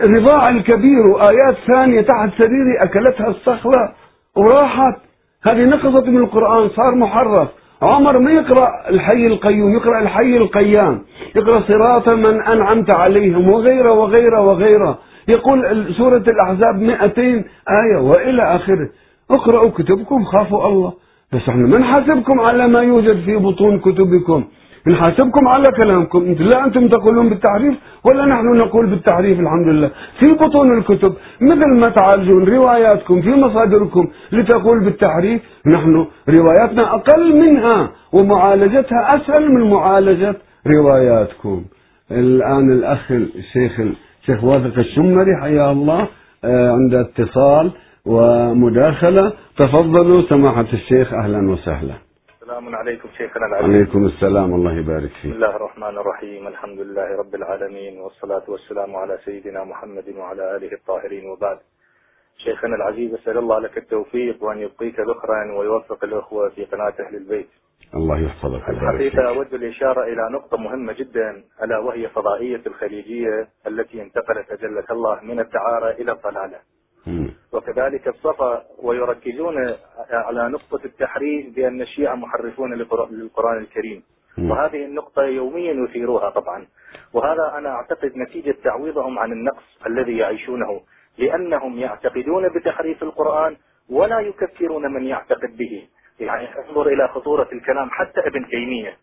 الرضاع 0.00 0.48
الكبير 0.48 1.06
وآيات 1.06 1.56
ثانية 1.66 2.00
تحت 2.00 2.28
سريري 2.38 2.78
أكلتها 2.82 3.28
الصخلة 3.28 3.92
وراحت. 4.36 4.96
هذه 5.44 5.64
نقصت 5.64 6.06
من 6.06 6.16
القرآن 6.16 6.68
صار 6.68 6.94
محرف. 6.94 7.48
عمر 7.82 8.18
ما 8.18 8.30
يقرأ 8.30 8.68
الحي 8.90 9.26
القيوم 9.26 9.74
يقرأ 9.74 10.02
الحي 10.02 10.36
القيام 10.36 11.02
يقرأ 11.36 11.60
صراط 11.60 12.08
من 12.08 12.42
أنعمت 12.42 12.94
عليهم 12.94 13.48
وغيره 13.48 13.92
وغيره 13.92 14.40
وغيره. 14.40 14.98
يقول 15.28 15.86
سورة 15.98 16.24
الأحزاب 16.32 16.82
200 16.82 17.44
آية 17.68 17.98
وإلى 18.00 18.42
آخره. 18.42 18.88
اقرأوا 19.30 19.70
كتبكم 19.70 20.24
خافوا 20.24 20.68
الله. 20.68 20.92
بس 21.32 21.48
إحنا 21.48 21.66
ما 21.66 21.78
نحاسبكم 21.78 22.40
على 22.40 22.68
ما 22.68 22.80
يوجد 22.80 23.20
في 23.24 23.36
بطون 23.36 23.78
كتبكم. 23.78 24.44
نحاسبكم 24.86 25.48
على 25.48 25.64
كلامكم. 25.76 26.34
لا 26.38 26.64
أنتم 26.64 26.88
تقولون 26.88 27.28
بالتحريف 27.28 27.74
ولا 28.04 28.26
نحن 28.26 28.46
نقول 28.56 28.86
بالتحريف 28.86 29.40
الحمد 29.40 29.68
لله. 29.68 29.90
في 30.18 30.32
بطون 30.32 30.78
الكتب 30.78 31.12
مثل 31.40 31.74
ما 31.80 31.88
تعالجون 31.88 32.44
رواياتكم 32.44 33.22
في 33.22 33.30
مصادركم 33.30 34.08
لتقول 34.32 34.84
بالتحريف 34.84 35.42
نحن 35.66 36.06
رواياتنا 36.28 36.94
أقل 36.94 37.36
منها 37.36 37.90
ومعالجتها 38.12 39.16
أسهل 39.16 39.52
من 39.52 39.70
معالجة 39.70 40.34
رواياتكم. 40.66 41.64
الآن 42.10 42.72
الأخ 42.72 43.12
الشيخ 43.12 43.80
الشيخ 44.20 44.44
واثق 44.44 44.78
الشمري 44.78 45.36
حيا 45.42 45.72
الله 45.72 46.06
آه، 46.44 46.70
عند 46.72 46.94
اتصال 46.94 47.70
ومداخلة. 48.06 49.32
تفضلوا 49.56 50.22
سماحة 50.28 50.66
الشيخ 50.72 51.14
أهلا 51.14 51.50
وسهلا. 51.50 52.07
سلام 52.48 52.74
عليكم 52.74 53.08
شيخنا 53.08 53.46
العزيز. 53.46 53.74
عليكم 53.74 54.06
السلام 54.06 54.54
الله 54.54 54.72
يبارك 54.72 55.10
بسم 55.10 55.20
فيك 55.22 55.32
الله 55.32 55.56
الرحمن 55.56 55.98
الرحيم 55.98 56.48
الحمد 56.48 56.80
لله 56.80 57.16
رب 57.16 57.34
العالمين 57.34 58.00
والصلاة 58.00 58.42
والسلام 58.48 58.96
على 58.96 59.18
سيدنا 59.24 59.64
محمد 59.64 60.08
وعلى 60.16 60.56
آله 60.56 60.72
الطاهرين 60.72 61.24
وبعد. 61.26 61.58
شيخنا 62.36 62.76
العزيز 62.76 63.14
أسأل 63.14 63.38
الله 63.38 63.58
لك 63.58 63.78
التوفيق 63.78 64.44
وأن 64.44 64.58
يبقيك 64.58 65.00
ذخرا 65.00 65.58
ويوفق 65.58 66.04
الأخوة 66.04 66.48
في 66.48 66.64
قناة 66.64 66.94
أهل 67.00 67.16
البيت. 67.16 67.48
الله 67.94 68.18
يحفظك 68.18 68.68
الحقيقة 68.68 69.28
أود 69.28 69.54
الإشارة 69.54 70.02
إلى 70.04 70.28
نقطة 70.32 70.56
مهمة 70.56 70.92
جدا 70.92 71.44
ألا 71.62 71.78
وهي 71.78 72.08
فضائية 72.08 72.62
الخليجية 72.66 73.48
التي 73.66 74.02
انتقلت 74.02 74.50
أجلك 74.50 74.90
الله 74.90 75.20
من 75.22 75.40
الدعارة 75.40 75.90
إلى 75.90 76.12
الضلالة. 76.12 76.58
وكذلك 77.52 78.08
الصفا 78.08 78.62
ويركزون 78.82 79.74
على 80.10 80.48
نقطة 80.48 80.84
التحريف 80.84 81.54
بأن 81.56 81.80
الشيعة 81.80 82.14
محرفون 82.14 82.74
للقر- 82.74 83.08
للقرآن 83.10 83.58
الكريم. 83.58 84.02
مم. 84.38 84.50
وهذه 84.50 84.84
النقطة 84.84 85.22
يوميا 85.22 85.72
يثيروها 85.72 86.30
طبعا. 86.30 86.66
وهذا 87.12 87.54
أنا 87.58 87.68
أعتقد 87.70 88.12
نتيجة 88.16 88.54
تعويضهم 88.64 89.18
عن 89.18 89.32
النقص 89.32 89.64
الذي 89.86 90.16
يعيشونه 90.16 90.80
لأنهم 91.18 91.78
يعتقدون 91.78 92.48
بتحريف 92.48 93.02
القرآن 93.02 93.56
ولا 93.90 94.20
يكفرون 94.20 94.92
من 94.92 95.04
يعتقد 95.04 95.56
به. 95.56 95.88
يعني 96.20 96.48
انظر 96.68 96.86
إلى 96.86 97.08
خطورة 97.08 97.48
الكلام 97.52 97.90
حتى 97.90 98.20
ابن 98.20 98.48
تيمية. 98.48 98.96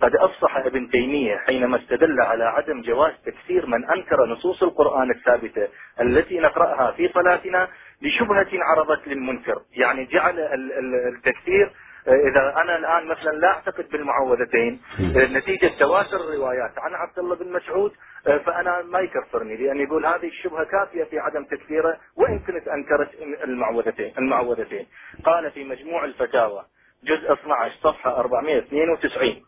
قد 0.00 0.16
أفصح 0.16 0.56
ابن 0.56 0.90
تيمية 0.90 1.36
حينما 1.36 1.76
استدل 1.76 2.20
على 2.20 2.44
عدم 2.44 2.82
جواز 2.82 3.12
تكفير 3.26 3.66
من 3.66 3.84
أنكر 3.90 4.26
نصوص 4.26 4.62
القرآن 4.62 5.10
الثابتة 5.10 5.68
التي 6.00 6.38
نقرأها 6.40 6.92
في 6.92 7.08
صلاتنا 7.08 7.68
لشبهة 8.02 8.48
عرضت 8.52 9.08
للمنكر. 9.08 9.62
يعني 9.76 10.04
جعل 10.04 10.40
ال- 10.40 10.72
ال- 10.72 11.14
التكفير 11.16 11.72
آه، 12.08 12.10
إذا 12.10 12.60
أنا 12.62 12.76
الآن 12.76 13.06
مثلا 13.06 13.30
لا 13.30 13.48
أعتقد 13.48 13.88
بالمعوذتين 13.88 14.80
آه، 15.00 15.26
نتيجة 15.26 15.70
تواتر 15.78 16.16
الروايات. 16.16 16.78
عن 16.78 16.94
عبد 16.94 17.18
الله 17.18 17.36
بن 17.36 17.52
مسعود 17.52 17.92
آه، 18.26 18.38
فأنا 18.38 18.82
ما 18.82 19.00
يكفرني 19.00 19.56
لأن 19.56 19.80
يقول 19.80 20.06
هذه 20.06 20.26
الشبهة 20.28 20.64
كافية 20.64 21.04
في 21.04 21.18
عدم 21.18 21.44
تكفيره 21.44 21.96
وإن 22.16 22.38
كنت 22.38 22.68
أنكرت 22.68 23.10
المعوذتين 23.44 24.12
المعوذتين. 24.18 24.86
قال 25.24 25.50
في 25.50 25.64
مجموع 25.64 26.04
الفتاوى 26.04 26.64
جزء 27.04 27.32
12 27.32 27.74
صفحة 27.82 28.20
492 28.20 29.42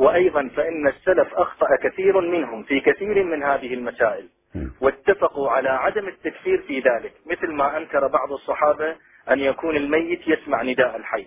وأيضا 0.00 0.50
فإن 0.56 0.86
السلف 0.88 1.34
أخطأ 1.34 1.66
كثير 1.82 2.20
منهم 2.20 2.62
في 2.62 2.80
كثير 2.80 3.24
من 3.24 3.42
هذه 3.42 3.74
المسائل. 3.74 4.28
واتفقوا 4.80 5.50
على 5.50 5.68
عدم 5.68 6.08
التكفير 6.08 6.62
في 6.62 6.80
ذلك 6.80 7.12
مثل 7.26 7.52
ما 7.52 7.76
أنكر 7.76 8.06
بعض 8.06 8.32
الصحابة 8.32 8.96
أن 9.30 9.38
يكون 9.38 9.76
الميت 9.76 10.28
يسمع 10.28 10.62
نداء 10.62 10.96
الحي 10.96 11.26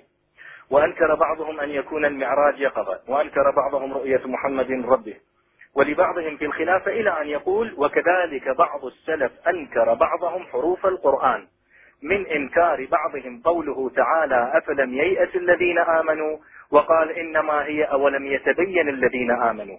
وأنكر 0.69 1.15
بعضهم 1.15 1.59
أن 1.59 1.69
يكون 1.69 2.05
المعراج 2.05 2.59
يقظة 2.59 2.99
وأنكر 3.07 3.51
بعضهم 3.55 3.93
رؤية 3.93 4.21
محمد 4.25 4.71
ربه. 4.71 5.15
ولبعضهم 5.75 6.37
في 6.37 6.45
الخلافة 6.45 6.91
إلى 6.91 7.21
أن 7.21 7.27
يقول 7.27 7.73
وكذلك 7.77 8.49
بعض 8.57 8.85
السلف 8.85 9.31
أنكر 9.47 9.93
بعضهم 9.93 10.43
حروف 10.43 10.85
القرآن 10.85 11.47
من 12.03 12.27
إنكار 12.27 12.87
بعضهم 12.91 13.41
قوله 13.41 13.89
تعالى 13.89 14.51
أفلم 14.53 14.93
ييأس 14.93 15.35
الذين 15.35 15.79
آمنوا؟ 15.79 16.37
وقال 16.71 17.11
إنما 17.11 17.65
هي 17.65 17.83
أولم 17.83 18.25
يتبين 18.25 18.89
الذين 18.89 19.31
آمنوا؟ 19.31 19.77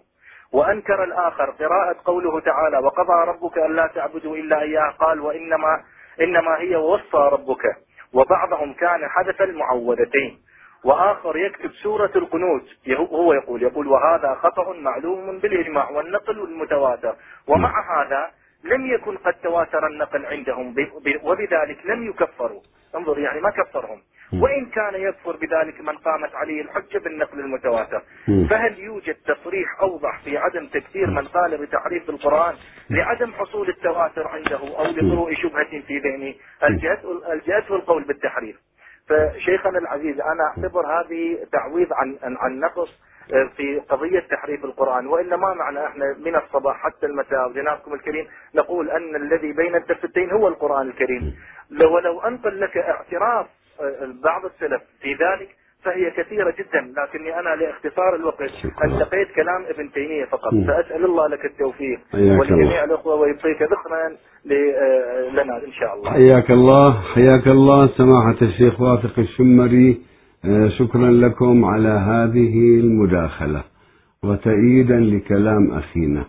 وأنكر 0.55 1.05
الآخر. 1.05 1.51
قراءة 1.51 1.97
قوله 2.05 2.41
تعالى 2.41 2.79
وقضى 2.79 3.31
ربك 3.31 3.59
ألا 3.59 3.87
تعبدوا 3.87 4.37
إلا 4.37 4.63
إياه. 4.63 4.91
قال 4.91 5.21
وإنما 5.21 5.83
إنما 6.21 6.59
هي 6.59 6.77
وصى 6.77 7.29
ربك. 7.33 7.65
وبعضهم 8.13 8.73
كان 8.73 9.09
حذف 9.09 9.43
المعوذتين. 9.43 10.39
وآخر 10.85 11.37
يكتب 11.37 11.71
سورة 11.83 12.11
القنوت. 12.17 12.65
هو 13.13 13.33
يقول 13.33 13.63
يقول 13.63 13.87
وهذا 13.87 14.35
خطأ 14.35 14.73
معلوم 14.73 15.39
بالإجماع 15.39 15.91
والنقل 15.91 16.41
المتواتر. 16.41 17.15
ومع 17.49 17.73
هذا 17.97 18.31
لم 18.65 18.87
يكن 18.87 19.17
قد 19.17 19.35
تواتر 19.43 19.87
النقل 19.87 20.27
عندهم 20.27 20.75
وبذلك 21.23 21.87
لم 21.87 22.09
يكفروا. 22.11 22.61
انظر 22.97 23.19
يعني 23.19 23.41
ما 23.41 23.51
كفرهم. 23.51 24.01
وإن 24.43 24.67
كان 24.67 24.95
يكفر 24.95 25.37
بذلك 25.37 25.81
من 25.81 25.97
قامت 25.99 26.35
عليه 26.35 26.63
الحجة 26.63 26.99
بالنقل 26.99 27.41
المتواتر. 27.41 28.03
فهل 28.51 28.79
يوجد 28.79 29.15
تصريح 29.15 29.81
أوضح 29.81 30.21
في 30.25 30.39
عدم 30.39 30.67
تكفير 30.67 31.07
من 31.11 31.27
قال 31.29 31.59
بتحريف 31.67 32.11
القرآن 32.11 32.55
لعدم 32.91 33.33
حصول 33.33 33.69
التواتر 33.69 34.29
عنده 34.29 34.57
أو 34.79 34.85
لطروء 34.85 35.35
شبهة 35.35 35.81
في 35.87 35.99
ذهنه؟ 35.99 36.35
الجأته 36.65 37.33
الجأته 37.33 37.75
القول 37.77 38.05
بالتحريف. 38.05 38.57
فشيخنا 39.09 39.79
العزيز 39.79 40.21
أنا 40.21 40.45
أعتبر 40.57 40.87
هذه 40.87 41.39
تعويض 41.53 41.93
عن 41.93 42.19
عن, 42.23 42.61
نقص 42.61 43.01
آه، 43.33 43.51
في 43.57 43.79
قضية 43.89 44.21
تحريف 44.21 44.65
القرآن. 44.65 45.07
وإلا 45.07 45.37
ما 45.37 45.55
معنى 45.55 45.87
إحنا 45.87 46.05
من 46.19 46.37
الصباح 46.37 46.77
حتى 46.83 47.07
المساء 47.07 47.49
وجنابكم 47.51 47.95
الكريم 47.95 48.27
نقول 48.55 48.91
أن 48.91 49.17
الذي 49.17 49.53
بين 49.53 49.75
الدفتين 49.77 50.31
هو 50.31 50.49
القرآن 50.49 50.89
الكريم. 50.89 51.35
ولو 51.71 52.21
أنقل 52.21 52.61
لك 52.61 52.77
اعتراف 52.77 53.47
آه، 53.81 54.07
بعض 54.25 54.45
السلف 54.45 54.83
في 55.01 55.11
ذلك 55.13 55.49
فهي 55.83 56.11
كثيرة 56.11 56.51
جدا. 56.51 56.81
لكني 56.81 57.39
أنا 57.41 57.49
لاختصار 57.49 58.15
الوقت. 58.15 58.41
انتقيت 58.85 59.29
كلام 59.37 59.65
ابن 59.69 59.93
تيمية 59.93 60.25
فقط. 60.25 60.55
فأسأل 60.67 61.05
الله 61.05 61.29
لك 61.29 61.45
التوفيق 61.45 62.01
ولجميع. 62.15 62.85
الأخوة 62.85 63.15
ويبقيك 63.15 63.63
ذخرا 63.63 64.17
آه، 64.53 65.31
لنا 65.31 65.65
إن 65.65 65.73
شاء 65.73 65.95
الله. 65.95 66.11
حياك 66.11 66.51
الله. 66.51 67.01
حياك 67.01 67.47
الله. 67.47 67.87
سماحة 67.87 68.37
الشيخ 68.43 68.81
واثق 68.81 69.19
الشمري 69.19 70.01
آه، 70.45 70.69
شكرا 70.69 71.11
لكم 71.11 71.65
على 71.65 71.89
هذه 71.89 72.81
المداخلة. 72.81 73.65
وتأييدا 74.25 74.97
لكلام 74.97 75.71
أخينا. 75.73 76.25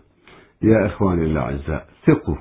يا 0.62 0.86
إخواني 0.86 1.24
الأعزاء 1.26 1.86
ثقوا. 2.08 2.36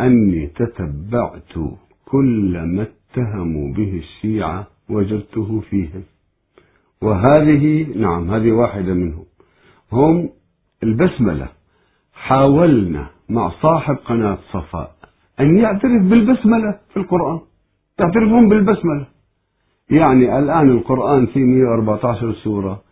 أني 0.00 0.46
تتبعت. 0.46 1.76
كل 2.10 2.62
ما 2.62 2.86
اتهموا 2.88 3.74
به 3.74 4.02
الشيعة 4.04 4.66
وجدته 4.90 5.60
فيهم. 5.70 6.02
وهذه 7.02 7.86
نعم 7.96 8.30
هذه 8.30 8.50
واحدة 8.52 8.94
منهم. 8.94 9.24
هم 9.92 10.30
البسملة. 10.82 11.48
حاولنا 12.14 13.06
مع 13.28 13.50
صاحب 13.62 13.96
قناة 13.96 14.38
صفاء 14.52 14.90
أن 15.40 15.58
يعترف 15.58 16.02
بالبسملة 16.02 16.78
في 16.90 16.96
القرآن. 16.96 17.40
يعترفون 18.00 18.48
بالبسملة. 18.48 19.06
يعني 19.90 20.38
الآن 20.38 20.70
القرآن 20.70 21.26
فيه 21.26 21.44
114 21.44 22.32
سورة 22.32 22.82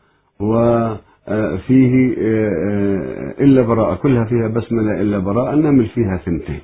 وفيه 0.41 2.15
إلا 3.41 3.63
براءة. 3.63 3.95
كلها 3.95 4.25
فيها 4.25 4.49
بسملة 4.49 5.01
إلا 5.01 5.19
براءة. 5.19 5.55
النمل 5.55 5.87
فيها 5.87 6.17
ثنتين. 6.17 6.61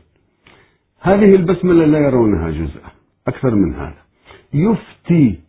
هذه 1.03 1.34
البسملة 1.34 1.84
لا 1.84 1.98
يرونها 1.98 2.51
جزءا 2.51 2.90
أكثر 3.28 3.55
من 3.55 3.74
هذا. 3.74 4.03
يفتي 4.55 5.40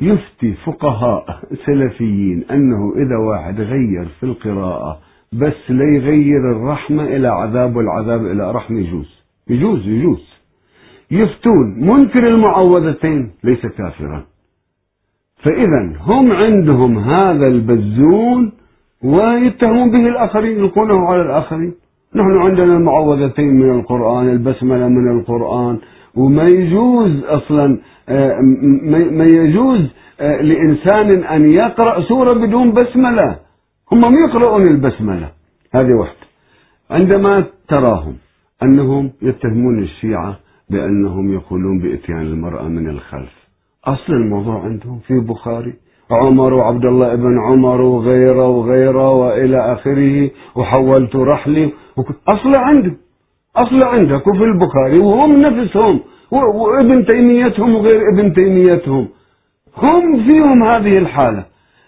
يفتي 0.00 0.52
فقهاء 0.52 1.40
سلفيين 1.66 2.44
أنه 2.50 2.92
إذا 2.96 3.16
واحد 3.16 3.60
غير 3.60 4.08
في 4.20 4.26
القراءة 4.26 5.00
بس 5.32 5.70
لا 5.70 5.84
يغير 5.84 6.52
الرحمة 6.52 7.04
إلى 7.04 7.28
عذاب 7.28 7.76
والعذاب 7.76 8.26
إلى 8.26 8.52
رحمة 8.52 8.80
يجوز. 8.80 9.24
يجوز 9.50 9.86
يجوز. 9.86 10.38
يفتون 11.10 11.66
منكر 11.80 12.28
المعوذتين 12.28 13.30
ليس 13.44 13.66
كافرا. 13.66 14.24
فإذا 15.36 15.92
هم 16.00 16.32
عندهم 16.32 16.98
هذا 16.98 17.46
البزون 17.46 18.52
ويتهمون 19.02 19.90
به 19.90 20.08
الآخرين 20.08 20.58
يلقونه 20.58 21.08
على 21.08 21.22
الآخرين. 21.22 21.74
نحن 22.18 22.36
عندنا 22.36 22.76
المعوذتين 22.76 23.54
من 23.54 23.70
القرآن 23.70 24.28
البسملة 24.28 24.88
من 24.88 25.18
القرآن 25.18 25.78
وما 26.16 26.42
يجوز 26.42 27.24
أصلا 27.24 27.78
آه، 28.08 28.40
ما 29.10 29.24
يجوز 29.24 29.80
آه، 30.20 30.42
لإنسان 30.42 31.24
أن 31.24 31.50
يقرأ 31.52 32.00
سورة 32.00 32.32
بدون 32.32 32.72
بسملة. 32.72 33.36
هم 33.92 34.14
يقرؤون 34.28 34.66
البسملة. 34.66 35.28
هذه 35.74 35.92
واحدة. 36.00 36.26
عندما 36.90 37.44
تراهم 37.68 38.14
أنهم 38.62 39.10
يتهمون 39.22 39.82
الشيعة 39.82 40.36
بأنهم 40.70 41.32
يقولون 41.32 41.78
بإتيان 41.78 42.22
المرأة 42.22 42.68
من 42.68 42.88
الخلف. 42.88 43.34
أصل 43.84 44.12
الموضوع 44.12 44.64
عندهم 44.64 44.98
في 45.06 45.20
بخاري. 45.20 45.72
عمر 46.10 46.54
وعبد 46.54 46.84
الله 46.84 47.14
بن 47.14 47.38
عمر 47.38 47.80
وغيره 47.80 48.48
وغيره 48.48 49.12
وإلى 49.12 49.72
آخره 49.72 50.30
وحولت 50.56 51.16
رحلي 51.16 51.72
وك- 51.98 52.16
أصل 52.28 52.54
عندهم 52.54 52.96
أصل 53.56 53.82
عندك 53.82 54.26
وفي 54.26 54.44
البخاري 54.44 54.98
وهم 54.98 55.40
نفسهم 55.40 56.00
وابن 56.30 57.06
تيميتهم 57.06 57.74
وغير 57.74 58.00
ابن 58.12 58.32
تيميتهم. 58.32 59.08
هم 59.76 60.28
فيهم 60.30 60.62
هذه 60.62 60.98
الحالة. 60.98 61.44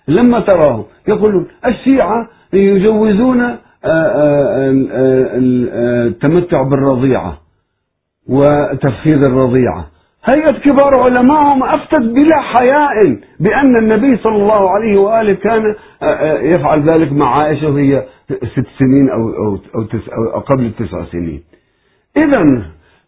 لما 0.09 0.41
تراهم 0.41 0.85
يقولون 1.09 1.47
الشيعة 1.67 2.29
يجوزون 2.53 3.41
آه، 3.41 3.59
آه، 3.85 4.87
آه، 4.93 6.07
التمتع 6.07 6.63
بالرضيعة 6.63 7.39
وتفخيذ 8.29 9.23
الرضيعة. 9.23 9.87
هيئة 10.25 10.59
كبار 10.59 11.01
علمائهم 11.01 11.63
أفتت 11.65 12.01
بلا 12.01 12.41
حياء 12.41 13.17
بأن 13.41 13.77
النبي 13.77 14.17
صلى 14.17 14.37
الله 14.37 14.71
عليه 14.71 14.99
وآله 15.01 15.33
كان 15.35 15.75
آه، 16.03 16.05
آه، 16.05 16.43
يفعل 16.43 16.91
ذلك 16.91 17.13
مع 17.13 17.37
عائشة 17.39 17.69
وهي 17.71 18.05
ست 18.29 18.67
سنين 18.79 19.11
أو, 19.11 19.29
أو, 19.29 19.59
أو, 19.75 19.83
تسع 19.83 20.17
أو 20.35 20.41
قبل 20.41 20.67
التسع 20.67 21.05
سنين. 21.05 21.43
إذا 22.17 22.63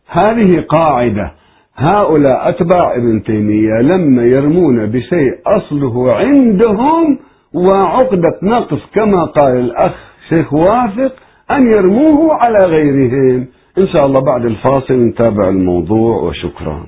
هذه 0.08 0.60
قاعدة 0.68 1.32
هؤلاء 1.76 2.48
أتباع 2.48 2.94
ابن 2.96 3.22
تيمية 3.22 3.80
لما 3.80 4.22
يرمون 4.22 4.86
بشيء 4.86 5.32
أصله 5.46 6.12
عندهم 6.12 7.18
وعقدة 7.54 8.38
نقص 8.42 8.80
كما 8.94 9.24
قال 9.24 9.56
الأخ 9.56 9.94
شيخ 10.28 10.52
وافق 10.52 11.12
أن 11.50 11.70
يرموه 11.70 12.34
على 12.34 12.58
غيرهم. 12.58 13.46
إن 13.78 13.86
شاء 13.88 14.06
الله 14.06 14.20
بعد 14.20 14.44
الفاصل 14.44 14.94
نتابع 14.94 15.48
الموضوع 15.48 16.16
وشكرا. 16.22 16.86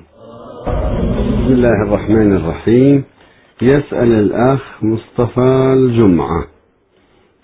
بسم 0.65 1.51
الله 1.53 1.83
الرحمن 1.83 2.35
الرحيم. 2.35 3.03
يسأل 3.61 4.11
الأخ 4.11 4.83
مصطفى 4.83 5.73
الجمعة. 5.73 6.43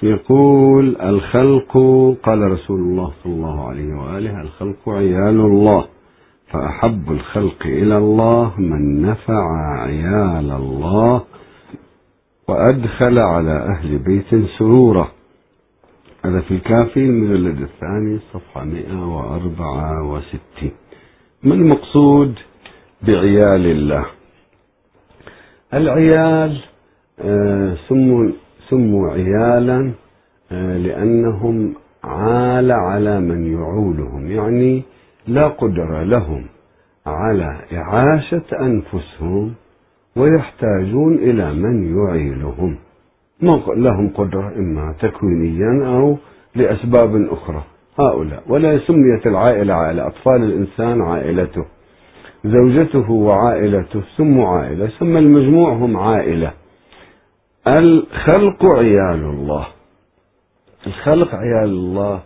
يقول 0.04 0.96
الخلق 1.02 1.78
قال 2.24 2.52
رسول 2.52 2.80
الله 2.80 3.12
صلى 3.24 3.34
الله 3.34 3.68
عليه 3.68 3.94
وآله 3.94 4.42
الخلق 4.42 4.90
عيال 4.90 5.40
الله 5.40 5.86
فأحب 6.48 7.12
الخلق 7.12 7.66
إلى 7.66 7.98
الله 7.98 8.54
من 8.58 9.02
نفع 9.02 9.44
عيال 9.82 10.52
الله 10.52 11.22
وأدخل 12.48 13.20
على 13.20 13.52
أهل 13.52 13.98
بيت 13.98 14.46
سرورا 14.60 15.08
هذا 16.26 16.42
في 16.42 16.52
الكافي 16.52 17.00
المجلد 17.00 17.62
الثاني 17.62 18.20
صفحة 18.34 18.66
164 18.66 20.72
ما 21.44 21.54
المقصود؟ 21.54 22.36
بعيال 23.04 23.66
الله. 23.66 24.06
العيال 25.74 26.62
آه، 27.20 27.76
سموا 27.90 28.32
سموا 28.70 29.12
عيالا 29.12 29.92
آه، 30.52 30.78
لأنهم 30.78 31.74
عال 32.04 32.72
على 32.72 33.20
من 33.20 33.54
يعولهم 33.54 34.32
يعني 34.32 34.84
لا 35.28 35.48
قدرة 35.48 36.04
لهم 36.04 36.46
على 37.06 37.60
إعاشة 37.74 38.44
أنفسهم 38.60 39.54
ويحتاجون 40.16 41.16
إلى 41.16 41.54
من 41.54 41.98
يعيلهم. 41.98 42.78
لهم 43.68 44.10
قدرة 44.10 44.54
إما 44.58 44.96
تكوينيا 45.00 45.88
أو 45.88 46.18
لأسباب 46.56 47.28
أخرى. 47.32 47.64
هؤلاء 48.00 48.44
ولا 48.48 48.80
سميت 48.80 49.28
العائلة 49.28 49.74
عائلة 49.74 50.08
أطفال 50.08 50.44
الإنسان 50.44 51.02
عائلته. 51.02 51.66
زوجته 52.46 53.12
وعائلته 53.12 54.02
سموا 54.18 54.48
عائلة 54.48 54.88
سمى 55.00 55.20
المجموع 55.20 55.74
هم 55.74 55.98
عائلة. 55.98 56.54
الخلق 57.68 58.66
عيال 58.66 59.24
الله. 59.24 59.68
الخلق 60.88 61.36
عيال 61.36 61.70
الله 61.70 62.22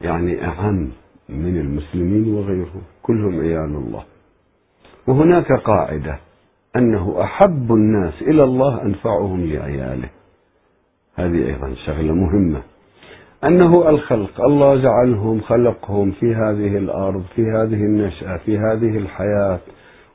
يعني 0.00 0.44
أعم 0.44 0.88
من 1.28 1.60
المسلمين 1.60 2.34
وغيرهم 2.34 2.82
كلهم 3.02 3.40
عيال 3.40 3.76
الله. 3.76 4.04
وهناك 5.06 5.52
قاعدة 5.52 6.18
أنه 6.76 7.22
أحب 7.22 7.72
الناس 7.72 8.22
إلى 8.22 8.44
الله 8.44 8.82
أنفعهم 8.82 9.46
لعياله. 9.46 10.08
هذه 11.14 11.46
أيضا 11.46 11.74
شغلة 11.86 12.14
مهمة. 12.14 12.62
أنه 13.44 13.88
الخلق 13.88 14.40
الله 14.40 14.76
جعلهم 14.76 15.40
خلقهم 15.40 16.10
في 16.10 16.34
هذه 16.34 16.76
الأرض 16.76 17.22
في 17.36 17.42
هذه 17.42 17.84
النشأة 17.84 18.36
في 18.36 18.58
هذه 18.58 18.98
الحياة. 18.98 19.58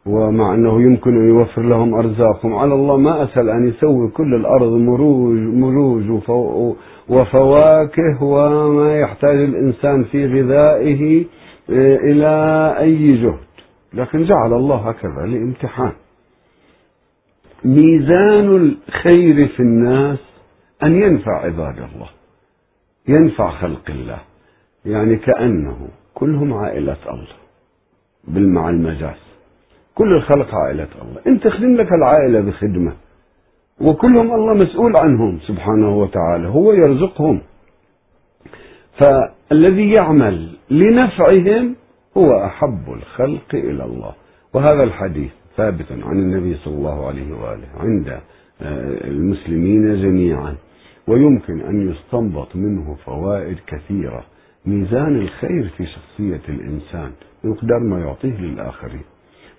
ومع 0.06 0.54
أنه 0.54 0.82
يمكن 0.82 1.12
أن 1.12 1.30
يوفر 1.30 1.62
لهم 1.62 1.94
أرزاقهم. 1.94 2.56
على 2.56 2.74
الله 2.74 2.98
ما 2.98 3.24
أسهل 3.24 3.50
أن 3.50 3.68
يسوي 3.68 4.10
كل 4.12 4.36
الأرض 4.36 4.72
مروج, 4.72 5.38
مروج 5.38 6.10
وفواكه 7.10 8.24
وما 8.24 9.00
يحتاج 9.00 9.38
الإنسان 9.38 10.04
في 10.04 10.26
غذائه 10.26 11.26
آه، 11.70 11.98
إلى 11.98 12.76
أي 12.80 13.22
جهد. 13.22 13.48
لكن 13.94 14.24
جعل 14.24 14.54
الله 14.54 14.76
هكذا 14.76 15.26
لامتحان. 15.26 15.92
ميزان 17.66 18.56
الخير 18.56 19.48
في 19.48 19.60
الناس 19.60 20.20
أن 20.84 21.02
ينفع 21.02 21.46
عباد 21.46 21.76
الله. 21.78 22.17
ينفع 23.08 23.52
خلق 23.52 23.90
الله. 23.90 24.20
يعني 24.86 25.16
كأنه 25.16 25.88
كلهم 26.14 26.54
عائلة 26.54 26.98
الله. 27.10 27.28
بالمع 28.28 28.70
المجاز. 28.70 29.28
كل 29.96 30.14
الخلق 30.14 30.56
عائلة 30.56 30.88
الله. 31.02 31.22
انت 31.28 31.48
خدم 31.48 31.76
لك 31.76 31.94
العائلة 31.94 32.40
بخدمة 32.40 32.94
وكلهم 33.82 34.34
الله 34.34 34.54
مسؤول 34.54 34.98
عنهم 34.98 35.40
سبحانه 35.40 35.98
وتعالى 35.98 36.48
هو 36.48 36.74
يرزقهم. 36.74 37.42
فالذي 39.00 39.92
يعمل 39.92 40.50
لنفعهم 40.70 41.76
هو 42.18 42.46
أحب 42.46 42.94
الخلق 42.94 43.56
إلى 43.56 43.84
الله. 43.86 44.14
وهذا 44.54 44.84
الحديث 44.84 45.32
ثابت 45.58 45.86
عن 45.92 46.20
النبي 46.20 46.56
صلى 46.56 46.74
الله 46.74 47.08
عليه 47.08 47.34
وآله 47.34 47.68
عند 47.80 48.20
آه، 48.62 49.08
المسلمين 49.08 50.02
جميعا. 50.02 50.56
ويمكن 51.08 51.62
أن 51.62 51.90
يستنبط 51.92 52.56
منه 52.56 52.96
فوائد 53.06 53.58
كثيرة. 53.68 54.24
ميزان 54.66 55.16
الخير 55.16 55.70
في 55.78 55.86
شخصية 55.86 56.42
الإنسان 56.50 57.12
مقدار 57.44 57.80
ما 57.80 58.00
يعطيه 58.00 58.38
للآخرين 58.42 59.02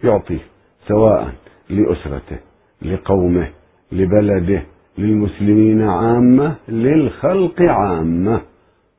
يعطيه 0.04 0.40
سواء 0.88 1.32
لأسرته 1.70 2.38
لقومه 2.82 3.48
لبلده 3.92 4.62
للمسلمين 4.98 5.82
عامة 5.82 6.54
للخلق 6.68 7.62
عامة. 7.62 8.40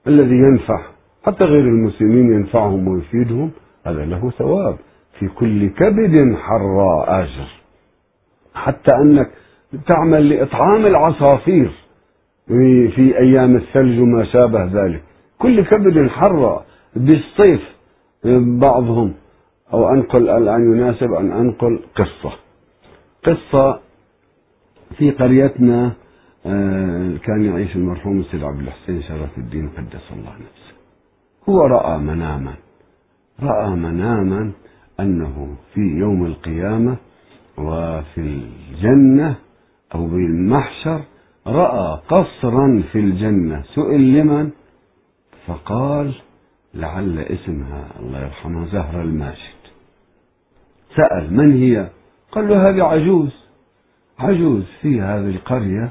الذي 0.07 0.35
ينفع 0.35 0.81
حتى 1.25 1.43
غير 1.43 1.63
المسلمين 1.63 2.33
ينفعهم 2.33 2.87
ويفيدهم 2.87 3.51
هذا 3.85 4.05
له 4.05 4.29
ثواب. 4.29 4.77
في 5.19 5.27
كل 5.27 5.69
كبد 5.69 6.35
حراء 6.35 7.21
أجر. 7.21 7.47
حتى 8.53 8.91
أنك 8.91 9.31
تعمل 9.87 10.29
لإطعام 10.29 10.85
العصافير. 10.85 11.71
في 12.95 13.17
أيام 13.19 13.55
الثلج 13.55 13.99
وما 13.99 14.23
شابه 14.23 14.63
ذلك. 14.65 15.03
كل 15.37 15.61
كبد 15.65 16.07
حراء 16.07 16.65
بالصيف 16.95 17.61
بعضهم. 18.59 19.13
أو 19.73 19.89
أنقل 19.89 20.29
الآن 20.29 20.73
يناسب 20.75 21.13
أن 21.13 21.31
أنقل 21.31 21.79
قصة. 21.95 22.31
قصة 23.25 23.79
في 24.97 25.11
قريتنا 25.11 25.91
آه، 26.45 27.17
كان 27.17 27.41
يعيش 27.45 27.75
المرحوم 27.75 28.19
السيد 28.19 28.43
عبد 28.43 28.59
الحسين 28.59 29.01
شرف 29.01 29.37
الدين 29.37 29.69
قدس 29.69 30.11
الله 30.13 30.33
نفسه. 30.33 30.73
هو 31.49 31.61
رأى 31.61 31.97
مناما. 31.97 32.53
رأى 33.43 33.69
مناما 33.75 34.51
أنه 34.99 35.55
في 35.73 35.81
يوم 35.81 36.25
القيامة 36.25 36.97
وفي 37.57 38.17
الجنة 38.17 39.35
أو 39.95 40.07
بالمحشر 40.07 41.01
رأى 41.47 41.99
قصرا 42.09 42.83
في 42.91 42.99
الجنة. 42.99 43.63
سئل 43.75 44.13
لمن؟ 44.13 44.49
فقال 45.47 46.13
لعل 46.73 47.19
اسمها 47.19 47.87
الله 47.99 48.19
يرحمها 48.19 48.65
زهرة 48.65 49.01
الماشد 49.01 49.59
سأل 50.95 51.33
من 51.33 51.57
هي؟ 51.61 51.87
قال 52.31 52.49
له 52.49 52.69
هذه 52.69 52.83
عجوز 52.83 53.31
عجوز 54.19 54.63
في 54.81 55.01
هذه 55.01 55.29
القرية 55.29 55.89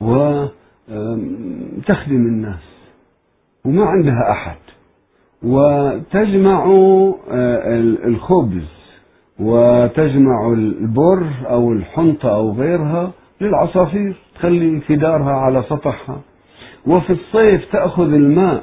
وتخدم 0.00 0.50
الناس 2.26 2.70
وما 3.64 3.84
عندها 3.84 4.30
أحد. 4.30 4.56
وتجمع 5.42 6.64
آه، 7.30 7.80
الخبز 8.04 8.68
وتجمع 9.38 10.52
البر 10.52 11.26
أو 11.50 11.72
الحنطة 11.72 12.34
أو 12.34 12.52
غيرها 12.52 13.12
للعصافير. 13.40 14.16
تخلي 14.40 14.80
في 14.80 14.96
دارها 14.96 15.32
على 15.32 15.62
سطحها. 15.62 16.20
وفي 16.86 17.12
الصيف 17.12 17.72
تأخذ 17.72 18.12
الماء 18.12 18.62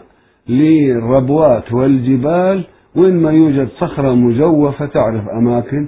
للربوات 0.49 1.73
والجبال 1.73 2.63
وين 2.95 3.21
ما 3.21 3.31
يوجد 3.31 3.67
صخرة 3.67 4.15
مجوفة 4.15 4.85
تعرف 4.85 5.29
أماكن 5.29 5.87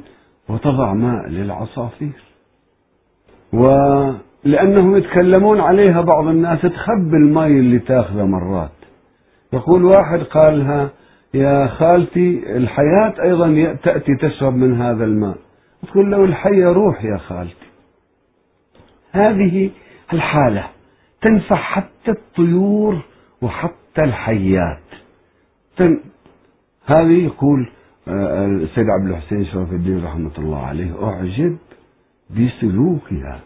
وتضع 0.49 0.93
ماء 0.93 1.29
للعصافير. 1.29 2.23
ولأنهم 3.53 4.97
يتكلمون 4.97 5.59
عليها 5.59 6.01
بعض 6.01 6.27
الناس 6.27 6.61
تخبي 6.61 7.17
الماء 7.17 7.47
اللي 7.47 7.79
تاخذه 7.79 8.25
مرات. 8.25 8.71
يقول 9.53 9.85
واحد 9.85 10.19
قالها 10.19 10.89
يا 11.33 11.67
خالتي 11.67 12.57
الحياة 12.57 13.13
أيضا 13.23 13.77
تأتي 13.83 14.15
تشرب 14.21 14.55
من 14.55 14.81
هذا 14.81 15.05
الماء. 15.05 15.37
تقول 15.87 16.11
له 16.11 16.23
الحية 16.23 16.67
روح 16.67 17.05
يا 17.05 17.17
خالتي. 17.17 17.68
هذه 19.11 19.71
الحالة 20.13 20.67
تنفع 21.21 21.55
حتى 21.55 22.11
الطيور 22.11 23.01
وحتى 23.41 24.03
الحيات. 24.03 24.79
هذه 26.85 27.23
يقول 27.25 27.69
آه، 28.07 28.45
السيد 28.45 28.85
عبد 28.89 29.09
الحسين 29.09 29.45
شرف 29.45 29.71
الدين 29.73 30.03
رحمة 30.05 30.31
الله 30.37 30.65
عليه 30.65 31.03
أعجب 31.03 31.57
بسلوكها. 32.29 33.39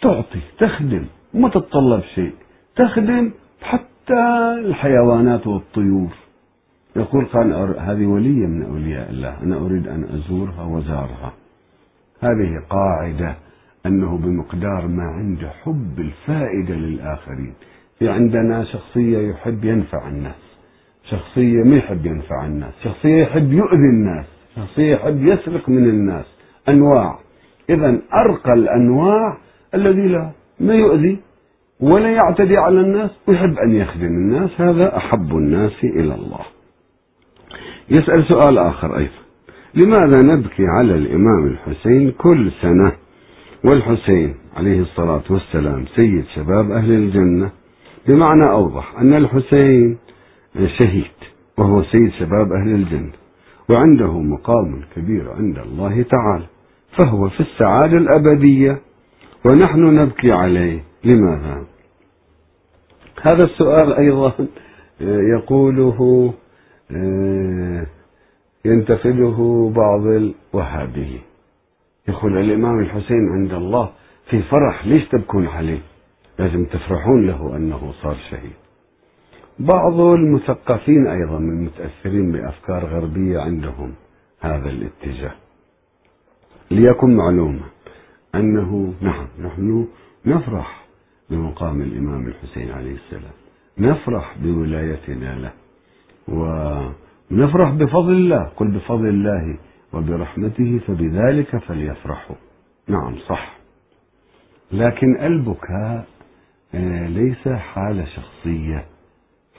تعطي 0.00 0.40
تخدم 0.58 1.06
ما 1.34 1.48
تتطلب 1.48 2.02
شيء. 2.14 2.32
تخدم 2.76 3.32
حتى 3.62 4.54
الحيوانات 4.58 5.46
والطيور. 5.46 6.10
يقول 6.96 7.24
قال 7.24 7.78
هذه 7.78 8.06
ولية 8.06 8.46
من 8.46 8.62
أولياء 8.62 9.10
الله. 9.10 9.42
أنا 9.42 9.56
أريد 9.56 9.88
أن 9.88 10.04
أزورها 10.04 10.64
وزارها 10.64 11.32
هذه 12.20 12.62
قاعدة. 12.70 13.36
أنه 13.86 14.18
بمقدار 14.18 14.86
ما 14.86 15.02
عنده 15.02 15.50
حب 15.50 15.98
الفائدة 15.98 16.74
للآخرين. 16.74 17.54
في 17.98 18.08
عندنا 18.08 18.64
شخصية 18.64 19.30
يحب 19.30 19.64
ينفع 19.64 20.08
الناس 20.08 20.58
شخصية 21.10 21.62
ما 21.62 21.76
يحب 21.76 22.06
ينفع 22.06 22.46
الناس 22.46 22.72
شخصية 22.84 23.22
يحب 23.22 23.52
يؤذي 23.52 23.88
الناس 23.92 24.26
شخصية 24.56 24.94
يحب 24.94 25.26
يسرق 25.26 25.68
من 25.68 25.84
الناس. 25.84 26.24
أنواع. 26.68 27.18
إذا 27.70 28.00
أرقى 28.14 28.52
الأنواع 28.52 29.38
الذي 29.74 30.08
لا 30.08 30.30
ما 30.60 30.74
يؤذي 30.74 31.18
ولا 31.80 32.10
يعتدي 32.10 32.56
على 32.56 32.80
الناس 32.80 33.10
ويحب 33.28 33.58
أن 33.58 33.74
يخدم 33.74 34.06
الناس. 34.06 34.50
هذا 34.60 34.96
أحب 34.96 35.36
الناس 35.36 35.84
إلى 35.84 36.14
الله. 36.14 36.44
يسأل 37.90 38.24
سؤال 38.28 38.58
آخر 38.58 38.96
أيضا. 38.96 39.24
لماذا 39.74 40.18
نبكي 40.18 40.66
على 40.66 40.94
الإمام 40.94 41.46
الحسين 41.46 42.10
كل 42.10 42.52
سنة؟ 42.62 42.92
والحسين 43.64 44.34
عليه 44.56 44.80
الصلاة 44.80 45.22
والسلام 45.30 45.86
سيد 45.86 46.24
شباب 46.34 46.70
أهل 46.70 46.92
الجنة. 46.92 47.50
بمعنى 48.08 48.50
أوضح 48.50 48.98
أن 48.98 49.14
الحسين 49.14 49.98
شهيد 50.78 51.14
وهو 51.58 51.82
سيد 51.82 52.12
شباب 52.12 52.52
أهل 52.52 52.74
الجنة 52.74 53.12
وعنده 53.68 54.20
مقام 54.20 54.80
كبير 54.96 55.30
عند 55.32 55.58
الله 55.58 56.02
تعالى 56.02 56.46
فهو 56.98 57.28
في 57.28 57.40
السعادة 57.40 57.96
الأبدية 57.96 58.80
ونحن 59.46 59.80
نبكي 59.80 60.32
عليه. 60.32 60.80
لماذا؟ 61.04 61.64
هذا 63.22 63.44
السؤال 63.44 63.92
أيضا 63.92 64.32
يقوله 65.00 66.32
ينتقده 68.64 69.70
بعض 69.76 70.06
الوهابيين. 70.06 71.20
يقول 72.08 72.38
الإمام 72.38 72.80
الحسين 72.80 73.28
عند 73.32 73.52
الله 73.52 73.90
في 74.30 74.42
فرح 74.42 74.86
ليش 74.86 75.08
تبكون 75.08 75.46
عليه؟ 75.46 75.80
لازم 76.38 76.64
تفرحون 76.64 77.26
له 77.26 77.56
أنه 77.56 77.92
صار 78.02 78.16
شهيد. 78.30 78.52
بعض 79.58 80.00
المثقفين 80.00 81.06
أيضا 81.06 81.38
المتأثرين 81.38 82.32
بأفكار 82.32 82.84
غربية 82.84 83.40
عندهم 83.40 83.94
هذا 84.40 84.68
الاتجاه. 84.68 85.34
ليكن 86.70 87.16
معلومة 87.16 87.62
أنه 88.34 88.94
نعم 89.00 89.26
نحن 89.40 89.88
نفرح 90.26 90.84
بمقام 91.30 91.82
الإمام 91.82 92.26
الحسين 92.26 92.70
عليه 92.70 92.94
السلام. 92.94 93.32
نفرح 93.78 94.36
بولايتنا 94.42 95.34
له 95.38 95.52
ونفرح 96.28 97.70
بفضل 97.70 98.12
الله 98.12 98.44
قل 98.56 98.68
بفضل 98.68 99.06
الله 99.06 99.58
وبرحمته 99.94 100.80
فبذلك 100.86 101.56
فليفرحوا. 101.56 102.36
نعم 102.88 103.16
صح. 103.28 103.56
لكن 104.72 105.16
البكاء 105.20 106.06
آه، 106.74 107.06
ليس 107.08 107.48
حالة 107.48 108.04
شخصية 108.04 108.84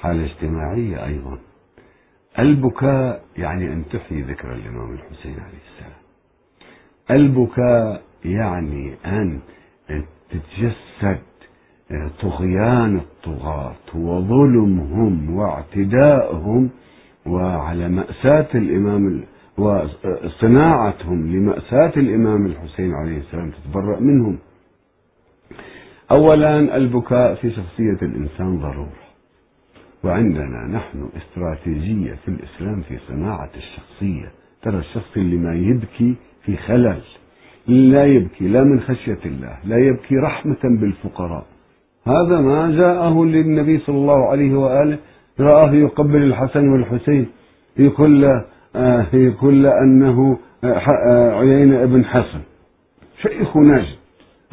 حالة 0.01 0.25
اجتماعية 0.25 1.05
أيضا. 1.05 1.37
البكاء 2.39 3.23
يعني 3.37 3.73
أن 3.73 3.83
تحيي 3.93 4.21
ذكر 4.21 4.53
الإمام 4.53 4.93
الحسين 4.93 5.33
عليه 5.39 5.59
السلام. 5.73 5.99
البكاء 7.11 8.01
يعني 8.25 8.95
أن 9.05 9.39
تتجسد 10.29 11.19
آه، 11.91 12.11
طغيان 12.21 12.97
الطغاة 12.97 13.75
وظلمهم 13.95 15.35
واعتدائهم 15.35 16.69
وعلى 17.25 17.89
مأساة 17.89 18.47
الإمام 18.55 19.07
وصناعتهم 19.57 21.31
لمأساة 21.31 21.93
الإمام 21.97 22.45
الحسين 22.45 22.93
عليه 22.93 23.17
السلام 23.17 23.51
تتبرأ 23.51 23.99
منهم. 23.99 24.37
أولا 26.11 26.77
البكاء 26.77 27.35
في 27.35 27.51
شخصية 27.51 27.97
الإنسان 28.01 28.59
ضرورة. 28.59 29.05
وعندنا 30.03 30.67
نحن 30.67 31.09
استراتيجية 31.17 32.13
في 32.25 32.27
الإسلام 32.27 32.81
في 32.81 32.97
صناعة 33.07 33.49
الشخصية. 33.57 34.31
ترى 34.61 34.77
الشخص 34.77 35.17
اللي 35.17 35.37
ما 35.37 35.55
يبكي 35.55 36.15
في 36.45 36.57
خلل 36.57 37.01
لا 37.67 38.05
يبكي 38.05 38.47
لا 38.47 38.63
من 38.63 38.79
خشية 38.79 39.19
الله 39.25 39.57
لا 39.65 39.77
يبكي 39.77 40.15
رحمة 40.15 40.59
بالفقراء. 40.63 41.45
هذا 42.07 42.41
ما 42.41 42.71
جاءه 42.71 43.25
للنبي 43.25 43.79
صلى 43.79 43.95
الله 43.95 44.29
عليه 44.29 44.55
وآله. 44.55 44.97
رآه 45.39 45.71
يقبل 45.73 46.23
الحسن 46.23 46.69
والحسين 46.69 47.27
يقول 47.77 48.21
له 48.21 48.45
آه، 48.75 49.05
يقول 49.13 49.63
له 49.63 49.69
أنه 49.83 50.37
آه، 50.63 50.67
آه، 51.07 51.39
عيينة 51.39 51.83
ابن 51.83 52.05
حسن. 52.05 52.39
شيخ 53.21 53.57
نجد 53.57 53.95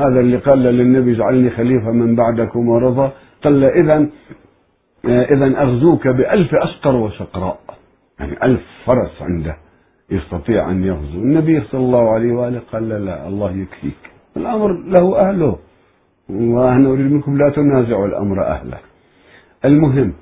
هذا 0.00 0.20
اللي 0.20 0.36
قال 0.36 0.58
للنبي 0.58 1.12
اجعلني 1.12 1.50
خليفة 1.50 1.90
من 1.90 2.14
بعدكم 2.16 2.68
ورضى 2.68 3.10
قال 3.44 3.64
إذا 3.64 4.06
إذا 5.04 5.62
أغزوك 5.62 6.08
بألف 6.08 6.54
أشقر 6.54 6.96
وشقراء 6.96 7.58
يعني 8.20 8.44
ألف 8.44 8.60
فرس 8.84 9.22
عنده 9.22 9.56
يستطيع 10.10 10.70
أن 10.70 10.84
يغزو. 10.84 11.18
النبي 11.18 11.60
صلى 11.60 11.80
الله 11.80 12.10
عليه 12.10 12.32
وآله 12.32 12.60
قال 12.72 12.88
لا, 12.88 12.98
لا 12.98 13.28
الله 13.28 13.50
يكفيك. 13.50 14.10
الأمر 14.36 14.72
له 14.72 15.18
أهله. 15.18 15.58
وأنا 16.30 16.88
أريد 16.88 17.12
منكم 17.12 17.38
لا 17.38 17.50
تنازعوا 17.50 18.06
الأمر 18.06 18.46
أهله. 18.46 18.78
المهم 19.64 20.12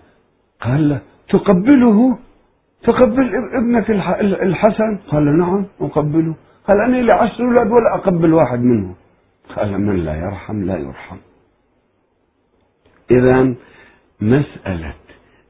قال 0.60 0.88
له 0.88 1.00
تقبله 1.28 2.18
تقبل 2.82 3.30
ابنك 3.54 3.90
الحسن؟ 4.42 4.98
قال 5.08 5.38
نعم 5.38 5.66
أقبله. 5.80 6.34
قال 6.68 6.80
أنا 6.80 6.96
لي 6.96 7.12
عشر 7.12 7.44
أولاد 7.44 7.70
ولا 7.70 7.94
أقبل 7.94 8.34
واحد 8.34 8.60
منهم؟ 8.60 8.94
قال 9.56 9.80
من 9.80 9.96
لا 9.96 10.14
يرحم 10.14 10.64
لا 10.64 10.76
يرحم. 10.76 11.16
إذا 13.10 13.54
مسألة 14.20 14.94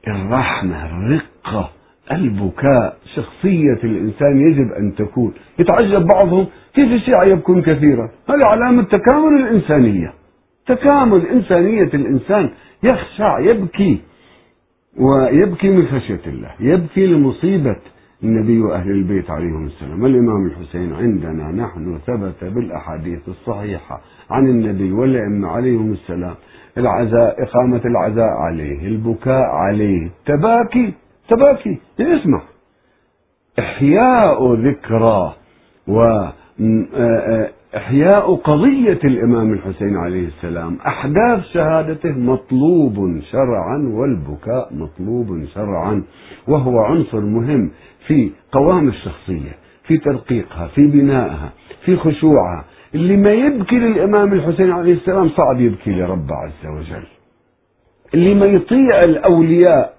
الرحمة 0.07 0.85
الرقة 0.85 1.71
البكاء 2.11 2.97
شخصية 3.15 3.79
الإنسان 3.83 4.51
يجب 4.51 4.71
أن 4.71 4.95
تكون. 4.95 5.33
يتعجب 5.59 6.07
بعضهم 6.07 6.47
كيف 6.73 6.91
الشيعة 6.91 7.23
يبكون 7.23 7.61
كثيرا؟ 7.61 8.09
هذه 8.29 8.45
علامة 8.45 8.83
تكامل 8.83 9.41
الإنسانية. 9.41 10.13
تكامل 10.67 11.27
إنسانية 11.27 11.89
الإنسان. 11.93 12.49
يخشع 12.83 13.39
يبكي. 13.39 14.01
ويبكي 14.99 15.69
من 15.69 15.87
خشية 15.87 16.21
الله. 16.27 16.51
يبكي 16.59 17.07
لمصيبة 17.07 17.75
النبي 18.23 18.61
وأهل 18.61 18.91
البيت 18.91 19.29
عليهم 19.29 19.65
السلام. 19.65 20.05
الإمام 20.05 20.45
الحسين 20.45 20.93
عندنا 20.93 21.51
نحن 21.51 21.97
ثبت 22.07 22.43
بالأحاديث 22.43 23.29
الصحيحة 23.29 24.01
عن 24.29 24.47
النبي 24.47 24.91
والأئمة 24.91 25.47
عليهم 25.47 25.91
السلام. 25.91 26.35
العزاء 26.77 27.43
إقامة 27.43 27.81
العزاء 27.85 28.29
عليه 28.29 28.87
البكاء 28.87 29.45
عليه. 29.45 30.09
تباكي 30.25 30.93
تباكي. 31.29 31.77
اسمع. 31.99 32.41
إحياء 33.59 34.53
ذكرى 34.53 35.33
و 35.87 36.25
إحياء 37.77 38.35
قضية 38.35 38.99
الإمام 39.03 39.53
الحسين 39.53 39.97
عليه 39.97 40.27
السلام. 40.27 40.77
أحداث 40.87 41.43
شهادته 41.53 42.11
مطلوب 42.11 43.19
شرعا 43.31 43.77
والبكاء 43.93 44.73
مطلوب 44.73 45.45
شرعا 45.45 46.03
وهو 46.47 46.79
عنصر 46.79 47.19
مهم 47.19 47.71
في 48.07 48.31
قوام 48.51 48.87
الشخصية 48.87 49.55
في 49.87 49.97
ترقيقها 49.97 50.67
في 50.67 50.87
بنائها 50.87 51.49
في 51.85 51.97
خشوعها. 51.97 52.65
اللي 52.95 53.17
ما 53.17 53.31
يبكي 53.31 53.75
للإمام 53.75 54.33
الحسين 54.33 54.71
عليه 54.71 54.93
السلام 54.93 55.29
صعب 55.29 55.59
يبكي 55.59 55.91
لرب 55.91 56.31
عز 56.31 56.65
وجل. 56.65 57.03
اللي 58.13 58.35
ما 58.35 58.45
يطيع 58.45 59.03
الأولياء 59.03 59.93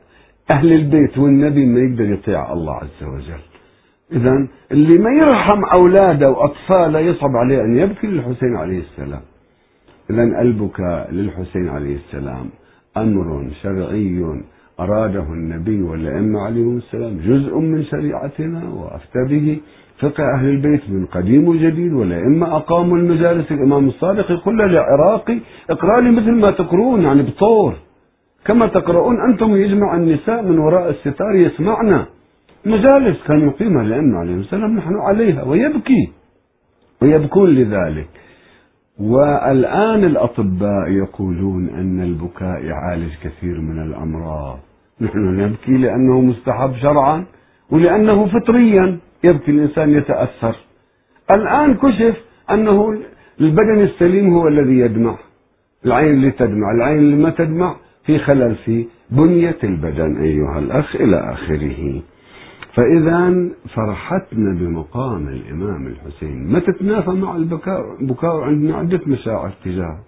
أهل 0.51 0.73
البيت 0.73 1.19
والنبي 1.19 1.67
ما 1.67 1.81
يقدر 1.81 2.13
يطيع 2.13 2.53
الله 2.53 2.75
عز 2.75 3.03
وجل. 3.03 3.52
إذا 4.13 4.47
اللي 4.73 4.99
ما 4.99 5.11
يرحم 5.11 5.65
أولاده 5.65 6.31
وأطفاله 6.31 6.99
يصعب 6.99 7.37
عليه 7.37 7.61
أن 7.61 7.77
يبكي 7.77 8.07
للحسين 8.07 8.57
عليه 8.57 8.79
السلام. 8.79 9.21
إذا 10.11 10.23
البكاء 10.23 11.11
للحسين 11.13 11.69
عليه 11.69 11.97
السلام 11.97 12.47
أمر 12.97 13.51
شرعي 13.63 14.41
أراده 14.81 15.23
النبي 15.23 15.83
والأئمة 15.83 16.41
عليهم 16.41 16.77
السلام 16.77 17.19
جزء 17.19 17.59
من 17.59 17.85
شريعتنا 17.85 18.69
وأفتى 18.69 19.25
به 19.29 19.61
فقه 20.01 20.25
أهل 20.35 20.49
البيت 20.49 20.91
من 20.91 21.07
قديم 21.07 21.49
وجديد 21.49 21.93
والأئمة 21.93 22.57
أقاموا 22.57 22.97
المجالس. 22.97 23.53
الإمام 23.53 23.89
الصادق 23.89 24.31
يقول 24.31 24.59
للعراقي 24.59 25.39
اقرأ 25.71 26.01
لي 26.01 26.11
مثل 26.11 26.33
ما 26.33 26.51
تقرؤون 26.51 27.03
يعني 27.03 27.23
بطور. 27.23 27.75
كما 28.45 28.67
تقرؤون 28.67 29.17
أنتم 29.31 29.57
يجمع 29.57 29.97
النساء 29.97 30.43
من 30.43 30.59
وراء 30.59 30.91
الستار 30.91 31.35
يسمعنا 31.35 32.07
مجالس 32.67 33.27
كان 33.27 33.41
يقيمها 33.41 33.83
الأئمة 33.83 34.19
عليهم 34.19 34.41
السلام 34.41 34.77
نحن 34.77 34.95
عليها 34.95 35.43
ويبكي. 35.43 36.13
ويبكون 37.03 37.51
لذلك. 37.51 38.09
والآن 39.01 40.05
الأطباء 40.05 40.89
يقولون 40.89 41.69
أن 41.69 42.01
البكاء 42.01 42.65
يعالج 42.65 43.13
كثير 43.25 43.61
من 43.61 43.83
الأمراض. 43.83 44.59
نحن 45.01 45.19
نبكي 45.19 45.73
لأنه 45.73 46.21
مستحب 46.21 46.75
شرعا 46.77 47.25
ولأنه 47.71 48.27
فطريا 48.27 48.99
يبكي 49.25 49.51
الإنسان 49.51 49.91
يتأثر. 49.91 50.57
الآن 51.35 51.75
كشف 51.75 52.17
أنه 52.51 52.99
البدن 53.41 53.81
السليم 53.81 54.35
هو 54.35 54.49
الذي 54.49 54.79
يدمع. 54.79 55.17
العين 55.87 56.11
اللي 56.11 56.31
تدمع. 56.31 56.73
العين 56.75 56.99
اللي 56.99 57.17
ما 57.17 57.31
تدمع 57.31 57.77
في 58.07 58.19
خلل 58.19 58.55
في 58.55 58.87
بنية 59.11 59.59
البدن 59.65 60.17
أيها 60.17 60.59
الأخ 60.59 60.97
إلى 60.97 61.17
آخره. 61.33 62.03
فإذا 62.75 63.49
فرحتنا 63.75 64.55
بمقام 64.61 65.29
الإمام 65.29 65.87
الحسين. 65.87 66.53
ما 66.53 66.59
تتنافى 66.59 67.11
مع 67.11 67.37
البكاء 67.37 67.83
بكاء 68.01 68.41
عندنا 68.41 68.77
عدة 68.77 69.01
مشاعر 69.07 69.51
تجاه 69.65 69.99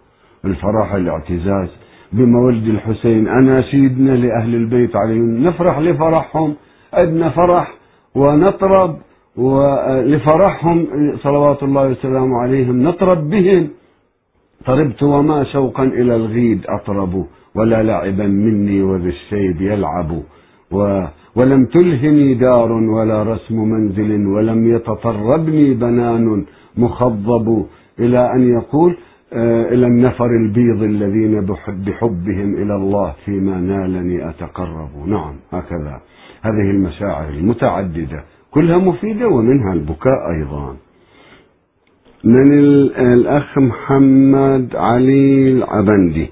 الفرح 0.44 0.94
الاعتزاز 0.94 1.68
بمولد 2.12 2.66
الحسين. 2.68 3.28
أناشيدنا 3.28 4.10
لأهل 4.10 4.54
البيت 4.54 4.96
عليهم. 4.96 5.46
نفرح 5.46 5.78
لفرحهم. 5.78 6.54
عندنا 6.92 7.30
فرح 7.30 7.74
ونطرب 8.14 8.98
ولفرحهم 9.36 10.86
صلوات 11.16 11.62
الله 11.62 11.88
وسلامه 11.88 12.36
عليهم. 12.42 12.82
نطرب 12.82 13.30
بهم. 13.30 13.68
طربت 14.66 15.02
وما 15.02 15.44
شوقا 15.44 15.84
إلى 15.84 16.16
الغيد 16.16 16.66
أطرب. 16.68 17.26
ولا 17.54 17.82
لعبا 17.82 18.26
مني 18.26 18.82
وذي 18.82 19.08
الشيب 19.08 19.60
يلعب. 19.60 20.22
و 20.70 21.04
ولم 21.36 21.64
تلهني 21.64 22.34
دار 22.34 22.72
ولا 22.72 23.22
رسم 23.22 23.68
منزل 23.68 24.26
ولم 24.26 24.74
يتطربني 24.74 25.74
بنان 25.74 26.44
مخضب 26.76 27.66
إلى 27.98 28.32
أن 28.34 28.48
يقول 28.48 28.96
آه، 29.32 29.68
إلى 29.68 29.86
النفر 29.86 30.26
البيض 30.26 30.82
الذين 30.82 31.40
بحبهم 31.68 32.54
إلى 32.54 32.76
الله 32.76 33.14
فيما 33.24 33.60
نالني 33.60 34.28
أتقرب. 34.28 34.90
نعم 35.06 35.34
هكذا. 35.52 36.00
هذه 36.42 36.70
المشاعر 36.70 37.28
المتعددة 37.28 38.24
كلها 38.50 38.78
مفيدة 38.78 39.28
ومنها 39.28 39.72
البكاء 39.72 40.30
أيضا. 40.30 40.76
من 42.24 42.52
الأخ 42.98 43.58
محمد 43.58 44.76
علي 44.76 45.52
العبندي. 45.52 46.30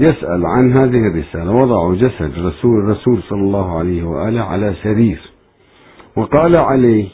يسأل 0.00 0.46
عن 0.46 0.72
هذه 0.72 1.06
الرسالة. 1.06 1.50
وضعوا 1.50 1.94
جسد 1.94 2.38
رسول 2.38 2.80
الرسول 2.84 3.22
صلى 3.22 3.40
الله 3.40 3.78
عليه 3.78 4.02
وآله 4.04 4.42
على 4.42 4.74
سرير. 4.82 5.20
وقال 6.16 6.58
عليه 6.58 7.08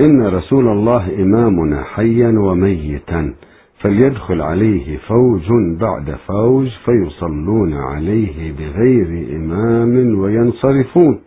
إن 0.00 0.26
رسول 0.26 0.68
الله 0.68 1.22
إمامنا 1.22 1.82
حيا 1.82 2.28
وميتا 2.38 3.34
فليدخل 3.80 4.42
عليه 4.42 4.96
فوج 4.96 5.48
بعد 5.80 6.16
فوج 6.26 6.68
فيصلون 6.84 7.74
عليه 7.74 8.52
بغير 8.52 9.36
إمام 9.36 10.18
وينصرفون. 10.18 11.20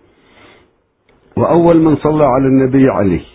وأول 1.37 1.81
من 1.81 1.95
صلى 1.95 2.25
على 2.25 2.47
النبي 2.47 2.89
عليه 2.89 3.25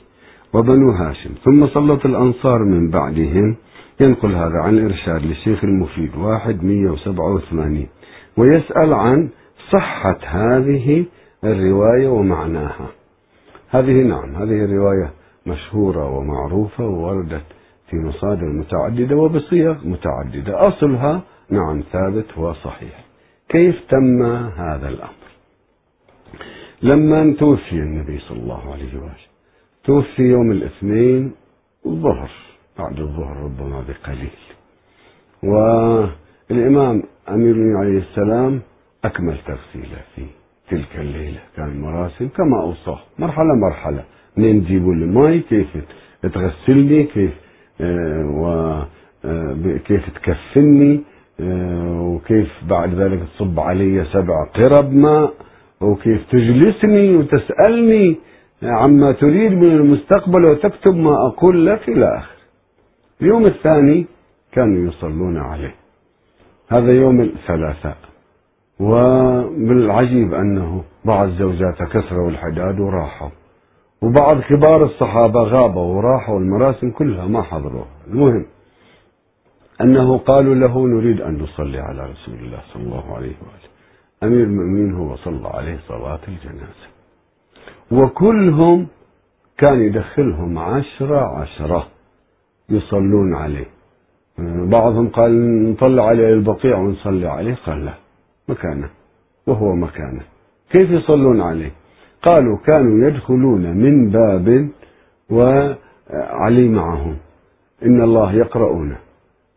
وبنو 0.55 0.91
هاشم. 0.91 1.31
ثم 1.45 1.67
صلت 1.67 2.07
الأنصار 2.07 2.65
من 2.65 2.91
بعدهم 2.91 3.57
ينقل 4.01 4.35
هذا 4.35 4.59
عن 4.59 4.85
إرشاد 4.85 5.23
للشيخ 5.23 5.65
المفيد 5.65 6.17
واحد 6.17 6.65
مية 6.65 6.91
وسبعة 6.91 7.35
وثمانين. 7.35 7.89
ويسأل 8.37 8.95
عن 8.95 9.29
صحة 9.73 10.19
هذه 10.23 11.05
الرواية 11.45 12.09
ومعناها. 12.09 12.89
هذه 13.71 14.03
نعم 14.03 14.35
هذه 14.35 14.65
الرواية 14.65 15.11
مشهورة 15.47 16.19
ومعروفة 16.19 16.85
ووردت 16.87 17.45
في 17.91 17.97
مصادر 17.97 18.47
متعددة 18.47 19.17
وبصيغ 19.17 19.77
متعددة. 19.85 20.69
أصلها 20.69 21.23
نعم 21.51 21.83
ثابت 21.93 22.39
وصحيح. 22.39 23.05
كيف 23.49 23.75
تم 23.89 24.23
هذا 24.57 24.89
الأمر؟ 24.89 25.25
لما 26.83 27.35
توفي 27.39 27.73
النبي 27.73 28.19
صلى 28.19 28.39
الله 28.39 28.73
عليه 28.73 28.99
وآله 28.99 29.15
توفي 29.85 30.23
يوم 30.23 30.51
الاثنين 30.51 31.33
الظهر. 31.87 32.31
بعد 32.79 33.01
الظهر 33.01 33.37
ربما 33.37 33.85
بقليل. 33.89 34.39
والإمام 35.43 37.03
أمير 37.29 37.77
عليه 37.77 37.99
السلام 37.99 38.61
أكمل 39.05 39.37
تغسيله 39.47 40.01
في 40.17 40.23
تلك 40.71 40.97
الليلة. 40.97 41.39
كان 41.57 41.69
المراسم 41.69 42.29
كما 42.29 42.61
أوصاه. 42.63 42.99
مرحلة 43.19 43.55
مرحلة. 43.55 44.05
منين 44.37 44.65
تجيبوا 44.65 44.93
الماء 44.95 45.39
كيف 45.39 45.67
تغسلني؟ 46.23 47.03
كيف 47.05 47.31
آه 47.81 48.25
وكيف 49.25 50.05
آه 50.09 50.11
تكفني؟ 50.19 51.01
آه 51.41 52.01
وكيف 52.01 52.51
بعد 52.69 52.95
ذلك 52.95 53.21
تصب 53.35 53.61
علي 53.61 54.05
سبع 54.13 54.45
قرب 54.55 54.93
ماء؟ 54.93 55.33
وكيف 55.81 56.21
تجلسني 56.31 57.17
وتسألني 57.17 58.17
عما 58.63 59.13
تريد 59.13 59.53
من 59.53 59.71
المستقبل 59.71 60.45
وتكتب 60.45 60.95
ما 60.97 61.15
أقول 61.27 61.67
لك 61.67 61.89
إلى 61.89 62.19
آخر 62.19 62.34
اليوم 63.25 63.47
الثاني 63.47 64.07
كانوا 64.53 64.89
يصلون 64.89 65.37
عليه. 65.39 65.75
هذا 66.69 66.93
يوم 66.93 67.21
الثلاثاء. 67.21 67.97
وبالعجيب 68.81 70.35
أنه 70.35 70.85
بعض 71.05 71.29
زوجات 71.29 71.83
كسروا 71.83 72.31
الحداد 72.31 72.81
وراحوا. 72.81 73.29
وبعض 74.03 74.41
كبار 74.41 74.85
الصحابة 74.85 75.41
غابوا 75.41 75.97
وراحوا 75.97 76.39
المراسم 76.39 76.91
كلها 76.91 77.27
ما 77.27 77.43
حضروها 77.43 77.87
المهم 78.07 78.47
أنه 79.81 80.19
قالوا 80.19 80.55
له 80.55 80.87
نريد 80.87 81.21
أن 81.21 81.39
نصلي 81.39 81.79
على 81.79 82.03
رسول 82.11 82.35
الله 82.35 82.61
صلى 82.73 82.83
الله 82.83 83.17
عليه 83.17 83.33
وآله. 83.43 83.71
أمير 84.23 84.45
المؤمنين 84.45 84.95
هو 84.95 85.17
صلى 85.17 85.49
عليه 85.49 85.79
صلاة 85.89 86.21
الجنازة. 86.29 86.87
وكلهم 87.91 88.87
كان 89.59 89.81
يدخلهم 89.81 90.59
عشرة 90.59 91.21
عشرة. 91.39 91.94
يصلون 92.71 93.35
عليه. 93.35 93.67
بعضهم 94.69 95.09
قال 95.09 95.33
نطلع 95.71 96.07
عليه 96.07 96.29
البقيع 96.29 96.79
ونصلي 96.79 97.27
عليه. 97.27 97.55
قال 97.67 97.85
لا 97.85 97.95
مكانه 98.49 98.89
وهو 99.47 99.75
مكانه. 99.75 100.23
كيف 100.71 100.91
يصلون 100.91 101.41
عليه؟ 101.41 101.71
قالوا 102.23 102.57
كانوا 102.67 103.09
يدخلون 103.09 103.77
من 103.77 104.11
باب 104.11 104.69
وعلي 105.31 106.69
معهم. 106.69 107.17
إن 107.85 108.03
الله 108.03 108.33
يقرؤون. 108.33 108.97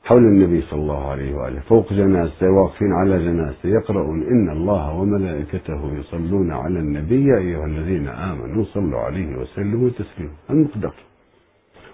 حول 0.04 0.24
النبي 0.24 0.62
صلى 0.62 0.80
الله 0.80 1.12
عليه 1.12 1.36
وآله 1.36 1.60
فوق 1.60 1.94
جنازته 1.94 2.50
واقفين 2.50 2.92
على 2.94 3.26
جنازته 3.26 3.70
يقرؤون 3.70 4.24
إن 4.24 4.50
الله 4.50 4.94
وملائكته 5.00 5.92
يصلون 6.00 6.52
على 6.52 6.80
النبي 6.80 7.38
أيها 7.38 7.66
الذين 7.66 8.08
آمنوا 8.08 8.64
صلوا 8.64 9.00
عليه 9.00 9.36
وسلموا 9.38 9.90
تسليما. 9.90 10.32
المقدار. 10.50 10.94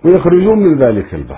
ويخرجون 0.06 0.60
من 0.60 0.78
ذلك 0.78 1.14
الباب 1.14 1.38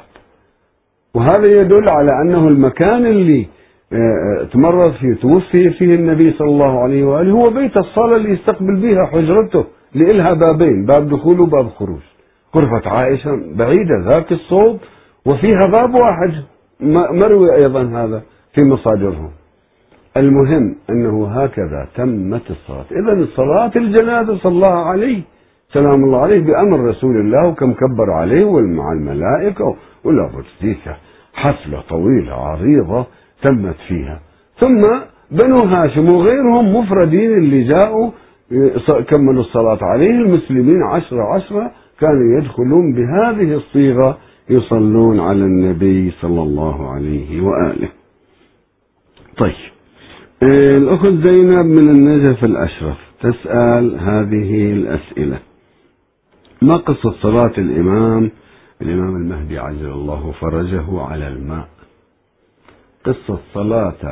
وهذا 1.15 1.45
يدل 1.61 1.89
على 1.89 2.09
أنه 2.21 2.47
المكان 2.47 3.05
اللي 3.05 3.47
آه، 3.93 3.95
آه، 3.95 4.43
تمرض 4.43 4.93
فيه 4.93 5.13
توفي 5.13 5.69
فيه 5.69 5.95
النبي 5.95 6.31
صلى 6.31 6.47
الله 6.47 6.79
عليه 6.79 7.03
وآله 7.03 7.31
هو 7.31 7.49
بيت 7.49 7.77
الصلاة 7.77 8.15
اللي 8.15 8.29
يستقبل 8.29 8.75
بها 8.75 9.05
حجرته 9.05 9.65
لإلها 9.95 10.33
بابين 10.33 10.85
باب 10.85 11.09
دخول 11.09 11.39
وباب 11.39 11.69
خروج. 11.69 12.01
غرفة 12.55 12.89
عائشة 12.89 13.39
بعيدة 13.55 13.97
ذاك 14.09 14.31
الصوب 14.31 14.79
وفيها 15.25 15.65
باب 15.71 15.95
واحد 15.95 16.33
مروي 17.11 17.55
أيضا 17.55 17.83
هذا 17.83 18.21
في 18.53 18.61
مصادرهم. 18.61 19.31
المهم 20.17 20.75
أنه 20.89 21.27
هكذا 21.27 21.87
تمت 21.95 22.51
الصلاة. 22.51 22.85
إذا 22.91 23.27
صلاة 23.35 23.71
الجنازة 23.75 24.37
صلى 24.37 24.51
الله 24.51 24.85
عليه 24.85 25.21
سلام 25.75 26.03
الله 26.03 26.19
عليه 26.19 26.39
بأمر 26.39 26.79
رسول 26.79 27.15
الله 27.17 27.47
وكم 27.47 27.73
كبر 27.73 28.11
عليه 28.11 28.45
ومع 28.45 28.91
الملائكة 28.91 29.75
ولا 30.03 30.29
ذيك 30.63 30.95
حفلة 31.33 31.81
طويلة 31.89 32.33
عريضة 32.33 33.05
تمت 33.43 33.75
فيها. 33.87 34.19
ثم 34.59 34.81
بنو 35.31 35.59
هاشم 35.59 36.09
وغيرهم 36.09 36.75
مفردين 36.75 37.33
اللي 37.33 37.63
جاءوا 37.63 38.11
كملوا 39.09 39.41
الصلاة 39.41 39.79
عليه. 39.81 40.09
المسلمين 40.09 40.83
عشرة 40.83 41.23
عشرة 41.33 41.71
كانوا 41.99 42.39
يدخلون 42.39 42.93
بهذه 42.93 43.53
الصيغة 43.53 44.17
يصلون 44.49 45.19
على 45.19 45.45
النبي 45.45 46.11
صلى 46.11 46.41
الله 46.41 46.91
عليه 46.91 47.41
وآله. 47.41 47.89
طيب 49.37 49.53
الأخت 50.43 51.13
زينب 51.27 51.65
من 51.65 51.89
النجف 51.89 52.43
الأشرف 52.43 52.97
تسأل 53.21 53.99
هذه 53.99 54.71
الأسئلة. 54.73 55.39
ما 56.61 56.77
قصة 56.77 57.11
صلاة 57.21 57.53
الإمام؟ 57.57 58.31
الإمام 58.81 59.15
المهدي 59.15 59.59
عجل 59.59 59.91
الله 59.91 60.31
فرجه 60.31 61.01
على 61.01 61.27
الماء. 61.27 61.67
قصة 63.05 63.39
صلاة 63.53 64.05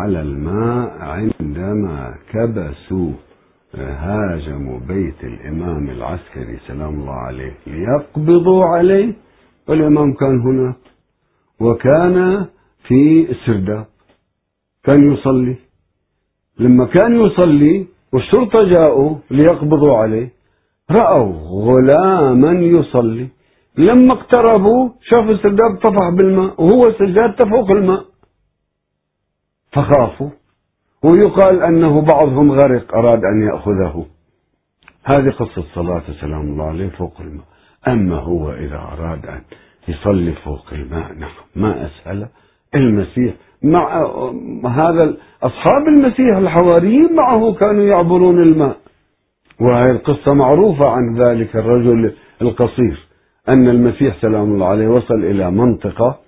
على 0.00 0.20
الماء 0.22 0.98
عندما 1.00 2.14
كبسوا 2.32 3.12
هاجموا 3.74 4.78
بيت 4.88 5.24
الإمام 5.24 5.90
العسكري 5.90 6.58
سلام 6.66 6.94
الله 7.00 7.12
عليه 7.12 7.54
ليقبضوا 7.66 8.64
عليه 8.64 9.12
والإمام 9.68 10.12
كان 10.14 10.40
هناك. 10.40 10.76
وكان 11.60 12.46
في 12.88 13.30
السرداب. 13.30 13.86
كان 14.84 15.12
يصلي. 15.12 15.56
لما 16.58 16.86
كان 16.86 17.20
يصلي 17.20 17.86
والشرطة 18.12 18.62
جاءوا 18.64 19.16
ليقبضوا 19.30 19.96
عليه. 19.96 20.41
رأوا 20.92 21.32
غلاما 21.50 22.52
يصلي. 22.52 23.28
لما 23.78 24.12
اقتربوا 24.12 24.88
شافوا 25.00 25.30
السرداب 25.30 25.76
طفح 25.76 26.08
بالماء 26.16 26.62
وهو 26.62 26.86
السجاد 26.86 27.34
تفوق 27.34 27.70
الماء. 27.70 28.04
فخافوا. 29.72 30.30
ويقال 31.04 31.62
أنه 31.62 32.00
بعضهم 32.00 32.52
غرق 32.52 32.94
أراد 32.94 33.20
أن 33.24 33.42
يأخذه. 33.42 34.06
هذه 35.04 35.30
قصة 35.30 35.64
صلاة 35.74 36.02
سلام 36.20 36.40
الله 36.40 36.64
عليه 36.64 36.88
فوق 36.88 37.20
الماء. 37.20 37.44
أما 37.88 38.16
هو 38.16 38.52
إذا 38.52 38.76
أراد 38.76 39.26
أن 39.26 39.40
يصلي 39.88 40.32
فوق 40.32 40.66
الماء 40.72 41.12
نعم 41.14 41.30
ما 41.56 41.86
أسهل. 41.86 42.28
المسيح 42.74 43.34
مع 43.62 44.06
هذا 44.66 45.14
أصحاب 45.42 45.88
المسيح 45.88 46.36
الحواريين 46.36 47.14
معه 47.14 47.52
كانوا 47.52 47.84
يعبرون 47.84 48.42
الماء. 48.42 48.76
وهي 49.62 49.90
القصة 49.90 50.34
معروفة 50.34 50.88
عن 50.88 51.14
ذلك 51.14 51.56
الرجل 51.56 52.12
القصير 52.42 52.98
أن 53.48 53.68
المسيح 53.68 54.16
سلام 54.20 54.54
الله 54.54 54.66
عليه 54.66 54.88
وصل 54.88 55.14
إلى 55.24 55.50
منطقة 55.50 56.18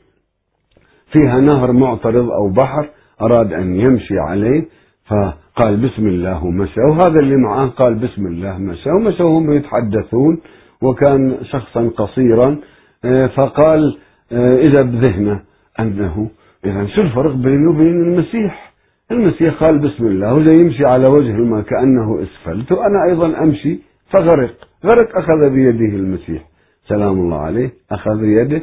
فيها 1.12 1.40
نهر 1.40 1.72
معترض 1.72 2.30
أو 2.30 2.48
بحر 2.48 2.88
أراد 3.22 3.52
أن 3.52 3.74
يمشي 3.74 4.18
عليه 4.18 4.64
فقال 5.06 5.76
بسم 5.76 6.06
الله 6.06 6.44
ومشى 6.44 6.80
وهذا 6.80 7.20
اللي 7.20 7.36
معاه 7.36 7.66
قال 7.66 7.94
بسم 7.94 8.26
الله 8.26 8.58
مشى 8.58 8.90
ومشى 8.90 9.22
وهم 9.22 9.52
يتحدثون 9.52 10.40
وكان 10.82 11.36
شخصا 11.42 11.90
قصيرا 11.96 12.60
آه، 13.04 13.26
فقال 13.26 13.98
آه، 14.32 14.56
إذا 14.56 14.82
بذهنه 14.82 15.40
أنه 15.80 16.30
إذا 16.64 16.86
شو 16.86 17.00
الفرق 17.00 17.34
بينه 17.34 17.70
وبين 17.70 18.02
المسيح؟ 18.02 18.73
المسيح 19.10 19.54
قال 19.54 19.78
بسم 19.78 20.06
الله 20.06 20.34
وجاي 20.34 20.60
يمشي 20.60 20.84
على 20.84 21.06
وجه 21.06 21.30
الماء 21.30 21.62
كأنه 21.62 22.22
أسفلت 22.22 22.72
وأنا 22.72 23.04
أيضا 23.04 23.42
أمشي 23.42 23.78
فغرق. 24.10 24.54
غرق 24.84 25.18
أخذ 25.18 25.50
بيده 25.50 25.96
المسيح. 25.96 26.42
سلام 26.88 27.12
الله 27.12 27.38
عليه 27.38 27.70
أخذ 27.92 28.20
بيده 28.20 28.62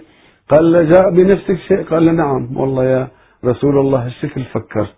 قال 0.50 0.90
جاء 0.90 1.12
بنفسك 1.12 1.56
شيء؟ 1.68 1.84
قال 1.84 2.16
نعم. 2.16 2.58
والله 2.58 2.84
يا 2.84 3.08
رسول 3.46 3.80
الله 3.80 4.08
الشكل 4.08 4.44
فكرت. 4.44 4.96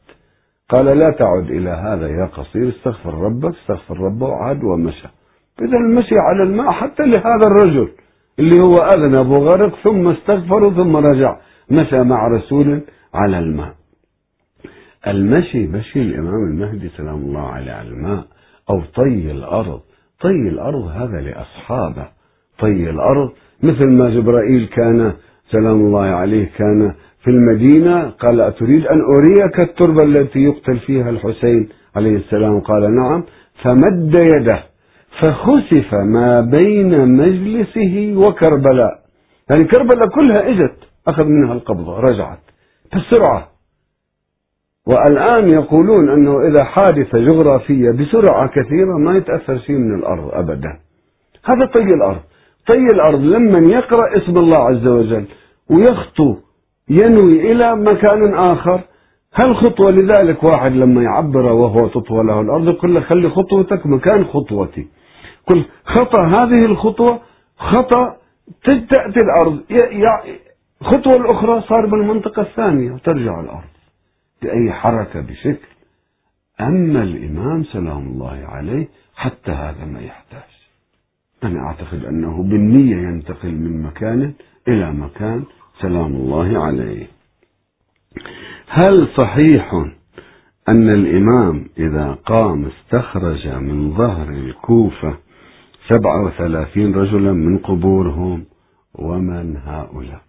قال 0.69 0.85
لا 0.85 1.09
تعد 1.09 1.51
إلى 1.51 1.69
هذا 1.69 2.07
يا 2.07 2.25
قصير 2.25 2.69
استغفر 2.69 3.13
ربك 3.13 3.55
استغفر 3.55 3.99
ربه 3.99 4.25
وعاد 4.25 4.63
ومشى. 4.63 5.07
إذا 5.61 5.77
المشي 5.77 6.15
على 6.17 6.43
الماء 6.43 6.71
حتى 6.71 7.03
لهذا 7.03 7.47
الرجل 7.47 7.89
اللي 8.39 8.59
هو 8.61 8.77
أذنب 8.77 9.29
وغرق 9.29 9.75
ثم 9.83 10.07
استغفر 10.07 10.69
ثم 10.69 10.95
رجع 10.95 11.37
مشى 11.71 12.03
مع 12.03 12.27
رسول 12.27 12.81
على 13.13 13.39
الماء. 13.39 13.82
المشي 15.07 15.67
مشي 15.67 16.01
الإمام 16.01 16.43
المهدي 16.51 16.89
سلام 16.89 17.15
الله 17.15 17.41
عليه 17.41 17.71
على 17.71 17.87
الماء 17.87 18.23
أو 18.69 18.81
طي 18.95 19.31
الأرض. 19.31 19.79
طي 20.21 20.49
الأرض 20.49 20.83
هذا 20.87 21.21
لأصحابه. 21.21 22.07
طي 22.59 22.89
الأرض 22.89 23.31
مثل 23.63 23.85
ما 23.85 24.09
جبرائيل 24.09 24.65
كان 24.67 25.13
سلام 25.51 25.75
الله 25.85 26.01
عليه 26.01 26.49
كان 26.57 26.93
في 27.23 27.29
المدينة 27.29 28.09
قال 28.09 28.41
أتريد 28.41 28.87
أن 28.87 29.01
أريك 29.01 29.59
التربة 29.59 30.03
التي 30.03 30.39
يقتل 30.39 30.79
فيها 30.79 31.09
الحسين 31.09 31.69
عليه 31.95 32.15
السلام؟ 32.15 32.59
قال 32.59 32.95
نعم. 32.95 33.23
فمد 33.63 34.13
يده 34.15 34.63
فخسف 35.19 35.93
ما 35.93 36.41
بين 36.41 37.17
مجلسه 37.17 38.13
وكربلاء. 38.17 38.99
يعني 39.49 39.63
كربلاء 39.63 40.07
كلها 40.15 40.49
إجت 40.49 40.75
أخذ 41.07 41.23
منها 41.23 41.53
القبضة 41.53 41.99
رجعت. 41.99 42.39
بسرعة 42.95 43.52
والآن 44.87 45.49
يقولون 45.49 46.09
أنه 46.09 46.47
إذا 46.47 46.63
حادثة 46.63 47.19
جغرافية 47.19 47.91
بسرعة 47.91 48.47
كثيرة 48.47 48.97
ما 48.97 49.17
يتأثر 49.17 49.57
شيء 49.57 49.77
من 49.77 49.95
الأرض 49.99 50.29
أبدا. 50.33 50.79
هذا 51.45 51.65
طي 51.65 51.83
الأرض. 51.83 52.21
طي 52.67 52.85
الأرض 52.93 53.19
لمن 53.19 53.69
يقرأ 53.69 54.17
اسم 54.17 54.37
الله 54.37 54.57
عز 54.57 54.87
وجل 54.87 55.25
ويخطو 55.69 56.35
ينوي 56.89 57.51
إلى 57.51 57.75
مكان 57.75 58.33
آخر. 58.33 58.81
هل 59.33 59.55
خطوة 59.55 59.91
لذلك 59.91 60.43
واحد 60.43 60.71
لما 60.71 61.03
يعبر 61.03 61.45
وهو 61.45 61.87
تطوى 61.87 62.23
له 62.23 62.41
الأرض 62.41 62.67
يقول 62.67 62.95
له 62.95 63.01
خلي 63.01 63.29
خطوتك 63.29 63.85
مكان 63.85 64.25
خطوتي. 64.25 64.87
كل 65.45 65.65
خطأ 65.85 66.23
هذه 66.25 66.65
الخطوة 66.65 67.19
خطأ 67.57 68.15
تأتي 68.65 69.19
الأرض. 69.19 69.59
خطوة 70.81 71.15
الأخرى 71.15 71.61
صار 71.61 71.85
بالمنطقة 71.85 72.41
الثانية 72.41 72.91
وترجع 72.91 73.39
الأرض. 73.39 73.72
بأي 74.43 74.71
حركة 74.71 75.21
بشكل 75.21 75.67
أما 76.61 77.03
الإمام 77.03 77.63
سلام 77.63 78.07
الله 78.07 78.45
عليه 78.45 78.87
حتى 79.15 79.51
هذا 79.51 79.85
ما 79.85 79.99
يحتاج. 80.01 80.53
أنا 81.43 81.59
أعتقد 81.59 82.05
أنه 82.05 82.43
بالنية 82.43 82.95
ينتقل 82.95 83.51
من 83.51 83.81
مكان 83.81 84.33
إلى 84.67 84.93
مكان 84.93 85.43
سلام 85.81 86.15
الله 86.15 86.63
عليه. 86.63 87.07
هل 88.67 89.07
صحيح 89.17 89.73
أن 90.69 90.89
الإمام 90.89 91.65
إذا 91.77 92.17
قام 92.25 92.65
استخرج 92.65 93.47
من 93.47 93.93
ظهر 93.93 94.29
الكوفة 94.29 95.17
سبعة 95.87 96.25
وثلاثين 96.25 96.95
رجلا 96.95 97.33
من 97.33 97.57
قبورهم 97.57 98.45
ومن 98.95 99.57
هؤلاء؟ 99.57 100.21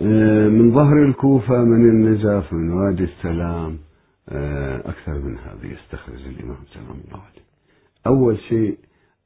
من 0.00 0.72
ظهر 0.74 1.04
الكوفة 1.04 1.64
من 1.64 1.88
النجف 1.88 2.52
من 2.52 2.72
وادي 2.72 3.04
السلام 3.04 3.78
آه، 4.28 4.78
أكثر 4.78 5.12
من 5.18 5.38
هذا 5.38 5.72
يستخرج 5.72 6.26
الإمام 6.26 6.56
سلام 6.74 7.00
الله 7.04 7.20
عليه 7.22 7.46
أول 8.06 8.38
شيء 8.38 8.78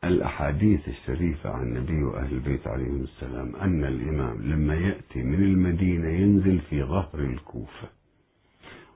الأحاديث 0.05 0.88
الشريفة 0.88 1.51
عن 1.51 1.62
النبي 1.62 2.02
وأهل 2.02 2.34
البيت 2.34 2.66
عليهم 2.66 3.01
السلام 3.02 3.56
أن 3.56 3.84
الإمام 3.84 4.42
لما 4.42 4.74
يأتي 4.74 5.22
من 5.22 5.42
المدينة 5.42 6.09
ينزل 6.09 6.59
في 6.59 6.82
ظهر 6.82 7.18
الكوفة. 7.18 7.88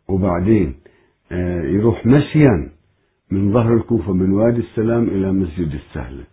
وبعدين 0.08 0.74
آه، 1.32 1.62
يروح 1.62 2.06
مشيا 2.06 2.68
من 3.30 3.52
ظهر 3.52 3.74
الكوفة 3.74 4.12
من 4.12 4.32
وادي 4.32 4.60
السلام 4.60 5.02
إلى 5.04 5.32
مسجد 5.32 5.72
السهلة 5.74 6.24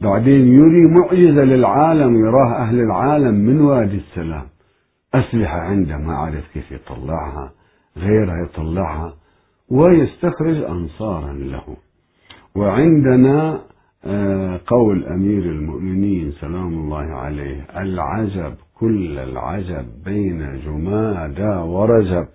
بعدين 0.00 0.46
يري 0.46 0.86
معجزة 0.86 1.44
للعالم 1.44 2.16
يراه 2.16 2.52
أهل 2.56 2.80
العالم 2.80 3.34
من 3.34 3.60
وادي 3.60 3.96
السلام. 3.96 4.46
أسلحة 5.20 5.58
عنده 5.58 5.96
ما 5.96 6.16
عرف 6.16 6.52
كيف 6.54 6.72
يطلعها 6.72 7.52
غيرها 7.96 8.44
يطلعها 8.44 9.14
ويستخرج 9.70 10.56
أنصارا 10.56 11.32
له. 11.32 11.76
وعندنا 12.54 13.60
آه، 14.04 14.60
قول 14.66 15.06
أمير 15.06 15.42
المؤمنين 15.42 16.32
سلام 16.32 16.72
الله 16.72 17.04
عليه 17.04 17.66
العجب 17.76 18.54
كل 18.74 19.18
العجب 19.18 19.86
بين 20.04 20.60
جمادى 20.64 21.54
ورجب. 21.56 22.28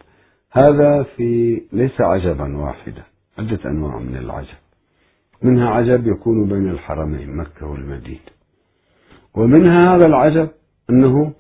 هذا 0.52 1.04
في 1.04 1.62
ليس 1.74 2.02
عجبا 2.02 2.58
واحدا 2.58 3.04
عدة 3.40 3.60
أنواع 3.66 4.00
من 4.00 4.16
العجب. 4.16 4.58
منها 5.44 5.70
عجب 5.70 6.08
يكون 6.08 6.50
بين 6.50 6.70
الحرمين 6.70 7.38
مكة 7.38 7.68
والمدينة. 7.68 8.32
ومنها 9.36 9.96
هذا 9.96 10.06
العجب 10.06 10.50
أنه 10.90 11.34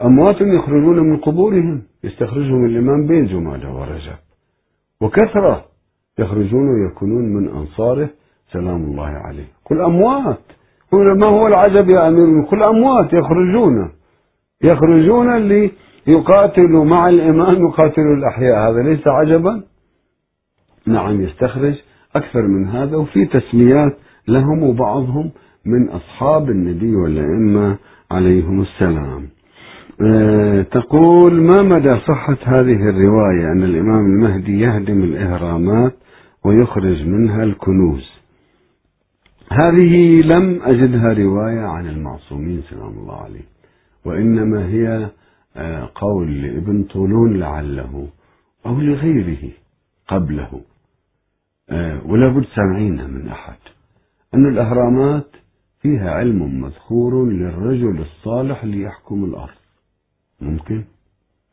أموات 0.00 0.40
يخرجون 0.40 0.98
من 0.98 1.16
قبورهم 1.16 1.82
يستخرجهم 2.04 2.64
الإمام 2.64 3.06
بين 3.06 3.26
جمادى 3.26 3.66
ورجب. 3.66 4.18
وكثرة 5.00 5.64
يخرجون 6.18 6.68
ويكونون 6.68 7.24
من 7.24 7.48
أنصاره 7.48 8.08
سلام 8.52 8.84
الله 8.84 9.08
عليه. 9.08 9.48
كل 9.64 9.80
أموات 9.80 10.38
ما 10.92 11.26
هو 11.26 11.46
العجب 11.46 11.90
يا 11.90 12.08
أمير 12.08 12.44
كل 12.44 12.62
أموات 12.62 13.12
يخرجون 13.12 13.90
يخرجون 14.64 15.36
ليقاتلوا 16.06 16.84
مع 16.84 17.08
الإمام 17.08 17.66
يقاتلوا 17.66 18.16
الأحياء. 18.16 18.70
هذا 18.70 18.82
ليس 18.82 19.08
عجبا؟ 19.08 19.62
نعم 20.86 21.20
يستخرج 21.20 21.74
أكثر 22.16 22.42
من 22.42 22.68
هذا 22.68 22.96
وفي 22.96 23.26
تسميات 23.26 23.96
لهم 24.28 24.62
وبعضهم 24.62 25.30
من 25.66 25.88
أصحاب 25.88 26.50
النبي 26.50 26.96
والأئمة 26.96 27.76
عليهم 28.10 28.60
السلام. 28.62 29.28
تقول 30.70 31.42
ما 31.42 31.62
مدى 31.62 32.00
صحة 32.00 32.38
هذه 32.44 32.88
الرواية 32.88 33.52
أن 33.52 33.62
الإمام 33.62 34.06
المهدي 34.06 34.60
يهدم 34.60 35.02
الإهرامات 35.02 35.94
ويخرج 36.44 37.06
منها 37.06 37.42
الكنوز؟ 37.42 38.12
هذه 39.50 40.20
لم 40.22 40.62
أجدها 40.62 41.12
رواية 41.12 41.60
عن 41.60 41.86
المعصومين 41.86 42.62
سلام 42.70 42.98
الله 42.98 43.16
عليه 43.16 43.44
وإنما 44.04 44.66
هي 44.66 45.10
آه، 45.56 45.90
قول 45.94 46.42
لابن 46.42 46.82
طولون 46.82 47.38
لعله 47.38 48.08
أو 48.66 48.80
لغيره 48.80 49.50
قبله. 50.08 50.60
آه، 51.70 52.06
ولا 52.06 52.28
بد 52.28 52.44
سامعينها 52.56 53.06
من 53.06 53.28
أحد. 53.28 53.56
أن 54.34 54.46
الأهرامات 54.46 55.26
فيها 55.80 56.10
علم 56.10 56.60
مذخور 56.60 57.26
للرجل 57.30 58.00
الصالح 58.00 58.64
ليحكم 58.64 59.24
الأرض. 59.24 59.61
ممكن؟ 60.42 60.84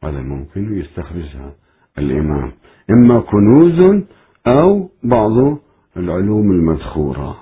هذا 0.04 0.22
ممكن 0.22 0.78
يستخرجها 0.80 1.54
الإمام. 1.98 2.52
إما 2.90 3.20
كنوز 3.20 4.04
أو 4.48 4.90
بعض 5.04 5.58
العلوم 5.98 6.52
المذخورة. 6.52 7.38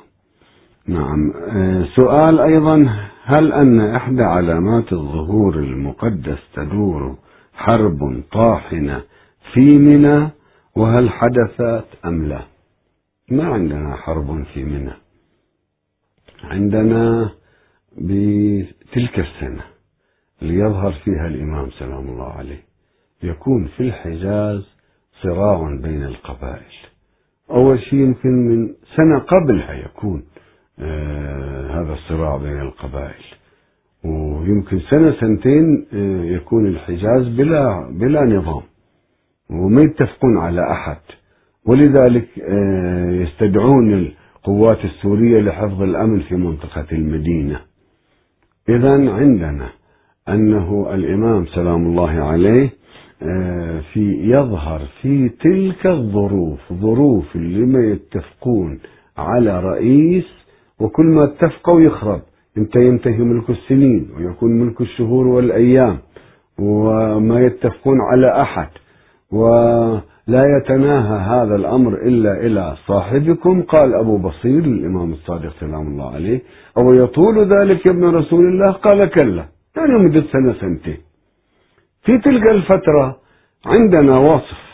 نعم. 0.87 1.33
آه، 1.35 1.85
سؤال 1.95 2.39
أيضا 2.39 2.89
هل 3.23 3.53
أن 3.53 3.81
إحدى 3.81 4.23
علامات 4.23 4.93
الظهور 4.93 5.55
المقدس 5.59 6.37
تدور 6.53 7.15
حرب 7.53 8.23
طاحنة 8.31 9.01
في 9.53 9.77
منى؟ 9.77 10.29
وهل 10.75 11.09
حدثت 11.09 11.87
أم 12.05 12.25
لا؟ 12.25 12.41
ما 13.31 13.45
عندنا 13.45 13.95
حرب 13.95 14.43
في 14.53 14.63
منى. 14.63 14.93
عندنا 16.43 17.29
بتلك 17.97 19.19
السنة. 19.19 19.76
ليظهر 20.41 20.91
فيها 20.91 21.27
الإمام 21.27 21.69
سلام 21.69 22.09
الله 22.09 22.31
عليه. 22.31 22.61
يكون 23.23 23.67
في 23.67 23.83
الحجاز 23.83 24.77
صراع 25.23 25.75
بين 25.81 26.03
القبائل. 26.03 26.75
أول 27.51 27.79
شيء 27.79 27.99
يمكن 27.99 28.29
من 28.29 28.73
سنة 28.95 29.19
قبلها 29.19 29.73
يكون 29.73 30.23
آه 30.79 31.81
هذا 31.81 31.93
الصراع 31.93 32.37
بين 32.37 32.59
القبائل. 32.61 33.23
ويمكن 34.03 34.79
سنة 34.79 35.11
سنتين 35.19 35.87
آه 35.93 36.23
يكون 36.23 36.67
الحجاز 36.67 37.27
بلا 37.27 37.89
بلا 37.91 38.23
نظام. 38.23 38.63
وما 39.49 39.81
يتفقون 39.81 40.37
على 40.37 40.71
أحد. 40.71 40.99
ولذلك 41.65 42.27
آه 42.39 43.11
يستدعون 43.11 43.93
القوات 43.93 44.85
السورية 44.85 45.41
لحفظ 45.41 45.81
الأمن 45.81 46.19
في 46.19 46.35
منطقة 46.35 46.85
المدينة. 46.91 47.61
إذا 48.69 49.11
عندنا 49.11 49.69
أنه 50.29 50.87
الإمام 50.93 51.45
سلام 51.45 51.85
الله 51.85 52.09
عليه 52.11 52.69
آه، 53.23 53.81
في 53.93 54.31
يظهر 54.31 54.81
في 55.01 55.29
تلك 55.29 55.87
الظروف 55.87 56.73
ظروف 56.73 57.35
اللي 57.35 57.65
ما 57.65 57.79
يتفقون 57.85 58.79
على 59.17 59.59
رئيس 59.59 60.25
وكل 60.79 61.05
ما 61.05 61.23
اتفقوا 61.23 61.81
يخرب. 61.81 62.21
انت 62.57 62.75
ينتهي 62.75 63.17
ملك 63.17 63.49
السنين 63.49 64.09
ويكون 64.17 64.51
ملك 64.51 64.81
الشهور 64.81 65.27
والأيام 65.27 65.97
وما 66.59 67.39
يتفقون 67.41 67.97
على 68.01 68.41
أحد 68.41 68.67
ولا 69.31 70.57
يتناهى 70.57 71.19
هذا 71.19 71.55
الأمر 71.55 71.93
إلا 71.93 72.45
إلى 72.45 72.75
صاحبكم 72.87 73.61
قال 73.61 73.93
أبو 73.93 74.17
بصير 74.17 74.59
الإمام 74.59 75.11
الصادق 75.11 75.53
سلام 75.59 75.87
الله 75.87 76.13
عليه. 76.13 76.41
أو 76.77 76.93
يطول 76.93 77.37
ذلك 77.59 77.85
يا 77.85 77.91
ابن 77.91 78.03
رسول 78.03 78.45
الله؟ 78.45 78.71
قال 78.71 79.05
كلا. 79.09 79.45
يعني 79.77 79.97
مدة 79.97 80.23
سنة 80.31 80.53
سنتين. 80.53 80.97
في 82.03 82.17
تلك 82.17 82.47
الفترة 82.47 83.19
عندنا 83.65 84.17
وصف 84.17 84.67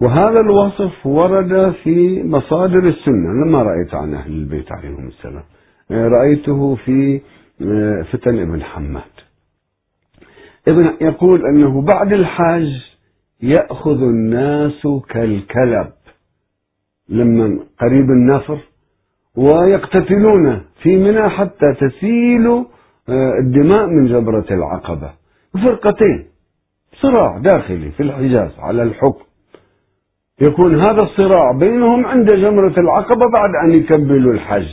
وهذا 0.00 0.40
الوصف 0.40 1.06
ورد 1.06 1.74
في 1.82 2.22
مصادر 2.22 2.88
السنة. 2.88 3.32
لما 3.44 3.62
رأيت 3.62 3.94
عن 3.94 4.14
أهل 4.14 4.32
البيت 4.32 4.72
عليهم 4.72 5.06
السلام. 5.08 5.42
رأيته 5.90 6.74
في 6.74 7.20
آه، 7.62 8.02
فتن 8.02 8.38
ابن 8.38 8.62
حماد. 8.62 9.02
ابن 10.68 10.90
يقول 11.00 11.46
أنه 11.46 11.82
بعد 11.82 12.12
الحاج 12.12 12.96
يأخذ 13.42 14.02
الناس 14.02 14.86
كالكلب 15.08 15.92
لما 17.08 17.58
قريب 17.80 18.10
النفر 18.10 18.58
ويقتتلون 19.36 20.62
في 20.82 20.96
منى 20.96 21.28
حتى 21.28 21.74
تسيل 21.80 22.64
الدماء 23.08 23.86
من 23.86 24.06
جبرة 24.06 24.46
العقبة. 24.50 25.10
فرقتين. 25.54 26.26
صراع 27.02 27.38
داخلي 27.38 27.90
في 27.90 28.02
الحجاز 28.02 28.50
على 28.58 28.82
الحكم. 28.82 29.24
يكون 30.40 30.80
هذا 30.80 31.02
الصراع 31.02 31.52
بينهم 31.52 32.06
عند 32.06 32.30
جمرة 32.30 32.74
العقبة 32.78 33.26
بعد 33.34 33.50
أن 33.64 33.70
يكملوا 33.70 34.32
الحج. 34.32 34.68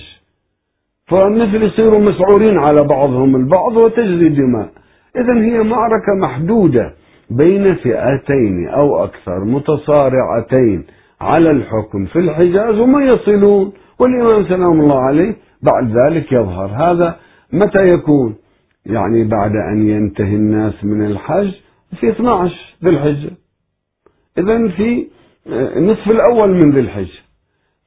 فمثل 1.08 1.64
يصيروا 1.64 2.00
مسعورين 2.00 2.58
على 2.58 2.84
بعضهم 2.84 3.36
البعض 3.36 3.78
وتجري 3.78 4.30
دماء 4.30 4.70
إذا 5.16 5.34
هي 5.34 5.64
معركة 5.64 6.14
محدودة 6.22 6.94
بين 7.30 7.76
فئتين 7.76 8.68
أو 8.68 9.04
أكثر 9.04 9.44
متصارعتين 9.46 10.86
على 11.22 11.52
الحكم 11.52 12.06
في 12.06 12.20
الحجاز 12.20 12.80
وما 12.80 13.06
يصلون. 13.06 13.74
والإمام 14.00 14.44
سلام 14.44 14.80
الله 14.82 15.00
عليه 15.00 15.36
بعد 15.62 15.98
ذلك 15.98 16.32
يظهر 16.32 16.70
هذا. 16.70 17.16
متى 17.54 17.90
يكون؟ 17.94 18.36
يعني 18.86 19.24
بعد 19.24 19.52
أن 19.56 19.88
ينتهي 19.88 20.36
الناس 20.36 20.84
من 20.84 21.06
الحج 21.06 21.52
في 22.00 22.10
12 22.10 22.56
ذي 22.84 22.90
الحجة. 22.90 23.32
إذا 24.38 24.68
في 24.68 25.08
النصف 25.48 26.12
الأول 26.12 26.52
من 26.52 26.72
ذي 26.72 26.80
الحجة. 26.80 27.22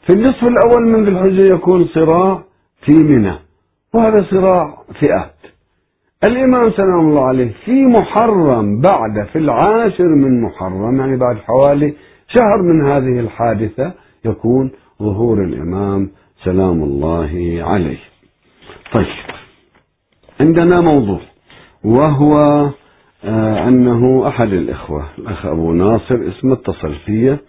في 0.06 0.12
النصف 0.12 0.44
الأول 0.44 0.82
من 0.82 1.04
ذي 1.04 1.10
الحجة 1.10 1.54
يكون 1.54 1.84
صراع 1.84 2.42
في 2.84 2.92
منى 2.92 3.34
وهذا 3.94 4.26
صراع 4.30 4.82
فئات. 5.00 5.34
الإمام 6.24 6.70
سلام 6.70 7.00
الله 7.00 7.24
عليه 7.24 7.52
في 7.64 7.86
محرم 7.86 8.80
بعد 8.80 9.26
في 9.32 9.38
العاشر 9.38 10.08
من 10.08 10.42
محرم 10.42 11.00
يعني 11.00 11.16
بعد 11.16 11.36
حوالي 11.36 11.94
شهر 12.28 12.62
من 12.62 12.86
هذه 12.86 13.20
الحادثة 13.20 13.92
يكون 14.24 14.70
ظهور 15.02 15.44
الإمام 15.44 16.10
سلام 16.44 16.82
الله 16.82 17.60
عليه. 17.62 17.98
طيب. 18.92 19.35
عندنا 20.40 20.80
موضوع 20.80 21.20
وهو 21.84 22.36
آه 23.24 23.68
أنه 23.68 24.28
أحد 24.28 24.48
الإخوة 24.48 25.04
الأخ 25.18 25.46
أبو 25.46 25.72
ناصر 25.72 26.14
اسمه 26.14 26.52
اتصل 26.52 26.94
فيه 26.94 27.40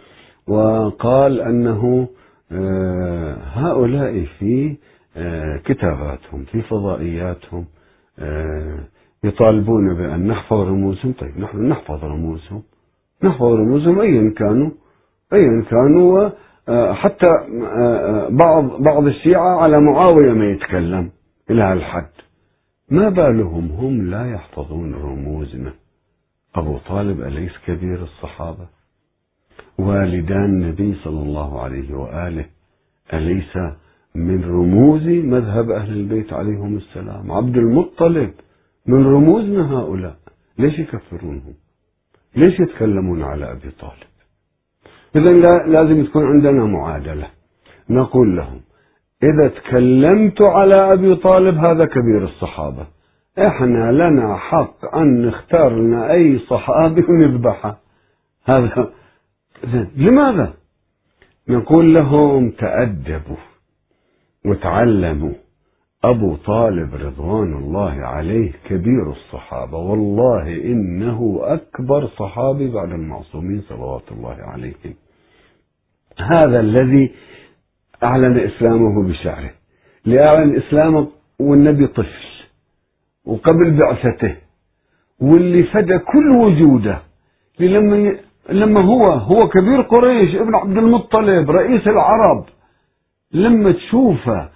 وقال 0.47 1.41
أنه 1.41 2.07
آه 2.51 3.37
هؤلاء 3.53 4.25
في 4.39 4.75
آه 5.17 5.57
كتاباتهم 5.65 6.43
في 6.51 6.61
فضائياتهم 6.61 7.65
يطالبون 9.23 9.93
بأن 9.95 10.27
نحفظ 10.27 10.57
رموزهم. 10.59 11.13
طيب 11.13 11.39
نحن 11.39 11.67
نحفظ 11.67 12.03
رموزهم. 12.05 12.63
نحفظ 13.23 13.43
رموزهم 13.45 13.99
أيا 13.99 14.33
كانوا 14.37 14.69
أيا 15.33 15.63
كانوا 15.69 16.29
حتى 16.93 17.31
بعض 18.29 18.81
بعض 18.81 19.07
الشيعة 19.07 19.61
على 19.61 19.79
معاوية 19.81 20.33
ما 20.33 20.45
يتكلم 20.45 21.11
إلى 21.49 21.61
هالحد. 21.63 22.09
ما 22.91 23.09
بالهم 23.09 23.71
هم 23.71 24.09
لا 24.09 24.31
يحفظون 24.31 24.93
رموزنا؟ 24.93 25.73
أبو 26.55 26.77
طالب 26.77 27.21
أليس 27.21 27.51
كبير 27.65 28.03
الصحابة؟ 28.03 28.67
والدان 29.79 30.45
النبي 30.45 30.95
صلى 31.03 31.21
الله 31.21 31.61
عليه 31.61 31.93
وآله 31.95 32.45
أليس 33.13 33.57
من 34.15 34.43
رموز 34.43 35.07
مذهب 35.07 35.71
أهل 35.71 35.93
البيت 35.93 36.33
عليهم 36.33 36.77
السلام؟ 36.77 37.31
عبد 37.31 37.57
المطلب 37.57 38.33
من 38.85 39.05
رموزنا 39.05 39.71
هؤلاء 39.73 40.17
ليش 40.59 40.79
يكفرونهم؟ 40.79 41.53
ليش 42.35 42.59
يتكلمون 42.59 43.23
على 43.23 43.51
أبي 43.51 43.71
طالب؟ 43.71 44.11
إذا 45.15 45.31
لازم 45.67 46.05
تكون 46.05 46.25
عندنا 46.25 46.65
معادلة. 46.65 47.27
نقول 47.89 48.37
لهم 48.37 48.61
إذا 49.23 49.47
تكلمت 49.47 50.41
على 50.41 50.93
أبي 50.93 51.15
طالب 51.15 51.57
هذا 51.57 51.85
كبير 51.85 52.23
الصحابة. 52.23 52.87
إحنا 53.39 53.91
لنا 53.91 54.35
حق 54.35 54.95
أن 54.95 55.27
نختار 55.27 55.75
لنا 55.75 56.11
أي 56.11 56.39
صحابي 56.39 57.03
ونذبحه 57.09 57.79
هذا 58.45 58.89
لماذا؟ 59.95 60.53
نقول 61.49 61.93
لهم 61.93 62.49
تأدبوا 62.49 63.37
وتعلموا. 64.45 65.33
أبو 66.03 66.35
طالب 66.35 66.95
رضوان 66.95 67.53
الله 67.53 67.91
عليه 67.91 68.51
كبير 68.69 69.11
الصحابة. 69.11 69.77
والله 69.77 70.55
إنه 70.55 71.39
أكبر 71.41 72.07
صحابي 72.07 72.71
بعد 72.71 72.91
المعصومين 72.91 73.61
صلوات 73.61 74.11
الله 74.11 74.35
عليهم. 74.39 74.93
هذا 76.19 76.59
الذي 76.59 77.11
أعلن 78.03 78.37
إسلامه 78.39 79.07
بشعره. 79.07 79.49
لأعلن 80.05 80.55
إسلامه 80.55 81.07
والنبي 81.39 81.87
طفل. 81.87 82.27
وقبل 83.25 83.71
بعثته. 83.71 84.35
واللي 85.19 85.63
فدى 85.63 85.97
كل 85.97 86.31
وجوده. 86.31 87.01
لما 87.59 88.15
لما 88.49 88.81
هو 88.81 89.07
هو 89.07 89.47
كبير 89.47 89.81
قريش 89.81 90.35
ابن 90.35 90.55
عبد 90.55 90.77
المطلب 90.77 91.51
رئيس 91.51 91.87
العرب. 91.87 92.45
لما 93.33 93.71
تشوفه 93.71 94.49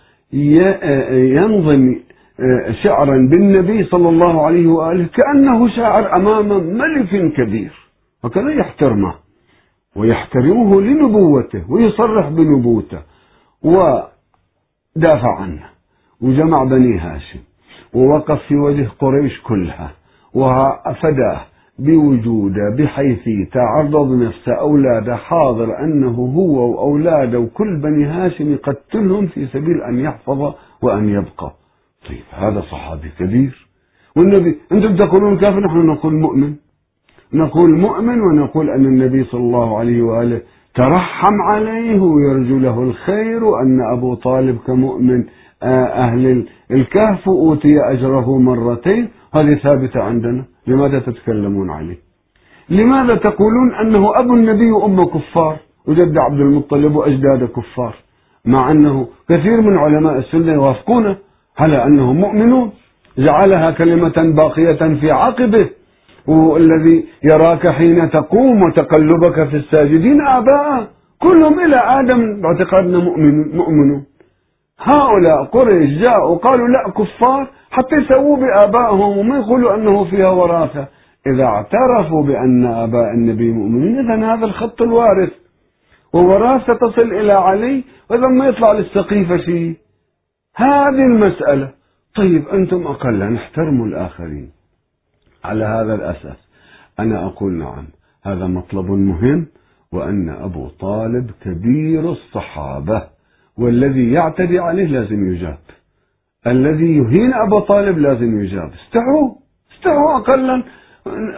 ينظم 1.13 1.95
شعرا 2.83 3.27
بالنبي 3.31 3.83
صلى 3.83 4.09
الله 4.09 4.45
عليه 4.45 4.67
وآله 4.67 5.05
كأنه 5.05 5.67
شاعر 5.75 6.15
أمام 6.15 6.47
ملك 6.63 7.33
كبير. 7.33 7.71
وكذا 8.23 8.51
يحترمه. 8.51 9.13
ويحترمه 9.95 10.81
لنبوته 10.81 11.71
ويصرح 11.71 12.29
بنبوته. 12.29 13.10
ودافع 13.63 15.35
عنه 15.41 15.63
وجمع 16.21 16.63
بني 16.63 16.97
هاشم 16.99 17.39
ووقف 17.93 18.41
في 18.47 18.55
وجه 18.55 18.87
قريش 18.99 19.41
كلها 19.41 19.91
وفداه 20.33 21.41
بوجوده 21.79 22.75
بحيث 22.77 23.19
تعرض 23.53 24.11
نفسه 24.11 24.53
أولاده 24.59 25.15
حاضر 25.15 25.79
أنه 25.79 26.11
هو 26.11 26.71
وأولاده 26.71 27.39
وكل 27.39 27.77
بني 27.81 28.05
هاشم 28.05 28.51
يقتلهم 28.53 29.27
في 29.27 29.47
سبيل 29.47 29.81
أن 29.81 29.99
يحفظ 29.99 30.53
وأن 30.81 31.09
يبقى. 31.09 31.53
طيب 32.09 32.23
هذا 32.31 32.61
صحابي 32.61 33.09
كبير. 33.19 33.67
والنبي 34.15 34.57
أنتم 34.71 34.95
تقولون 34.95 35.37
كافر 35.37 35.59
نحن 35.59 35.77
نقول 35.77 36.13
مؤمن؟ 36.13 36.55
نقول 37.33 37.77
مؤمن 37.77 38.21
ونقول 38.21 38.69
أن 38.69 38.85
النبي 38.85 39.23
صلى 39.23 39.41
الله 39.41 39.77
عليه 39.79 40.01
وآله 40.01 40.41
ترحم 40.75 41.41
عليه 41.41 42.01
ويرجو 42.01 42.57
له 42.59 42.81
الخير 42.81 43.43
وأن 43.43 43.81
أبو 43.93 44.15
طالب 44.15 44.57
كمؤمن 44.67 45.23
آه، 45.63 45.85
أهل 45.85 46.45
الكهف 46.71 47.29
أوتي 47.29 47.79
أجره 47.81 48.37
مرتين. 48.37 49.09
هذه 49.33 49.55
ثابتة 49.55 50.03
عندنا. 50.03 50.45
لماذا 50.67 50.99
تتكلمون 50.99 51.69
عليه؟ 51.69 51.97
لماذا 52.69 53.15
تقولون 53.15 53.73
أنه 53.81 54.19
أبو 54.19 54.33
النبي 54.33 54.71
وأم 54.71 55.05
كفار؟ 55.05 55.57
وجد 55.87 56.17
عبد 56.17 56.39
المطلب 56.39 56.95
وأجداد 56.95 57.43
كفار. 57.43 57.95
مع 58.45 58.71
أنه 58.71 59.07
كثير 59.29 59.61
من 59.61 59.77
علماء 59.77 60.17
السنة 60.17 60.53
يوافقونه 60.53 61.17
على 61.59 61.85
أنهم 61.85 62.15
مؤمنون. 62.15 62.71
جعلها 63.17 63.71
كلمة 63.71 64.33
باقية 64.35 64.99
في 64.99 65.11
عقبه. 65.11 65.69
والذي 66.27 67.05
يراك 67.23 67.67
حين 67.67 68.09
تقوم 68.09 68.63
وتقلبك 68.63 69.47
في 69.49 69.57
الساجدين 69.57 70.21
آباء. 70.27 70.87
كلهم 71.19 71.59
إلى 71.59 71.75
آدم 71.75 72.41
باعتقادنا 72.41 72.97
مؤمن 72.99 73.57
مؤمنون. 73.57 74.05
هؤلاء 74.79 75.43
قريش 75.43 76.01
جاءوا 76.01 76.37
قالوا 76.37 76.67
لا 76.67 76.89
كفار 76.89 77.47
حتى 77.71 77.95
يسووا 78.01 78.37
بآبائهم 78.37 79.17
وما 79.17 79.37
يقولوا 79.37 79.75
أنه 79.75 80.03
فيها 80.03 80.29
وراثة. 80.29 80.87
إذا 81.27 81.43
اعترفوا 81.43 82.23
بأن 82.23 82.65
آباء 82.65 83.11
النبي 83.13 83.51
مؤمنين 83.51 83.99
إذا 83.99 84.33
هذا 84.33 84.45
الخط 84.45 84.81
الوارث. 84.81 85.31
ووراثة 86.13 86.73
تصل 86.73 87.13
إلى 87.13 87.33
علي 87.33 87.83
وإذا 88.09 88.27
ما 88.27 88.47
يطلع 88.47 88.71
للسقيفة 88.71 89.37
شيء. 89.37 89.75
هذه 90.55 91.05
المسألة. 91.11 91.69
طيب 92.15 92.47
أنتم 92.47 92.87
أقل 92.87 93.35
احترموا 93.35 93.85
الآخرين. 93.85 94.60
على 95.43 95.65
هذا 95.65 95.93
الأساس. 95.93 96.49
أنا 96.99 97.25
أقول 97.25 97.53
نعم 97.53 97.85
هذا 98.25 98.47
مطلب 98.47 98.85
مهم 98.85 99.47
وأن 99.91 100.29
أبو 100.29 100.67
طالب 100.67 101.31
كبير 101.41 102.11
الصحابة 102.11 103.03
والذي 103.57 104.11
يعتدي 104.11 104.59
عليه 104.59 104.85
لازم 104.85 105.31
يجاب. 105.31 105.57
الذي 106.47 106.97
يهين 106.97 107.33
أبا 107.33 107.59
طالب 107.59 107.97
لازم 107.97 108.41
يجاب. 108.41 108.71
استعوا 108.73 109.35
استعوا 109.75 110.17
أقلا. 110.17 110.63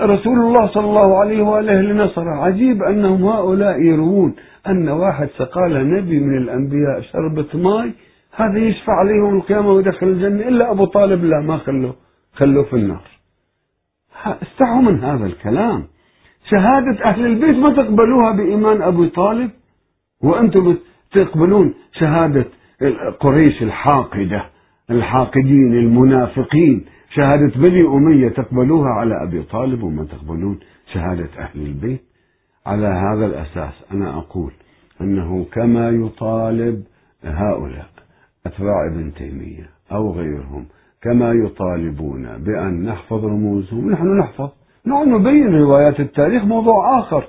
رسول 0.02 0.40
الله 0.40 0.68
صلى 0.68 0.86
الله 0.86 1.18
عليه 1.18 1.44
وآله 1.44 1.82
لنصر. 1.82 2.30
عجيب 2.30 2.84
أنهم 2.84 3.26
هؤلاء 3.26 3.82
يروون 3.82 4.36
أن 4.68 4.90
واحد 4.90 5.30
سقال 5.38 5.90
نبي 5.94 6.20
من 6.20 6.38
الأنبياء 6.38 7.02
شربة 7.02 7.48
ماء 7.54 7.92
هذا 8.36 8.60
يشفع 8.60 8.94
عليه 8.94 9.16
يوم 9.16 9.36
القيامة 9.36 9.72
ويدخل 9.72 10.08
الجنة. 10.08 10.48
إلا 10.48 10.72
أبو 10.72 10.86
طالب 10.86 11.24
لا 11.24 11.40
ما 11.40 11.58
خلوه 11.58 11.96
خلوه 12.34 12.64
في 12.64 12.76
النار. 12.76 13.13
استعوا 14.26 14.82
من 14.82 15.00
هذا 15.00 15.26
الكلام. 15.26 15.84
شهادة 16.50 17.06
أهل 17.06 17.26
البيت 17.26 17.56
ما 17.56 17.74
تقبلوها 17.74 18.32
بإيمان 18.32 18.82
أبو 18.82 19.06
طالب؟ 19.06 19.52
وأنتم 20.24 20.76
تقبلون 21.12 21.74
شهادة 21.92 22.46
قريش 23.20 23.64
الحاقدة 23.64 24.46
الحاقدين 24.90 25.74
المنافقين. 25.74 26.86
شهادة 27.16 27.52
بني 27.56 27.82
أمية 27.88 28.30
تقبلوها 28.30 28.90
على 28.90 29.24
أبي 29.24 29.44
طالب 29.44 29.84
وما 29.84 30.04
تقبلون 30.04 30.60
شهادة 30.94 31.30
أهل 31.38 31.62
البيت. 31.62 32.02
على 32.66 32.88
هذا 32.88 33.26
الأساس 33.26 33.74
أنا 33.92 34.18
أقول 34.18 34.52
أنه 35.02 35.46
كما 35.52 35.90
يطالب 35.90 36.84
هؤلاء 37.24 37.90
أتباع 38.46 38.88
ابن 38.92 39.14
تيمية 39.14 39.70
أو 39.92 40.12
غيرهم 40.12 40.66
كما 41.04 41.32
يطالبون 41.32 42.28
بأن 42.46 42.86
نحفظ 42.86 43.26
رموزهم. 43.26 43.92
نحن 43.92 44.18
نحفظ. 44.18 44.50
نحن 44.88 45.14
نبين 45.14 45.56
روايات 45.56 46.00
التاريخ 46.00 46.46
موضوع 46.46 47.00
آخر. 47.00 47.24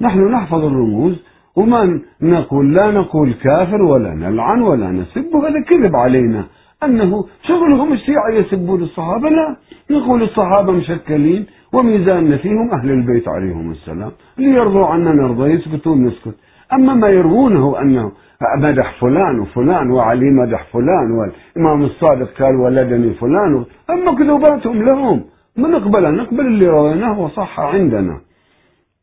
نحن 0.00 0.32
نحفظ 0.32 0.64
الرموز. 0.64 1.24
وما 1.56 2.00
نقول 2.22 2.74
لا 2.74 2.90
نقول 2.90 3.32
كافر 3.32 3.82
ولا 3.82 4.14
نلعن 4.14 4.62
ولا 4.62 4.90
نسب. 4.90 5.36
هذا 5.36 5.62
كذب 5.68 5.96
علينا. 5.96 6.44
أنه 6.84 7.24
شغلهم 7.42 7.92
الشيعة 7.92 8.30
يسبون 8.30 8.82
الصحابة. 8.82 9.28
لا. 9.28 9.56
نقول 9.90 10.22
الصحابة 10.22 10.72
مشكلين 10.72 11.46
وميزاننا 11.72 12.36
فيهم 12.36 12.70
أهل 12.72 12.90
البيت 12.90 13.28
عليهم 13.28 13.70
السلام. 13.70 14.10
ليرضوا 14.38 14.86
عنا 14.86 15.12
نرضى 15.12 15.50
يسكتون 15.50 16.06
نسكت. 16.06 16.34
أما 16.72 16.94
ما 16.94 17.08
يروونه 17.08 17.80
أنه 17.82 18.12
مدح 18.56 19.00
فلان 19.00 19.40
وفلان 19.40 19.90
وعلي 19.90 20.30
مدح 20.30 20.66
فلان 20.72 21.10
والإمام 21.10 21.82
الصادق 21.82 22.42
قال 22.42 22.56
ولدني 22.56 23.14
فلان 23.14 23.64
أما 23.90 24.14
كذوباتهم 24.18 24.82
لهم؟ 24.82 25.24
ما 25.56 25.68
نقبل 25.68 26.14
نقبل 26.14 26.46
اللي 26.46 26.68
رويناه 26.68 27.20
وصح 27.20 27.60
عندنا. 27.60 28.20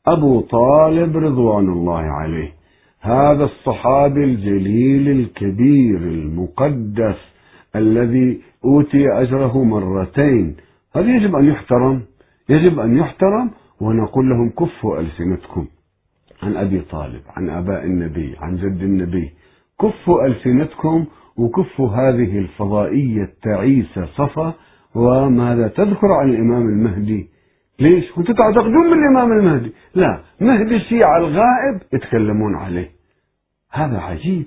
أبو 0.08 0.42
طالب 0.42 1.18
رضوان 1.18 1.70
الله 1.70 2.02
عليه. 2.02 2.52
هذا 3.02 3.44
الصحابي 3.44 4.24
الجليل 4.24 5.10
الكبير 5.20 5.98
المقدس 5.98 7.18
الذي 7.76 8.42
أوتي 8.66 9.12
أجره 9.12 9.64
مرتين. 9.64 10.56
هذا 10.96 11.16
يجب 11.16 11.36
أن 11.36 11.46
يحترم؟ 11.46 12.02
يجب 12.50 12.80
أن 12.80 12.98
يحترم 12.98 13.52
ونقول 13.82 14.30
لهم 14.30 14.50
كفوا 14.50 15.00
ألسنتكم. 15.00 15.66
عن 16.44 16.58
أبي 16.58 16.82
طالب 16.82 17.22
عن 17.36 17.50
آباء 17.50 17.84
النبي 17.86 18.36
عن 18.40 18.56
جد 18.56 18.82
النبي. 18.84 19.32
كفوا 19.82 20.26
ألسنتكم 20.26 21.06
وكفوا 21.38 21.90
هذه 21.90 22.38
الفضائية 22.38 23.24
التعيسة 23.24 24.06
صفا 24.06 24.54
وماذا 24.96 25.68
تذكر 25.68 26.08
عن 26.12 26.30
الإمام 26.30 26.62
المهدي؟ 26.62 27.30
ليش؟ 27.80 28.12
كنتوا 28.12 28.36
تعتقدون 28.36 28.90
بالإمام 28.90 29.32
المهدي؟ 29.32 29.72
لا 29.96 30.20
مهدي 30.42 30.76
الشيعة 30.76 31.18
الغائب 31.18 31.82
يتكلمون 31.94 32.56
عليه. 32.56 32.90
هذا 33.72 33.98
عجيب. 33.98 34.46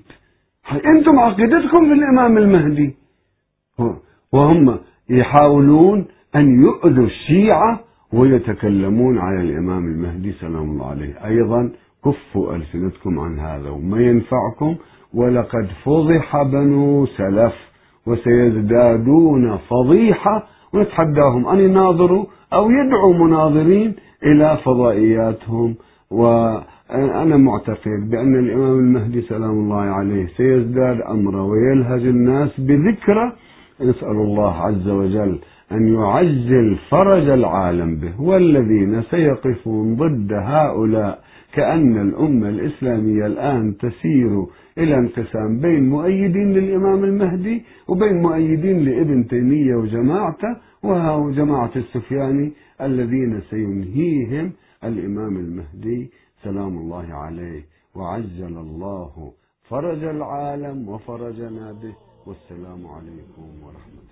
أنتم 0.86 1.18
عقيدتكم 1.18 1.88
في 1.88 1.92
الإمام 1.92 2.38
المهدي 2.38 2.94
وهم 4.32 4.78
يحاولون 5.10 6.06
أن 6.36 6.62
يؤذوا 6.62 7.06
الشيعة 7.06 7.80
ويتكلمون 8.12 9.18
على 9.18 9.40
الإمام 9.40 9.84
المهدي 9.84 10.32
سلام 10.32 10.70
الله 10.70 10.86
عليه. 10.86 11.26
أيضا 11.26 11.70
كفوا 12.04 12.56
ألسنتكم 12.56 13.18
عن 13.18 13.38
هذا 13.38 13.70
وما 13.70 14.00
ينفعكم 14.00 14.76
ولقد 15.14 15.66
فضح 15.84 16.42
بنو 16.42 17.06
سلف 17.06 17.54
وسيزدادون 18.06 19.56
فضيحة 19.56 20.46
ونتحداهم 20.74 21.46
أن 21.46 21.58
يناظروا 21.58 22.24
أو 22.52 22.70
يدعوا 22.70 23.14
مناظرين 23.14 23.94
إلى 24.22 24.58
فضائياتهم. 24.64 25.74
وأنا 26.10 27.36
معتقد 27.36 28.10
بأن 28.10 28.38
الإمام 28.38 28.78
المهدي 28.78 29.20
سلام 29.22 29.50
الله 29.50 29.76
عليه 29.76 30.26
سيزداد 30.26 31.00
أمره 31.00 31.42
ويلهج 31.44 32.06
الناس 32.06 32.60
بذكرى. 32.60 33.32
نسأل 33.80 34.16
الله 34.16 34.54
عز 34.54 34.88
وجل 34.88 35.38
أن 35.72 35.94
يعجل 35.94 36.78
فرج 36.90 37.28
العالم 37.28 37.96
به 37.96 38.20
والذين 38.20 39.02
سيقفون 39.02 39.96
ضد 39.96 40.32
هؤلاء 40.32 41.22
كأن 41.52 42.08
الأمة 42.08 42.48
الإسلامية 42.48 43.26
الآن 43.26 43.76
تسير 43.76 44.46
إلى 44.78 44.94
انقسام 44.94 45.60
بين 45.60 45.88
مؤيدين 45.88 46.52
للإمام 46.52 47.04
المهدي 47.04 47.62
وبين 47.88 48.22
مؤيدين 48.22 48.78
لابن 48.84 49.26
تيمية 49.26 49.74
وجماعته 49.74 50.56
وجماعة 50.82 51.70
السفياني 51.76 52.52
الذين 52.80 53.40
سينهيهم 53.40 54.52
الإمام 54.84 55.36
المهدي. 55.36 56.10
سلام 56.42 56.78
الله 56.78 57.14
عليه. 57.14 57.62
وعجل 57.94 58.56
الله 58.58 59.32
فرج 59.68 60.04
العالم 60.04 60.88
وفرجنا 60.88 61.72
به. 61.72 61.94
والسلام 62.26 62.86
عليكم 62.86 63.46
ورحمة 63.64 64.00
الله. 64.02 64.09